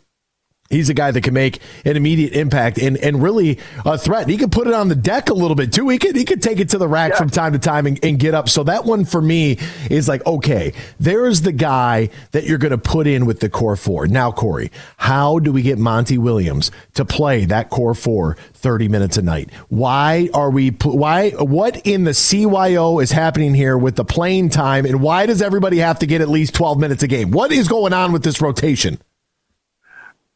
He's 0.70 0.88
a 0.88 0.94
guy 0.94 1.10
that 1.10 1.22
can 1.22 1.34
make 1.34 1.62
an 1.84 1.98
immediate 1.98 2.34
impact 2.34 2.78
and, 2.78 2.96
and 2.98 3.24
really 3.24 3.58
a 3.88 3.98
threat. 3.98 4.30
He 4.30 4.38
could 4.38 4.52
put 4.52 4.68
it 4.68 4.74
on 4.76 4.88
the 4.88 4.96
deck 4.96 5.32
a 5.32 5.34
little 5.34 5.56
bit 5.56 5.74
too. 5.74 5.90
He 5.90 5.98
could 5.98 6.16
he 6.16 6.26
could 6.26 6.44
take 6.44 6.60
it 6.60 6.70
to 6.70 6.78
the 6.78 6.88
rack 6.88 7.14
yeah. 7.14 7.18
from 7.18 7.32
time 7.32 7.54
to 7.54 7.60
time 7.60 7.88
and, 7.88 8.00
and, 8.06 8.20
get 8.20 8.36
up. 8.36 8.48
So 8.48 8.64
that 8.66 8.86
one 8.86 9.04
for 9.04 9.20
me 9.20 9.58
is 9.90 10.08
like, 10.08 10.24
okay, 10.28 10.74
there's 11.00 11.42
the 11.42 11.52
guy 11.52 12.10
that 12.34 12.44
you're 12.44 12.60
going 12.60 12.70
to 12.70 12.78
put 12.78 13.08
in 13.08 13.26
with 13.26 13.40
the 13.40 13.50
core 13.50 13.76
four. 13.76 14.06
Now, 14.06 14.32
Kory, 14.32 14.72
how 14.98 15.40
do 15.40 15.52
we 15.52 15.64
get 15.64 15.80
Monty 15.80 16.20
Williams 16.20 16.70
to 16.94 17.04
play 17.04 17.46
that 17.46 17.72
core 17.72 17.96
four 17.96 18.38
30 18.54 18.90
minutes 18.90 19.18
a 19.18 19.24
night? 19.24 19.52
Why 19.70 20.30
are 20.36 20.52
we, 20.52 20.70
why, 20.70 21.32
what 21.32 21.78
in 21.78 22.04
the 22.04 22.12
CYO 22.12 23.02
is 23.02 23.12
happening 23.12 23.56
here 23.56 23.76
with 23.76 23.96
the 23.96 24.06
playing 24.06 24.50
time 24.50 24.86
and 24.86 25.02
why 25.02 25.26
does 25.26 25.42
everybody 25.42 25.78
have 25.78 25.98
to 26.00 26.06
get 26.06 26.22
at 26.22 26.30
least 26.30 26.54
12 26.54 26.78
minutes 26.78 27.02
a 27.02 27.08
game? 27.08 27.32
What 27.32 27.52
is 27.52 27.68
going 27.68 27.94
on 27.94 28.12
with 28.12 28.24
this 28.24 28.40
rotation? 28.40 29.00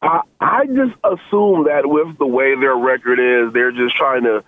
I, 0.04 0.20
I 0.38 0.66
just 0.66 0.92
assume 1.02 1.64
that 1.64 1.82
with 1.86 2.18
the 2.18 2.26
way 2.26 2.54
their 2.60 2.76
record 2.76 3.18
is, 3.18 3.54
they're 3.54 3.72
just 3.72 3.96
trying 3.96 4.24
to 4.24 4.44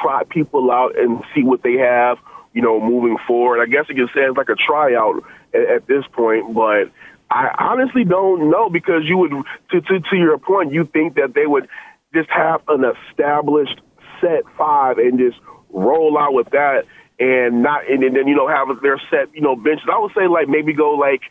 try 0.00 0.24
people 0.24 0.70
out 0.70 0.98
and 0.98 1.22
see 1.34 1.42
what 1.42 1.62
they 1.62 1.74
have, 1.74 2.16
you 2.54 2.62
know, 2.62 2.80
moving 2.80 3.18
forward. 3.26 3.60
I 3.60 3.66
guess 3.66 3.84
you 3.90 3.94
can 3.94 4.08
say 4.14 4.22
it's 4.22 4.36
like 4.36 4.48
a 4.48 4.54
tryout 4.54 5.22
at, 5.52 5.60
at 5.60 5.86
this 5.86 6.04
point, 6.12 6.54
but 6.54 6.90
I 7.30 7.54
honestly 7.58 8.04
don't 8.04 8.50
know 8.50 8.70
because 8.70 9.02
you 9.04 9.18
would, 9.18 9.32
to, 9.72 9.80
to, 9.82 10.00
to 10.00 10.16
your 10.16 10.38
point, 10.38 10.72
you 10.72 10.86
think 10.86 11.16
that 11.16 11.34
they 11.34 11.46
would 11.46 11.68
just 12.14 12.30
have 12.30 12.62
an 12.68 12.84
established 12.84 13.78
set 14.22 14.44
five 14.56 14.96
and 14.96 15.18
just 15.18 15.38
roll 15.68 16.16
out 16.16 16.32
with 16.32 16.48
that 16.50 16.86
and 17.18 17.62
not 17.62 17.88
and, 17.90 18.02
then 18.02 18.26
you 18.26 18.34
know 18.34 18.48
have 18.48 18.68
their 18.82 19.00
set 19.10 19.34
you 19.34 19.40
know 19.40 19.56
benches. 19.56 19.86
I 19.92 19.98
would 19.98 20.12
say 20.14 20.28
like 20.28 20.48
maybe 20.48 20.72
go 20.72 20.92
like 20.92 21.22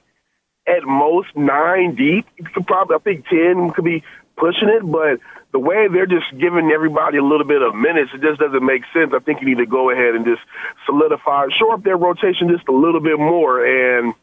at 0.68 0.84
most 0.84 1.36
nine 1.36 1.96
deep. 1.96 2.26
Probably 2.66 2.96
I 2.96 3.00
think 3.00 3.28
ten 3.28 3.72
could 3.72 3.86
be 3.86 4.04
pushing 4.38 4.70
it, 4.70 4.84
but 4.84 5.20
the 5.52 5.60
way 5.60 5.88
they're 5.92 6.06
just 6.06 6.32
giving 6.40 6.72
everybody 6.72 7.18
a 7.18 7.24
little 7.24 7.46
bit 7.46 7.62
of 7.62 7.76
minutes, 7.76 8.12
it 8.14 8.22
just 8.22 8.40
doesn't 8.40 8.66
make 8.66 8.84
sense. 8.94 9.12
I 9.14 9.20
think 9.20 9.42
you 9.42 9.48
need 9.48 9.58
to 9.58 9.66
go 9.66 9.90
ahead 9.90 10.16
and 10.16 10.26
just 10.26 10.42
solidify, 10.86 11.48
shore 11.58 11.74
up 11.74 11.84
their 11.84 11.98
rotation 11.98 12.50
just 12.50 12.68
a 12.68 12.72
little 12.72 13.02
bit 13.02 13.20
more, 13.20 13.66
and 13.66 14.14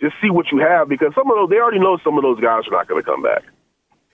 just 0.00 0.14
see 0.22 0.30
what 0.30 0.46
you 0.52 0.58
have 0.58 0.88
because 0.88 1.12
some 1.14 1.30
of 1.30 1.36
those 1.36 1.50
they 1.50 1.56
already 1.56 1.80
know 1.80 1.98
some 2.04 2.16
of 2.16 2.22
those 2.22 2.40
guys 2.40 2.66
are 2.68 2.70
not 2.70 2.86
going 2.86 3.02
to 3.02 3.06
come 3.08 3.22
back. 3.22 3.42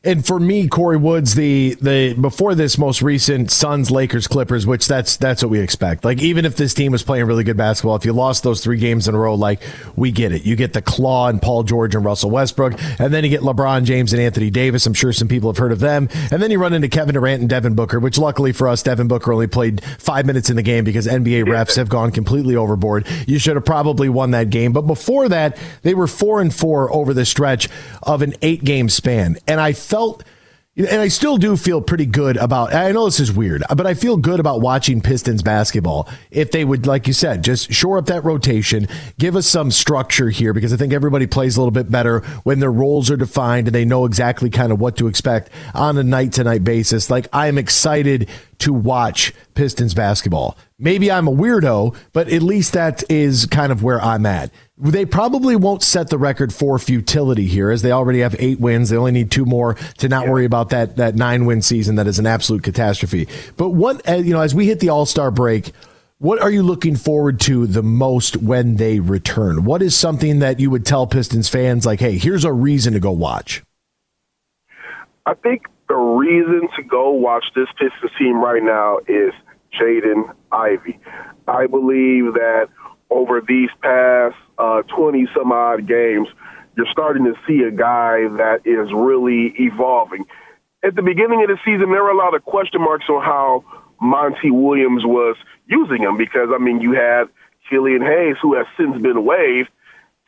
And 0.04 0.24
for 0.24 0.38
me, 0.38 0.68
Kory 0.68 0.98
Woods, 0.98 1.34
the 1.34 1.76
the 1.80 2.12
before 2.12 2.54
this 2.54 2.76
most 2.76 3.00
recent 3.00 3.50
Suns, 3.50 3.90
Lakers, 3.90 4.26
Clippers, 4.26 4.66
which 4.66 4.86
that's 4.86 5.16
that's 5.16 5.42
what 5.42 5.50
we 5.50 5.60
expect. 5.60 6.04
Like 6.04 6.20
even 6.20 6.44
if 6.44 6.56
this 6.56 6.74
team 6.74 6.92
was 6.92 7.02
playing 7.02 7.24
really 7.26 7.42
good 7.42 7.56
basketball, 7.56 7.96
if 7.96 8.04
you 8.04 8.12
lost 8.12 8.42
those 8.42 8.62
three 8.62 8.76
games 8.76 9.08
in 9.08 9.14
a 9.14 9.18
row, 9.18 9.34
like 9.34 9.62
we 9.96 10.12
get 10.12 10.32
it. 10.32 10.44
You 10.44 10.56
get 10.56 10.74
the 10.74 10.82
Klaw 10.82 11.28
and 11.28 11.40
Paul 11.40 11.62
George 11.62 11.94
and 11.94 12.04
Russell 12.04 12.30
Westbrook, 12.30 12.74
and 12.98 13.14
then 13.14 13.24
you 13.24 13.30
get 13.30 13.40
LeBron 13.40 13.84
James 13.84 14.12
and 14.12 14.20
Anthony 14.20 14.50
Davis. 14.50 14.84
I'm 14.84 14.92
sure 14.92 15.12
some 15.12 15.28
people 15.28 15.50
have 15.50 15.56
heard 15.56 15.72
of 15.72 15.80
them. 15.80 16.10
And 16.30 16.42
then 16.42 16.50
you 16.50 16.58
run 16.58 16.74
into 16.74 16.88
Kevin 16.88 17.14
Durant 17.14 17.40
and 17.40 17.48
Devin 17.48 17.74
Booker, 17.74 17.98
which 17.98 18.18
luckily 18.18 18.52
for 18.52 18.68
us, 18.68 18.82
Devin 18.82 19.08
Booker 19.08 19.32
only 19.32 19.46
played 19.46 19.82
five 19.98 20.26
minutes 20.26 20.50
in 20.50 20.56
the 20.56 20.62
game 20.62 20.84
because 20.84 21.06
NBA 21.06 21.44
refs 21.44 21.76
have 21.76 21.88
gone 21.88 22.10
completely 22.10 22.56
overboard. 22.56 23.06
You 23.26 23.38
should 23.38 23.56
have 23.56 23.64
probably 23.64 24.10
won 24.10 24.32
that 24.32 24.50
game. 24.50 24.72
But 24.72 24.82
before 24.82 25.30
that, 25.30 25.58
they 25.80 25.94
were 25.94 26.06
four 26.06 26.42
and 26.42 26.54
four 26.54 26.92
over 26.94 27.14
the 27.14 27.24
stretch 27.24 27.70
of 28.02 28.20
an 28.20 28.34
eight 28.42 28.64
game 28.64 28.90
span. 28.90 29.38
And 29.46 29.60
I 29.60 29.72
felt 29.94 30.24
and 30.76 31.00
I 31.00 31.06
still 31.06 31.36
do 31.36 31.56
feel 31.56 31.80
pretty 31.80 32.06
good 32.06 32.36
about. 32.36 32.74
I 32.74 32.90
know 32.90 33.04
this 33.04 33.20
is 33.20 33.30
weird, 33.30 33.62
but 33.76 33.86
I 33.86 33.94
feel 33.94 34.16
good 34.16 34.40
about 34.40 34.60
watching 34.60 35.00
Pistons 35.00 35.40
basketball. 35.40 36.08
If 36.32 36.50
they 36.50 36.64
would, 36.64 36.84
like 36.84 37.06
you 37.06 37.12
said, 37.12 37.44
just 37.44 37.72
shore 37.72 37.96
up 37.96 38.06
that 38.06 38.24
rotation, 38.24 38.88
give 39.16 39.36
us 39.36 39.46
some 39.46 39.70
structure 39.70 40.30
here, 40.30 40.52
because 40.52 40.72
I 40.72 40.76
think 40.76 40.92
everybody 40.92 41.28
plays 41.28 41.56
a 41.56 41.60
little 41.60 41.70
bit 41.70 41.92
better 41.92 42.20
when 42.42 42.58
their 42.58 42.72
roles 42.72 43.08
are 43.08 43.16
defined 43.16 43.68
and 43.68 43.74
they 43.74 43.84
know 43.84 44.04
exactly 44.04 44.50
kind 44.50 44.72
of 44.72 44.80
what 44.80 44.96
to 44.96 45.06
expect 45.06 45.50
on 45.74 45.96
a 45.96 46.02
night 46.02 46.32
to 46.32 46.44
night 46.44 46.64
basis. 46.64 47.08
Like 47.08 47.28
I 47.32 47.46
am 47.46 47.56
excited 47.56 48.28
to 48.58 48.72
watch 48.72 49.32
Pistons 49.54 49.94
basketball. 49.94 50.58
Maybe 50.84 51.10
I'm 51.10 51.26
a 51.26 51.32
weirdo, 51.32 51.96
but 52.12 52.28
at 52.28 52.42
least 52.42 52.74
that 52.74 53.10
is 53.10 53.46
kind 53.46 53.72
of 53.72 53.82
where 53.82 53.98
I'm 54.02 54.26
at. 54.26 54.50
They 54.76 55.06
probably 55.06 55.56
won't 55.56 55.82
set 55.82 56.10
the 56.10 56.18
record 56.18 56.52
for 56.52 56.78
futility 56.78 57.46
here, 57.46 57.70
as 57.70 57.80
they 57.80 57.90
already 57.90 58.20
have 58.20 58.36
eight 58.38 58.60
wins. 58.60 58.90
They 58.90 58.98
only 58.98 59.12
need 59.12 59.30
two 59.30 59.46
more 59.46 59.74
to 59.98 60.10
not 60.10 60.28
worry 60.28 60.44
about 60.44 60.68
that 60.70 60.96
that 60.96 61.14
nine 61.14 61.46
win 61.46 61.62
season 61.62 61.96
that 61.96 62.06
is 62.06 62.18
an 62.18 62.26
absolute 62.26 62.62
catastrophe. 62.62 63.28
But 63.56 63.70
what 63.70 64.06
uh, 64.06 64.16
you 64.16 64.34
know, 64.34 64.42
as 64.42 64.54
we 64.54 64.66
hit 64.66 64.80
the 64.80 64.90
All 64.90 65.06
Star 65.06 65.30
break, 65.30 65.72
what 66.18 66.42
are 66.42 66.50
you 66.50 66.62
looking 66.62 66.96
forward 66.96 67.40
to 67.40 67.66
the 67.66 67.82
most 67.82 68.36
when 68.36 68.76
they 68.76 69.00
return? 69.00 69.64
What 69.64 69.80
is 69.80 69.96
something 69.96 70.40
that 70.40 70.60
you 70.60 70.68
would 70.68 70.84
tell 70.84 71.06
Pistons 71.06 71.48
fans 71.48 71.86
like, 71.86 72.00
hey, 72.00 72.18
here's 72.18 72.44
a 72.44 72.52
reason 72.52 72.92
to 72.92 73.00
go 73.00 73.10
watch? 73.10 73.62
I 75.24 75.32
think 75.32 75.62
the 75.88 75.96
reason 75.96 76.68
to 76.76 76.82
go 76.82 77.10
watch 77.10 77.44
this 77.54 77.68
Pistons 77.78 78.12
team 78.18 78.36
right 78.42 78.62
now 78.62 78.98
is 79.08 79.32
Jaden 79.80 80.34
Ivey. 80.54 80.98
I 81.46 81.66
believe 81.66 82.34
that 82.34 82.68
over 83.10 83.40
these 83.40 83.70
past 83.82 84.36
20 84.56 84.58
uh, 84.58 85.26
some 85.34 85.52
odd 85.52 85.86
games, 85.86 86.28
you're 86.76 86.86
starting 86.90 87.24
to 87.24 87.34
see 87.46 87.62
a 87.62 87.70
guy 87.70 88.28
that 88.36 88.60
is 88.64 88.92
really 88.92 89.54
evolving. 89.58 90.24
At 90.82 90.96
the 90.96 91.02
beginning 91.02 91.42
of 91.42 91.48
the 91.48 91.58
season, 91.64 91.90
there 91.92 92.02
were 92.02 92.10
a 92.10 92.16
lot 92.16 92.34
of 92.34 92.44
question 92.44 92.80
marks 92.80 93.06
on 93.08 93.22
how 93.22 93.64
Monty 94.00 94.50
Williams 94.50 95.04
was 95.04 95.36
using 95.66 96.02
him 96.02 96.16
because, 96.16 96.48
I 96.54 96.58
mean, 96.58 96.80
you 96.80 96.92
had 96.92 97.24
Killian 97.70 98.02
Hayes, 98.02 98.36
who 98.42 98.54
has 98.54 98.66
since 98.76 99.00
been 99.00 99.24
waived, 99.24 99.70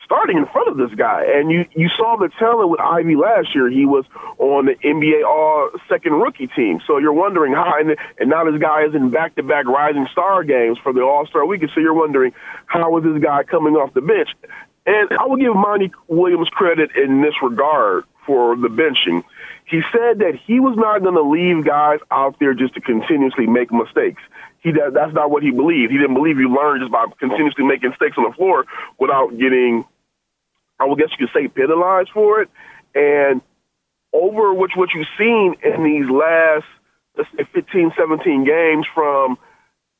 starting 0.06 0.38
in 0.38 0.46
front 0.46 0.68
of 0.68 0.76
this 0.78 0.96
guy. 0.96 1.24
And 1.26 1.50
you, 1.50 1.66
you 1.74 1.90
saw 1.98 2.16
the 2.16 2.30
talent 2.38 2.70
with 2.70 2.80
Ivey 2.80 3.16
last 3.16 3.54
year. 3.54 3.68
He 3.68 3.84
was 3.84 4.04
on 4.38 4.66
the 4.66 4.74
NBA 4.76 5.26
All 5.26 5.70
Second 5.88 6.14
Rookie 6.14 6.46
team. 6.46 6.80
So 6.86 6.98
you're 6.98 7.12
wondering 7.12 7.52
how, 7.52 7.74
and, 7.78 7.96
and 8.18 8.30
now 8.30 8.48
this 8.50 8.60
guy 8.60 8.84
is 8.84 8.94
in 8.94 9.10
back 9.10 9.34
to 9.34 9.42
back 9.42 9.66
Rising 9.66 10.06
Star 10.12 10.44
games 10.44 10.78
for 10.82 10.92
the 10.92 11.02
All 11.02 11.26
Star 11.26 11.44
weekend. 11.44 11.72
So 11.74 11.80
you're 11.80 11.92
wondering 11.92 12.32
how 12.66 12.96
is 12.96 13.04
this 13.04 13.22
guy 13.22 13.42
coming 13.42 13.74
off 13.74 13.92
the 13.92 14.00
bench? 14.00 14.30
And 14.86 15.10
I 15.18 15.26
will 15.26 15.36
give 15.36 15.54
Monty 15.54 15.90
Williams 16.06 16.48
credit 16.48 16.90
in 16.94 17.20
this 17.20 17.34
regard 17.42 18.04
for 18.24 18.56
the 18.56 18.68
benching. 18.68 19.24
He 19.64 19.82
said 19.90 20.20
that 20.20 20.38
he 20.46 20.60
was 20.60 20.76
not 20.76 21.02
going 21.02 21.16
to 21.16 21.22
leave 21.22 21.64
guys 21.64 21.98
out 22.12 22.38
there 22.38 22.54
just 22.54 22.74
to 22.74 22.80
continuously 22.80 23.46
make 23.46 23.72
mistakes. 23.72 24.22
He 24.60 24.72
that's 24.72 25.14
not 25.14 25.30
what 25.30 25.42
he 25.42 25.50
believed. 25.50 25.92
He 25.92 25.98
didn't 25.98 26.14
believe 26.14 26.38
you 26.38 26.52
learn 26.52 26.80
just 26.80 26.90
by 26.90 27.06
continuously 27.18 27.64
making 27.64 27.90
mistakes 27.90 28.16
on 28.16 28.24
the 28.24 28.32
floor 28.32 28.64
without 28.98 29.36
getting 29.38 29.84
I 30.78 30.84
would 30.84 30.98
guess 30.98 31.08
you 31.18 31.26
could 31.26 31.34
say 31.34 31.48
penalized 31.48 32.10
for 32.12 32.42
it. 32.42 32.50
And 32.94 33.42
over 34.12 34.54
which 34.54 34.72
what 34.74 34.90
you've 34.94 35.06
seen 35.18 35.56
in 35.62 35.84
these 35.84 36.08
last 36.08 36.64
let's 37.16 37.30
say 37.36 37.44
15, 37.52 37.92
17 37.96 38.44
games 38.44 38.86
from 38.94 39.38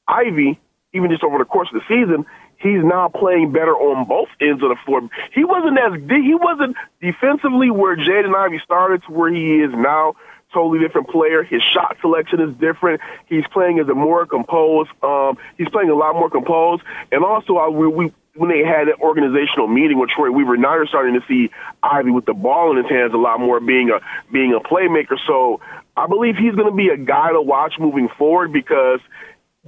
Ivey, 0.07 0.59
even 0.93 1.11
just 1.11 1.25
over 1.25 1.39
the 1.39 1.45
course 1.45 1.69
of 1.75 1.81
the 1.81 1.87
season, 1.89 2.27
he's 2.59 2.83
now 2.85 3.09
playing 3.09 3.53
better 3.53 3.75
on 3.75 4.07
both 4.07 4.29
ends 4.41 4.63
of 4.63 4.71
the 4.71 4.77
floor. 4.85 5.09
He 5.33 5.45
wasn't 5.45 5.79
as 5.79 5.93
he 6.09 6.35
wasn't 6.35 6.77
defensively 7.01 7.71
where 7.71 7.97
Jaden 7.97 8.35
Ivey 8.35 8.61
started 8.65 9.03
to 9.05 9.13
where 9.13 9.31
he 9.31 9.61
is 9.61 9.73
now. 9.73 10.15
Totally 10.53 10.79
different 10.79 11.09
player. 11.09 11.43
His 11.43 11.61
shot 11.61 11.97
selection 12.01 12.41
is 12.41 12.55
different. 12.57 13.01
He's 13.27 13.45
playing 13.53 13.81
as 13.81 13.89
a 13.89 13.95
more 13.95 14.27
composed. 14.27 14.91
Um, 15.03 15.37
he's 15.59 15.69
playing 15.69 15.91
a 15.91 15.95
lot 15.95 16.15
more 16.15 16.31
composed, 16.31 16.83
and 17.11 17.25
also 17.25 17.57
I, 17.57 17.69
we, 17.69 17.87
we 17.89 18.13
when 18.37 18.51
they 18.51 18.65
had 18.65 18.89
that 18.89 19.01
organizational 19.01 19.67
meeting 19.67 19.99
with 19.99 20.11
Troy 20.11 20.31
Weaver, 20.31 20.57
now 20.57 20.75
you're 20.75 20.87
starting 20.87 21.15
to 21.15 21.27
see 21.27 21.51
Ivey 21.83 22.11
with 22.11 22.27
the 22.27 22.35
ball 22.35 22.71
in 22.71 22.77
his 22.77 22.91
hands 22.91 23.13
a 23.15 23.17
lot 23.17 23.41
more, 23.41 23.61
being 23.61 23.91
a 23.91 24.01
being 24.33 24.55
a 24.55 24.61
playmaker. 24.61 25.17
So 25.27 25.61
I 25.97 26.07
believe 26.07 26.37
he's 26.37 26.55
going 26.55 26.71
to 26.71 26.77
be 26.77 26.89
a 26.89 26.97
guy 26.97 27.33
to 27.33 27.41
watch 27.41 27.75
moving 27.79 28.09
forward 28.19 28.53
because 28.53 29.01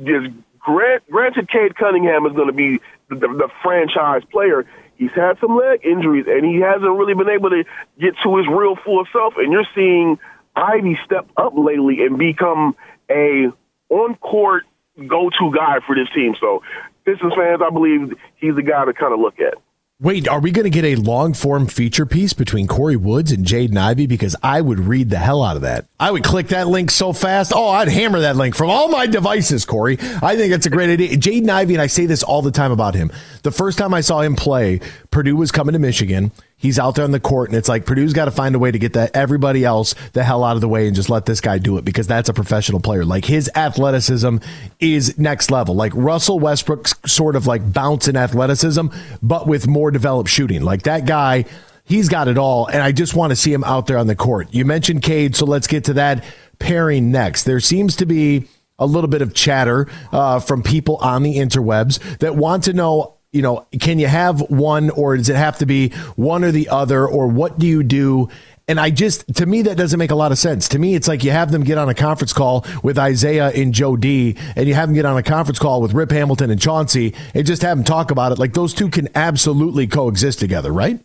just 0.05 0.29
grant, 0.59 1.09
granted, 1.11 1.49
Cade 1.51 1.77
Cunningham 1.77 2.27
is 2.27 2.33
going 2.33 2.49
to 2.49 2.53
be 2.53 2.79
the, 3.09 3.17
the, 3.17 3.29
the 3.29 3.49
franchise 3.63 4.23
player. 4.31 4.67
He's 4.97 5.13
had 5.15 5.39
some 5.41 5.57
leg 5.57 5.81
injuries 5.85 6.27
and 6.29 6.45
he 6.45 6.61
hasn't 6.61 6.83
really 6.83 7.15
been 7.15 7.29
able 7.31 7.51
to 7.51 7.65
get 8.01 8.15
to 8.25 8.37
his 8.37 8.47
real 8.49 8.77
full 8.85 9.05
self. 9.13 9.35
And 9.37 9.53
you're 9.53 9.69
seeing 9.75 10.19
Ivey 10.57 10.99
step 11.05 11.27
up 11.37 11.53
lately 11.57 12.05
and 12.05 12.19
become 12.19 12.77
a 13.11 13.47
on 13.89 14.17
court 14.17 14.65
go 15.07 15.31
to 15.31 15.53
guy 15.55 15.79
for 15.87 15.95
this 15.95 16.09
team. 16.15 16.35
So 16.41 16.63
Pistons 17.09 17.33
fans, 17.35 17.63
I 17.65 17.71
believe 17.71 18.13
he's 18.37 18.55
the 18.55 18.63
guy 18.63 18.85
to 18.85 18.93
kind 18.93 19.15
of 19.15 19.21
look 19.21 19.41
at. 19.41 19.55
Wait, 20.01 20.29
are 20.29 20.41
we 20.41 20.53
going 20.53 20.65
to 20.65 20.71
get 20.71 20.85
a 20.85 20.95
long 20.95 21.33
form 21.33 21.67
feature 21.67 22.07
piece 22.07 22.33
between 22.33 22.69
Kory 22.69 22.97
Woods 22.97 23.33
and 23.33 23.45
Jaden 23.45 23.77
Ivey? 23.77 24.07
Because 24.07 24.37
I 24.43 24.61
would 24.61 24.79
read 24.79 25.11
the 25.11 25.19
hell 25.19 25.43
out 25.43 25.57
of 25.57 25.63
that. 25.63 25.87
I 25.99 26.11
would 26.11 26.23
click 26.23 26.49
that 26.49 26.69
link 26.69 26.91
so 26.91 27.13
fast. 27.13 27.53
Oh, 27.53 27.71
I'd 27.71 27.89
hammer 27.89 28.21
that 28.21 28.37
link 28.37 28.55
from 28.55 28.71
all 28.71 28.89
my 28.89 29.07
devices, 29.07 29.65
Kory. 29.65 29.99
I 30.23 30.37
think 30.37 30.53
it's 30.53 30.67
a 30.67 30.71
great 30.71 30.91
idea. 30.91 31.17
Jaden 31.17 31.49
Ivey, 31.49 31.75
and 31.75 31.83
I 31.83 31.89
say 31.89 32.07
this 32.07 32.23
all 32.23 32.43
the 32.43 32.53
time 32.53 32.71
about 32.71 32.95
him. 32.95 33.11
The 33.43 33.51
first 33.51 33.79
time 33.79 33.93
I 33.93 34.03
saw 34.03 34.21
him 34.21 34.37
play, 34.37 34.81
Purdue 35.11 35.35
was 35.35 35.51
coming 35.51 35.73
to 35.73 35.81
Michigan. 35.81 36.31
He's 36.61 36.77
out 36.77 36.97
there 36.97 37.05
on 37.05 37.13
the 37.13 37.21
court, 37.21 37.51
and 37.51 37.57
it's 37.57 37.69
like 37.69 37.87
Purdue's 37.87 38.13
got 38.13 38.25
to 38.25 38.33
find 38.33 38.57
a 38.57 38.59
way 38.59 38.73
to 38.73 38.79
get 38.81 38.95
that 38.95 39.15
everybody 39.15 39.65
else 39.65 39.95
the 40.13 40.25
hell 40.25 40.43
out 40.43 40.57
of 40.57 40.61
the 40.61 40.69
way 40.69 40.89
and 40.89 40.97
just 40.97 41.09
let 41.09 41.25
this 41.25 41.41
guy 41.41 41.59
do 41.59 41.79
it 41.79 41.85
because 41.85 42.09
that's 42.09 42.29
a 42.29 42.35
professional 42.35 42.81
player. 42.81 43.05
Like 43.05 43.25
his 43.25 43.49
athleticism 43.55 44.39
is 44.81 45.17
next 45.19 45.53
level. 45.53 45.77
Like 45.77 45.93
Russell 45.95 46.41
Westbrook's 46.41 46.97
sort 47.07 47.37
of 47.37 47.47
like 47.47 47.73
bounce 47.73 48.09
in 48.09 48.17
athleticism, 48.17 48.89
but 49.23 49.47
with 49.47 49.69
more 49.69 49.93
developed 49.93 50.31
shooting. 50.31 50.63
Like 50.63 50.83
that 50.83 51.07
guy, 51.07 51.45
he's 51.85 52.09
got 52.09 52.27
it 52.27 52.39
all, 52.39 52.67
and 52.67 52.83
I 52.83 52.91
just 52.91 53.15
want 53.15 53.31
to 53.31 53.37
see 53.37 53.53
him 53.53 53.63
out 53.63 53.87
there 53.87 53.99
on 53.99 54.09
the 54.09 54.17
court. 54.17 54.49
You 54.51 54.65
mentioned 54.65 55.03
Cade, 55.03 55.37
so 55.37 55.47
let's 55.47 55.69
get 55.69 55.85
to 55.85 55.93
that 55.95 56.25
pairing 56.59 57.13
next. 57.13 57.45
There 57.45 57.61
seems 57.61 57.95
to 57.97 58.07
be 58.07 58.49
a 58.81 58.87
little 58.87 59.09
bit 59.09 59.23
of 59.23 59.33
chatter 59.33 59.89
uh, 60.13 60.41
from 60.41 60.63
people 60.63 60.97
on 60.97 61.23
the 61.23 61.37
interwebs 61.37 62.19
that 62.19 62.35
want 62.35 62.65
to 62.65 62.73
know 62.73 63.18
you 63.33 63.43
know, 63.43 63.67
can 63.79 63.99
you 63.99 64.07
have 64.07 64.41
one 64.51 64.91
or 64.91 65.17
does 65.17 65.29
it 65.29 65.37
have 65.37 65.59
to 65.59 65.67
be 65.67 65.91
one 66.17 66.45
or 66.45 66.51
the 66.51 66.69
other 66.69 67.07
or 67.07 67.29
what 67.29 67.59
do 67.59 67.67
you 67.67 67.83
do? 67.83 68.29
And 68.67 68.79
I 68.79 68.91
just, 68.91 69.35
to 69.37 69.47
me, 69.47 69.63
that 69.63 69.79
doesn't 69.79 69.99
make 69.99 70.11
a 70.11 70.15
lot 70.15 70.31
of 70.31 70.39
sense. 70.39 70.69
To 70.69 70.79
me, 70.79 70.95
it's 70.95 71.09
like 71.09 71.25
you 71.25 71.31
have 71.31 71.51
them 71.51 71.65
get 71.65 71.79
on 71.79 71.89
a 71.89 71.95
conference 71.95 72.35
call 72.35 72.67
with 72.83 72.99
Isaiah 72.99 73.49
and 73.49 73.73
Joe 73.73 73.97
D, 73.97 74.37
and 74.57 74.69
you 74.69 74.75
have 74.75 74.89
them 74.89 74.95
get 74.95 75.07
on 75.07 75.17
a 75.17 75.23
conference 75.23 75.59
call 75.59 75.81
with 75.81 75.95
Rip 75.95 76.11
Hamilton 76.11 76.51
and 76.51 76.61
Chauncey, 76.61 77.15
and 77.33 77.47
just 77.47 77.63
have 77.63 77.79
them 77.79 77.85
talk 77.85 78.11
about 78.11 78.31
it. 78.33 78.39
Like 78.39 78.53
those 78.53 78.75
two 78.75 78.91
can 78.91 79.09
absolutely 79.15 79.87
coexist 79.87 80.39
together, 80.39 80.71
right? 80.71 81.03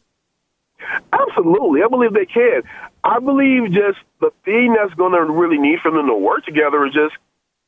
Absolutely. 1.14 1.82
I 1.84 1.88
believe 1.88 2.14
they 2.14 2.26
can. 2.26 2.64
I 3.04 3.20
believe 3.20 3.72
just 3.72 4.00
the 4.20 4.32
thing 4.44 4.76
that's 4.78 4.94
going 4.96 5.14
to 5.14 5.24
really 5.24 5.58
need 5.58 5.80
for 5.82 5.92
them 5.92 6.08
to 6.08 6.16
work 6.16 6.44
together 6.46 6.86
is 6.86 6.94
just 6.94 7.16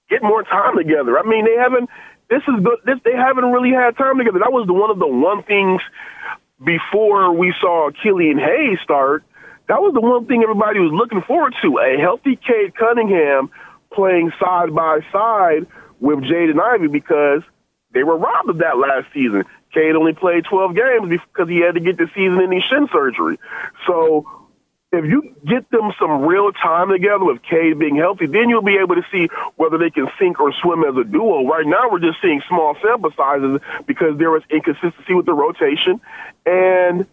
get 0.10 0.24
more 0.24 0.44
time 0.44 0.76
together. 0.78 1.18
I 1.18 1.24
mean, 1.24 1.46
they 1.46 1.56
haven't 1.56 1.90
this 2.30 2.42
is 2.48 2.64
good. 2.64 2.80
This 2.86 3.00
they 3.04 3.14
haven't 3.16 3.46
really 3.46 3.72
had 3.72 3.98
time 3.98 4.18
together. 4.18 4.40
That 4.40 4.52
was 4.52 4.68
the, 4.68 4.74
one 4.74 4.90
of 4.90 5.00
the 5.00 5.08
one 5.08 5.44
things 5.44 5.82
before 6.64 7.34
we 7.34 7.54
saw 7.60 7.92
Killian 8.02 8.40
Hayes 8.40 8.80
start. 8.84 9.24
That 9.68 9.82
was 9.82 9.94
the 9.94 10.02
one 10.02 10.26
thing 10.26 10.44
everybody 10.44 10.80
was 10.80 10.92
looking 10.92 11.22
forward 11.22 11.56
to: 11.62 11.80
a 11.80 11.98
healthy 12.00 12.36
Cade 12.36 12.76
Cunningham 12.76 13.50
playing 13.94 14.32
side 14.40 14.74
by 14.74 15.00
side 15.12 15.68
with 16.00 16.20
Jaden 16.20 16.60
Ivey 16.60 16.88
because 16.88 17.42
they 17.92 18.04
were 18.04 18.18
robbed 18.18 18.50
of 18.50 18.58
that 18.60 18.78
last 18.78 19.08
season. 19.14 19.46
Cade 19.74 19.96
only 19.96 20.14
played 20.14 20.46
12 20.46 20.76
games 20.76 21.10
because 21.10 21.50
he 21.50 21.60
had 21.60 21.76
to 21.76 21.82
get 21.82 21.98
the 21.98 22.08
season-ending 22.16 22.62
shin 22.70 22.88
surgery. 22.92 23.40
So 23.88 24.26
if 24.96 25.06
you 25.06 25.36
get 25.46 25.70
them 25.72 25.92
some 26.00 26.22
real 26.24 26.52
time 26.52 26.90
together 26.90 27.24
with 27.24 27.42
Cade 27.44 27.80
being 27.80 27.96
healthy, 27.96 28.26
then 28.26 28.50
you'll 28.50 28.62
be 28.62 28.78
able 28.78 28.96
to 28.96 29.06
see 29.12 29.30
whether 29.56 29.78
they 29.78 29.90
can 29.90 30.08
sink 30.20 30.40
or 30.40 30.54
swim 30.54 30.84
as 30.84 30.96
a 30.98 31.04
duo. 31.04 31.46
Right 31.46 31.66
now, 31.66 31.90
we're 31.92 32.00
just 32.00 32.22
seeing 32.22 32.42
small 32.48 32.76
sample 32.82 33.12
sizes 33.16 33.60
because 33.86 34.18
there 34.18 34.32
was 34.32 34.44
inconsistency 34.50 35.14
with 35.14 35.26
the 35.26 35.34
rotation, 35.34 36.02
and 36.46 37.06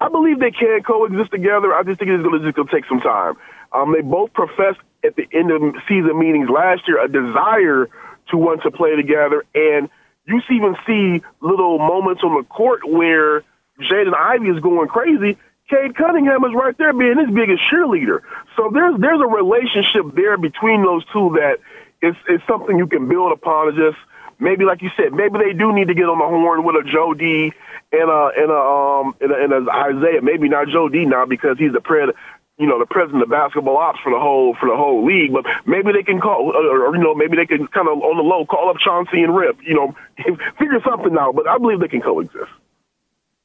I 0.00 0.08
believe 0.08 0.38
they 0.38 0.50
can 0.50 0.82
coexist 0.82 1.30
together. 1.30 1.74
I 1.74 1.82
just 1.82 1.98
think 1.98 2.10
it's 2.10 2.22
going 2.22 2.40
to 2.40 2.64
take 2.72 2.86
some 2.86 3.00
time. 3.00 3.36
Um, 3.72 3.92
they 3.92 4.00
both 4.00 4.32
professed 4.32 4.80
at 5.04 5.16
the 5.16 5.28
end 5.32 5.50
of 5.50 5.62
season 5.88 6.18
meetings 6.18 6.48
last 6.48 6.88
year 6.88 7.02
a 7.02 7.08
desire 7.08 7.88
to 8.30 8.36
want 8.36 8.62
to 8.62 8.70
play 8.70 8.96
together, 8.96 9.44
and 9.54 9.88
you 10.26 10.40
even 10.50 10.76
see 10.86 11.22
little 11.40 11.78
moments 11.78 12.22
on 12.22 12.36
the 12.36 12.44
court 12.44 12.88
where 12.88 13.42
Jaden 13.80 14.14
Ivey 14.14 14.48
is 14.48 14.60
going 14.60 14.88
crazy 14.88 15.38
Cade 15.70 15.94
Cunningham 15.94 16.44
is 16.44 16.52
right 16.52 16.76
there 16.76 16.92
being 16.92 17.16
his 17.16 17.30
biggest 17.30 17.62
cheerleader. 17.72 18.22
So 18.56 18.70
there's 18.74 18.98
there's 19.00 19.20
a 19.20 19.26
relationship 19.26 20.14
there 20.14 20.36
between 20.36 20.82
those 20.82 21.04
two 21.12 21.38
that 21.38 21.58
is 22.02 22.16
is 22.28 22.40
something 22.48 22.76
you 22.76 22.88
can 22.88 23.08
build 23.08 23.30
upon. 23.30 23.68
It's 23.68 23.78
just 23.78 23.98
maybe 24.40 24.64
like 24.64 24.82
you 24.82 24.90
said, 24.96 25.12
maybe 25.12 25.38
they 25.38 25.52
do 25.52 25.72
need 25.72 25.88
to 25.88 25.94
get 25.94 26.10
on 26.10 26.18
the 26.18 26.26
horn 26.26 26.64
with 26.64 26.74
a 26.74 26.82
Joe 26.90 27.14
D 27.14 27.52
and 27.92 28.10
a 28.10 28.30
and 28.36 28.50
a 28.50 28.60
um 28.60 29.14
and 29.20 29.30
a, 29.30 29.36
and 29.36 29.68
a 29.68 29.70
Isaiah. 29.70 30.22
Maybe 30.22 30.48
not 30.48 30.66
Joe 30.68 30.88
D 30.88 31.06
now 31.06 31.24
because 31.24 31.56
he's 31.56 31.72
the 31.72 31.80
pred 31.80 32.12
you 32.58 32.66
know 32.66 32.78
the 32.78 32.86
president 32.86 33.22
of 33.22 33.30
basketball 33.30 33.76
ops 33.76 34.00
for 34.02 34.10
the 34.10 34.18
whole 34.18 34.56
for 34.58 34.68
the 34.68 34.76
whole 34.76 35.06
league. 35.06 35.32
But 35.32 35.46
maybe 35.66 35.92
they 35.92 36.02
can 36.02 36.20
call, 36.20 36.50
or, 36.50 36.88
or 36.88 36.96
you 36.96 37.02
know, 37.02 37.14
maybe 37.14 37.36
they 37.36 37.46
can 37.46 37.68
kind 37.68 37.88
of 37.88 38.02
on 38.02 38.16
the 38.18 38.26
low 38.26 38.44
call 38.44 38.70
up 38.70 38.76
Chauncey 38.78 39.22
and 39.22 39.34
Rip. 39.34 39.58
You 39.62 39.74
know, 39.74 39.94
figure 40.58 40.82
something 40.84 41.16
out. 41.16 41.36
But 41.36 41.46
I 41.46 41.58
believe 41.58 41.78
they 41.78 41.88
can 41.88 42.02
coexist. 42.02 42.50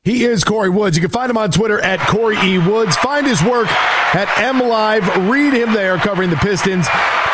He 0.05 0.23
is 0.23 0.43
Kory 0.43 0.69
Woods. 0.69 0.95
You 0.95 1.01
can 1.01 1.09
find 1.09 1.31
him 1.31 1.37
on 1.37 1.49
Twitter 1.49 1.79
at 1.81 1.99
Kory 1.99 2.37
E. 2.43 2.59
Woods. 2.59 2.95
Find 2.97 3.25
his 3.25 3.41
work 3.41 3.67
at 4.13 4.27
MLive. 4.37 5.31
Read 5.31 5.51
him 5.51 5.73
there 5.73 5.97
covering 5.97 6.29
the 6.29 6.35
Pistons 6.35 6.85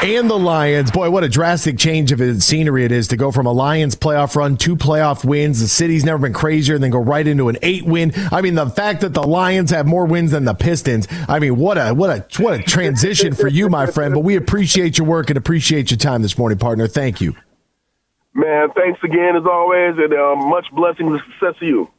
and 0.01 0.29
the 0.29 0.39
Lions. 0.39 0.89
Boy, 0.89 1.09
what 1.09 1.25
a 1.25 1.27
drastic 1.27 1.77
change 1.77 2.13
of 2.13 2.41
scenery 2.41 2.85
it 2.85 2.93
is 2.93 3.09
to 3.09 3.17
go 3.17 3.29
from 3.29 3.45
a 3.45 3.51
Lions 3.51 3.97
playoff 3.97 4.37
run 4.37 4.55
to 4.55 4.77
playoff 4.77 5.25
wins. 5.25 5.59
The 5.59 5.67
city's 5.67 6.05
never 6.05 6.19
been 6.19 6.31
crazier 6.31 6.77
than 6.77 6.91
go 6.91 6.99
right 6.99 7.27
into 7.27 7.49
an 7.49 7.57
eight 7.61 7.85
win. 7.85 8.13
I 8.31 8.39
mean, 8.39 8.55
the 8.55 8.69
fact 8.69 9.01
that 9.01 9.13
the 9.13 9.23
Lions 9.23 9.71
have 9.71 9.85
more 9.85 10.05
wins 10.05 10.31
than 10.31 10.45
the 10.45 10.53
Pistons. 10.53 11.09
I 11.27 11.39
mean, 11.39 11.57
what 11.57 11.77
a 11.77 11.93
what 11.93 12.09
a 12.09 12.41
what 12.41 12.57
a 12.57 12.63
transition 12.63 13.35
for 13.35 13.49
you, 13.49 13.67
my 13.67 13.85
friend. 13.85 14.13
But 14.13 14.21
we 14.21 14.37
appreciate 14.37 14.97
your 14.97 15.07
work 15.07 15.29
and 15.29 15.35
appreciate 15.35 15.91
your 15.91 15.97
time 15.97 16.21
this 16.21 16.37
morning, 16.37 16.57
partner. 16.57 16.87
Thank 16.87 17.19
you. 17.19 17.35
Man, 18.33 18.69
thanks 18.77 19.01
again 19.03 19.35
as 19.35 19.43
always, 19.45 19.95
and 19.97 20.13
uh, 20.13 20.35
much 20.37 20.67
blessings 20.71 21.11
and 21.11 21.21
success 21.33 21.59
to 21.59 21.65
you. 21.65 21.89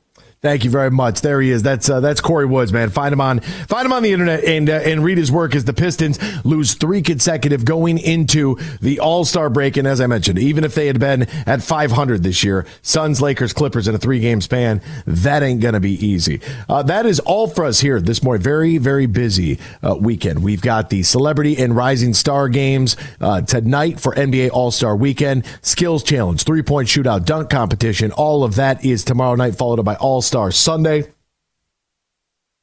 Thank 0.42 0.64
you 0.64 0.70
very 0.70 0.90
much. 0.90 1.20
There 1.20 1.40
he 1.40 1.52
is. 1.52 1.62
That's 1.62 1.88
uh, 1.88 2.00
that's 2.00 2.20
Kory 2.20 2.46
Woods, 2.46 2.72
man. 2.72 2.90
Find 2.90 3.12
him 3.12 3.20
on 3.20 3.38
find 3.38 3.86
him 3.86 3.92
on 3.92 4.02
the 4.02 4.12
internet 4.12 4.42
and 4.42 4.68
uh, 4.68 4.72
and 4.72 5.04
read 5.04 5.16
his 5.16 5.30
work 5.30 5.54
as 5.54 5.66
the 5.66 5.72
Pistons 5.72 6.18
lose 6.44 6.74
three 6.74 7.00
consecutive 7.00 7.64
going 7.64 7.96
into 7.96 8.58
the 8.80 8.98
All 8.98 9.24
Star 9.24 9.48
break. 9.48 9.76
And 9.76 9.86
as 9.86 10.00
I 10.00 10.08
mentioned, 10.08 10.40
even 10.40 10.64
if 10.64 10.74
they 10.74 10.88
had 10.88 10.98
been 10.98 11.28
at 11.46 11.62
500 11.62 12.24
this 12.24 12.42
year, 12.42 12.66
Suns, 12.82 13.22
Lakers, 13.22 13.52
Clippers 13.52 13.86
in 13.86 13.94
a 13.94 13.98
three 13.98 14.18
game 14.18 14.40
span, 14.40 14.82
that 15.06 15.44
ain't 15.44 15.60
gonna 15.60 15.78
be 15.78 16.04
easy. 16.04 16.40
Uh, 16.68 16.82
that 16.82 17.06
is 17.06 17.20
all 17.20 17.46
for 17.46 17.64
us 17.64 17.78
here 17.78 18.00
this 18.00 18.20
morning. 18.20 18.42
Very 18.42 18.78
very 18.78 19.06
busy 19.06 19.60
uh, 19.80 19.94
weekend. 19.94 20.42
We've 20.42 20.60
got 20.60 20.90
the 20.90 21.04
celebrity 21.04 21.56
and 21.56 21.76
rising 21.76 22.14
star 22.14 22.48
games 22.48 22.96
uh, 23.20 23.42
tonight 23.42 24.00
for 24.00 24.12
NBA 24.12 24.50
All 24.50 24.72
Star 24.72 24.96
Weekend. 24.96 25.44
Skills 25.62 26.02
challenge, 26.02 26.42
three 26.42 26.62
point 26.62 26.88
shootout, 26.88 27.26
dunk 27.26 27.48
competition. 27.48 28.10
All 28.10 28.42
of 28.42 28.56
that 28.56 28.84
is 28.84 29.04
tomorrow 29.04 29.36
night, 29.36 29.54
followed 29.54 29.80
by 29.84 29.94
All 29.94 30.20
Star 30.32 30.50
Sunday 30.50 31.04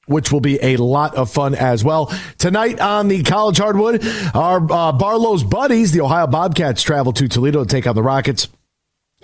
which 0.08 0.32
will 0.32 0.40
be 0.40 0.58
a 0.64 0.76
lot 0.78 1.14
of 1.14 1.30
fun 1.30 1.54
as 1.54 1.84
well. 1.84 2.12
Tonight 2.40 2.80
on 2.80 3.10
the 3.10 3.22
College 3.22 3.60
Hardwood, 3.60 4.04
our 4.34 4.58
uh, 4.58 4.92
Barlow's 4.92 5.44
buddies, 5.44 5.92
the 5.92 6.02
Ohio 6.02 6.26
Bobcats, 6.26 6.82
travel 6.82 7.14
to 7.14 7.28
Toledo 7.28 7.64
to 7.64 7.70
take 7.70 7.86
on 7.86 7.94
the 7.94 8.02
Rockets. 8.02 8.48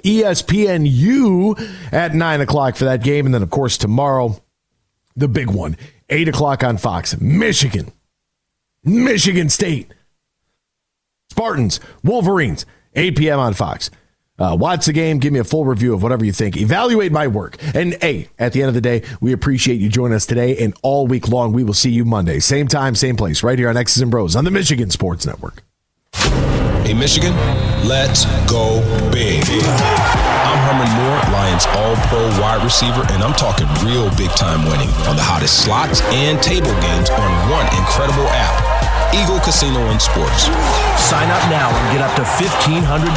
ESPNU 0.03 1.59
at 1.91 2.13
9 2.13 2.41
o'clock 2.41 2.75
for 2.75 2.85
that 2.85 3.01
game. 3.01 3.25
And 3.25 3.33
then, 3.33 3.41
of 3.41 3.49
course, 3.49 3.79
tomorrow, 3.79 4.39
the 5.15 5.27
big 5.27 5.49
one, 5.49 5.75
8 6.11 6.27
o'clock 6.27 6.63
on 6.63 6.77
Fox. 6.77 7.19
Michigan. 7.19 7.91
Michigan 8.83 9.49
State. 9.49 9.91
Spartans. 11.31 11.79
Wolverines. 12.03 12.67
8 12.93 13.17
p.m. 13.17 13.39
on 13.39 13.55
Fox. 13.55 13.89
Uh, 14.37 14.55
watch 14.59 14.85
the 14.85 14.93
game. 14.93 15.19
Give 15.19 15.31
me 15.31 15.39
a 15.39 15.43
full 15.43 15.65
review 15.65 15.93
of 15.93 16.03
whatever 16.03 16.25
you 16.25 16.31
think. 16.31 16.57
Evaluate 16.57 17.11
my 17.11 17.27
work. 17.27 17.57
And 17.73 17.93
hey, 18.01 18.27
at 18.37 18.53
the 18.53 18.61
end 18.61 18.67
of 18.69 18.73
the 18.73 18.81
day, 18.81 19.03
we 19.21 19.31
appreciate 19.31 19.79
you 19.79 19.89
joining 19.89 20.15
us 20.15 20.25
today 20.25 20.57
and 20.57 20.75
all 20.81 21.07
week 21.07 21.29
long. 21.29 21.53
We 21.53 21.63
will 21.63 21.73
see 21.73 21.91
you 21.91 22.03
Monday, 22.05 22.39
same 22.39 22.67
time, 22.67 22.95
same 22.95 23.15
place, 23.15 23.43
right 23.43 23.57
here 23.57 23.69
on 23.69 23.77
X's 23.77 24.01
and 24.01 24.11
Bros 24.11 24.35
on 24.35 24.43
the 24.43 24.51
Michigan 24.51 24.89
Sports 24.89 25.25
Network. 25.25 25.63
Hey, 26.85 26.93
Michigan, 26.93 27.33
let's 27.87 28.25
go 28.51 28.79
big. 29.11 29.43
I'm 29.47 30.59
Herman 30.67 30.91
Moore, 31.01 31.33
Lions 31.33 31.65
All 31.67 31.95
Pro 32.07 32.27
wide 32.39 32.63
receiver, 32.63 33.01
and 33.11 33.23
I'm 33.23 33.33
talking 33.33 33.65
real 33.83 34.09
big 34.15 34.29
time 34.31 34.65
winning 34.65 34.89
on 35.07 35.15
the 35.15 35.23
hottest 35.23 35.63
slots 35.63 36.01
and 36.13 36.41
table 36.43 36.73
games 36.81 37.09
on 37.09 37.49
one 37.49 37.65
incredible 37.75 38.27
app. 38.29 38.74
Eagle 39.15 39.39
Casino 39.39 39.79
and 39.87 40.01
Sports. 40.01 40.51
Sign 40.99 41.31
up 41.31 41.43
now 41.49 41.71
and 41.71 41.97
get 41.97 42.01
up 42.03 42.15
to 42.17 42.23
$1,500. 42.23 43.15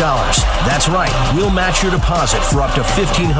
That's 0.62 0.88
right, 0.88 1.10
we'll 1.34 1.50
match 1.50 1.82
your 1.82 1.90
deposit 1.90 2.40
for 2.44 2.60
up 2.62 2.72
to 2.74 2.82
$1,500 2.82 3.34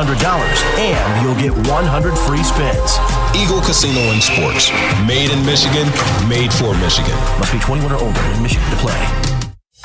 and 0.79 1.23
you'll 1.23 1.39
get 1.39 1.55
100 1.71 2.19
free 2.19 2.43
spins. 2.43 2.99
Eagle 3.37 3.61
Casino 3.61 4.01
and 4.11 4.23
Sports. 4.23 4.71
Made 5.07 5.31
in 5.31 5.45
Michigan, 5.47 5.87
made 6.29 6.53
for 6.53 6.75
Michigan. 6.83 7.15
Must 7.39 7.53
be 7.53 7.61
21 7.61 7.93
or 7.93 8.03
older 8.03 8.21
in 8.35 8.43
Michigan 8.43 8.69
to 8.71 8.77
play. 8.77 9.28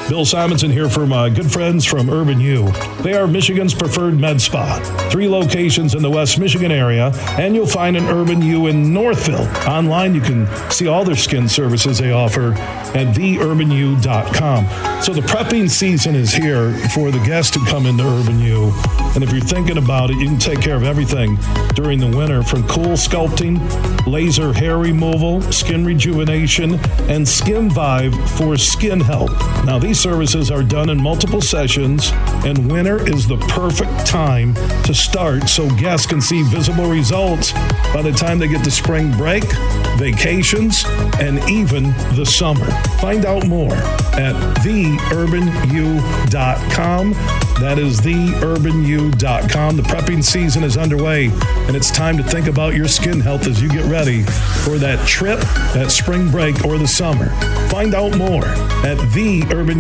Bill 0.10 0.26
Simonson 0.26 0.72
here 0.72 0.90
for 0.90 1.06
my 1.06 1.28
uh, 1.28 1.30
good 1.30 1.52
friends 1.52 1.86
from 1.86 2.10
Urban 2.10 2.40
U. 2.40 2.72
They 3.04 3.14
are 3.14 3.28
Michigan's 3.28 3.76
preferred 3.76 4.20
med 4.20 4.42
spa. 4.42 4.80
Three 5.12 5.30
locations 5.30 5.94
in 5.94 6.02
the 6.02 6.10
West 6.10 6.40
Michigan 6.40 6.72
area, 6.72 7.12
and 7.38 7.54
you'll 7.54 7.68
find 7.68 7.96
an 7.96 8.06
Urban 8.06 8.42
U 8.42 8.66
in 8.66 8.92
Northville. 8.92 9.48
Online, 9.70 10.16
you 10.16 10.22
can 10.22 10.48
see 10.72 10.88
all 10.88 11.04
their 11.04 11.16
skin 11.16 11.48
services 11.48 12.00
they 12.00 12.12
offer 12.12 12.54
at 12.96 13.16
theurbanu.com. 13.16 15.04
So 15.04 15.14
the 15.14 15.22
prepping 15.22 15.70
season 15.70 16.16
is 16.16 16.34
here 16.34 16.74
for 16.90 17.12
the 17.12 17.20
guests 17.20 17.56
who 17.56 17.64
come 17.68 17.86
into 17.86 18.04
Urban 18.04 18.40
U. 18.40 18.74
And 19.14 19.24
if 19.24 19.32
you're 19.32 19.42
thinking 19.42 19.78
about 19.78 20.10
it, 20.10 20.18
you 20.18 20.26
can 20.26 20.40
take 20.40 20.60
care 20.60 20.76
of 20.76 20.84
everything 20.84 21.38
during 21.76 22.00
the 22.00 22.08
winter 22.18 22.42
from 22.42 22.68
cool 22.68 22.94
sculpting, 22.98 23.60
laser 24.08 24.54
hair 24.54 24.80
removal, 24.80 25.42
skin 25.52 25.86
rejuvenation, 25.86 26.80
and 27.10 27.28
Skin 27.28 27.70
Vive 27.70 28.16
for 28.32 28.58
skin 28.58 29.00
health. 29.00 29.32
Now, 29.66 29.83
these 29.84 30.00
services 30.00 30.50
are 30.50 30.64
done 30.64 30.90
in 30.90 31.02
multiple 31.02 31.42
sessions, 31.42 32.12
and 32.46 32.72
winter 32.72 33.06
is 33.06 33.28
the 33.28 33.36
perfect 33.50 34.06
time 34.06 34.54
to 34.84 34.94
start 34.94 35.50
so 35.50 35.70
guests 35.76 36.08
can 36.08 36.22
see 36.22 36.42
visible 36.44 36.90
results 36.90 37.52
by 37.94 38.02
the 38.02 38.14
time 38.14 38.40
they 38.40 38.48
get 38.48 38.64
to 38.64 38.72
spring 38.72 39.12
break, 39.18 39.44
vacations, 39.98 40.86
and 41.20 41.38
even 41.50 41.84
the 42.16 42.26
summer. 42.26 42.66
Find 43.02 43.26
out 43.26 43.46
more 43.46 43.74
at 43.74 44.36
theurbanu.com. 44.64 45.44
That 47.60 47.78
is 47.78 48.00
theurbanu.com. 48.00 49.76
The 49.76 49.84
prepping 49.84 50.24
season 50.24 50.64
is 50.64 50.78
underway, 50.78 51.26
and 51.68 51.76
it's 51.76 51.92
time 51.92 52.16
to 52.18 52.24
think 52.24 52.48
about 52.48 52.74
your 52.74 52.88
skin 52.88 53.20
health 53.20 53.48
as 53.48 53.62
you 53.62 53.68
get 53.68 53.86
ready 53.86 54.24
for 54.64 54.78
that 54.78 55.06
trip, 55.06 55.42
that 55.74 55.92
spring 55.92 56.32
break, 56.32 56.64
or 56.64 56.78
the 56.78 56.88
summer. 56.88 57.28
Find 57.70 57.94
out 57.94 58.18
more 58.18 58.46
at 58.86 58.98
theurbanu.com. 58.98 59.73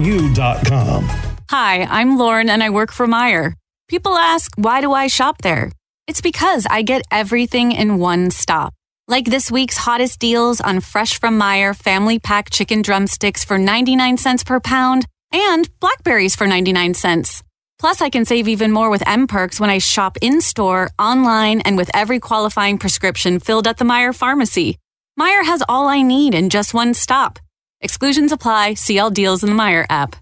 Hi, 1.51 1.83
I'm 1.83 2.17
Lauren, 2.17 2.49
and 2.49 2.63
I 2.63 2.71
work 2.71 2.91
for 2.91 3.05
Meijer. 3.05 3.53
People 3.87 4.15
ask, 4.15 4.51
why 4.57 4.81
do 4.81 4.91
I 4.91 5.05
shop 5.07 5.43
there? 5.43 5.71
It's 6.07 6.21
because 6.21 6.65
I 6.69 6.81
get 6.81 7.03
everything 7.11 7.71
in 7.71 7.99
one 7.99 8.31
stop. 8.31 8.73
Like 9.07 9.25
this 9.25 9.51
week's 9.51 9.77
hottest 9.77 10.19
deals 10.19 10.61
on 10.61 10.79
fresh 10.79 11.19
from 11.19 11.39
Meijer 11.39 11.75
family 11.75 12.17
pack 12.17 12.49
chicken 12.49 12.81
drumsticks 12.81 13.45
for 13.45 13.57
99 13.57 14.17
cents 14.17 14.43
per 14.43 14.59
pound 14.59 15.05
and 15.31 15.69
blackberries 15.79 16.35
for 16.35 16.47
99 16.47 16.93
cents. 16.95 17.43
Plus, 17.77 18.01
I 18.01 18.09
can 18.09 18.25
save 18.25 18.47
even 18.47 18.71
more 18.71 18.89
with 18.89 19.01
mPerks 19.01 19.59
when 19.59 19.69
I 19.69 19.77
shop 19.77 20.17
in 20.21 20.41
store, 20.41 20.89
online, 20.97 21.61
and 21.61 21.77
with 21.77 21.91
every 21.93 22.19
qualifying 22.19 22.77
prescription 22.77 23.39
filled 23.39 23.67
at 23.67 23.77
the 23.77 23.85
Meijer 23.85 24.15
pharmacy. 24.15 24.77
Meijer 25.19 25.43
has 25.45 25.61
all 25.69 25.87
I 25.87 26.01
need 26.01 26.33
in 26.33 26.49
just 26.49 26.73
one 26.73 26.93
stop. 26.93 27.39
Exclusions 27.83 28.31
apply. 28.31 28.73
See 28.75 28.97
all 28.97 29.11
deals 29.11 29.43
in 29.43 29.49
the 29.49 29.55
Meijer 29.55 29.85
app. 29.89 30.15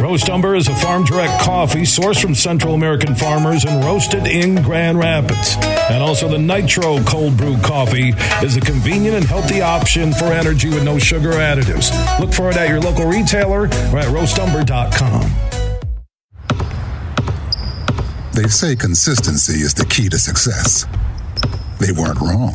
Roast 0.00 0.28
Umber 0.28 0.54
is 0.54 0.68
a 0.68 0.74
farm 0.76 1.04
direct 1.04 1.42
coffee 1.42 1.82
sourced 1.82 2.20
from 2.20 2.34
Central 2.34 2.74
American 2.74 3.14
farmers 3.14 3.64
and 3.64 3.82
roasted 3.82 4.26
in 4.26 4.62
Grand 4.62 4.98
Rapids. 4.98 5.56
And 5.90 6.02
also, 6.02 6.28
the 6.28 6.38
Nitro 6.38 7.02
Cold 7.04 7.38
Brew 7.38 7.56
Coffee 7.62 8.10
is 8.44 8.56
a 8.56 8.60
convenient 8.60 9.16
and 9.16 9.24
healthy 9.24 9.62
option 9.62 10.12
for 10.12 10.26
energy 10.26 10.68
with 10.68 10.84
no 10.84 10.98
sugar 10.98 11.30
additives. 11.30 11.90
Look 12.20 12.34
for 12.34 12.50
it 12.50 12.56
at 12.56 12.68
your 12.68 12.80
local 12.80 13.06
retailer 13.06 13.62
or 13.62 13.98
at 13.98 14.08
roastumber.com. 14.12 15.30
They 18.34 18.48
say 18.48 18.76
consistency 18.76 19.62
is 19.62 19.72
the 19.72 19.86
key 19.86 20.08
to 20.10 20.18
success. 20.18 20.86
They 21.80 21.92
weren't 21.92 22.20
wrong. 22.20 22.54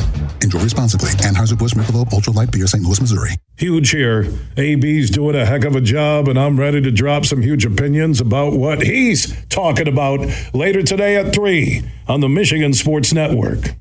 Enjoy 0.43 0.59
responsibly. 0.59 1.09
Anheuser-Busch 1.11 1.73
Michelob 1.73 2.11
Ultra 2.13 2.33
Light 2.33 2.51
Beer, 2.51 2.67
St. 2.67 2.83
Louis, 2.83 2.99
Missouri. 2.99 3.31
Huge 3.57 3.91
here. 3.91 4.27
AB's 4.57 5.09
doing 5.09 5.35
a 5.35 5.45
heck 5.45 5.63
of 5.65 5.75
a 5.75 5.81
job, 5.81 6.27
and 6.27 6.39
I'm 6.39 6.59
ready 6.59 6.81
to 6.81 6.91
drop 6.91 7.25
some 7.25 7.41
huge 7.41 7.65
opinions 7.65 8.19
about 8.19 8.53
what 8.53 8.81
he's 8.81 9.35
talking 9.47 9.87
about 9.87 10.25
later 10.53 10.81
today 10.81 11.15
at 11.15 11.33
3 11.33 11.83
on 12.07 12.21
the 12.21 12.29
Michigan 12.29 12.73
Sports 12.73 13.13
Network. 13.13 13.75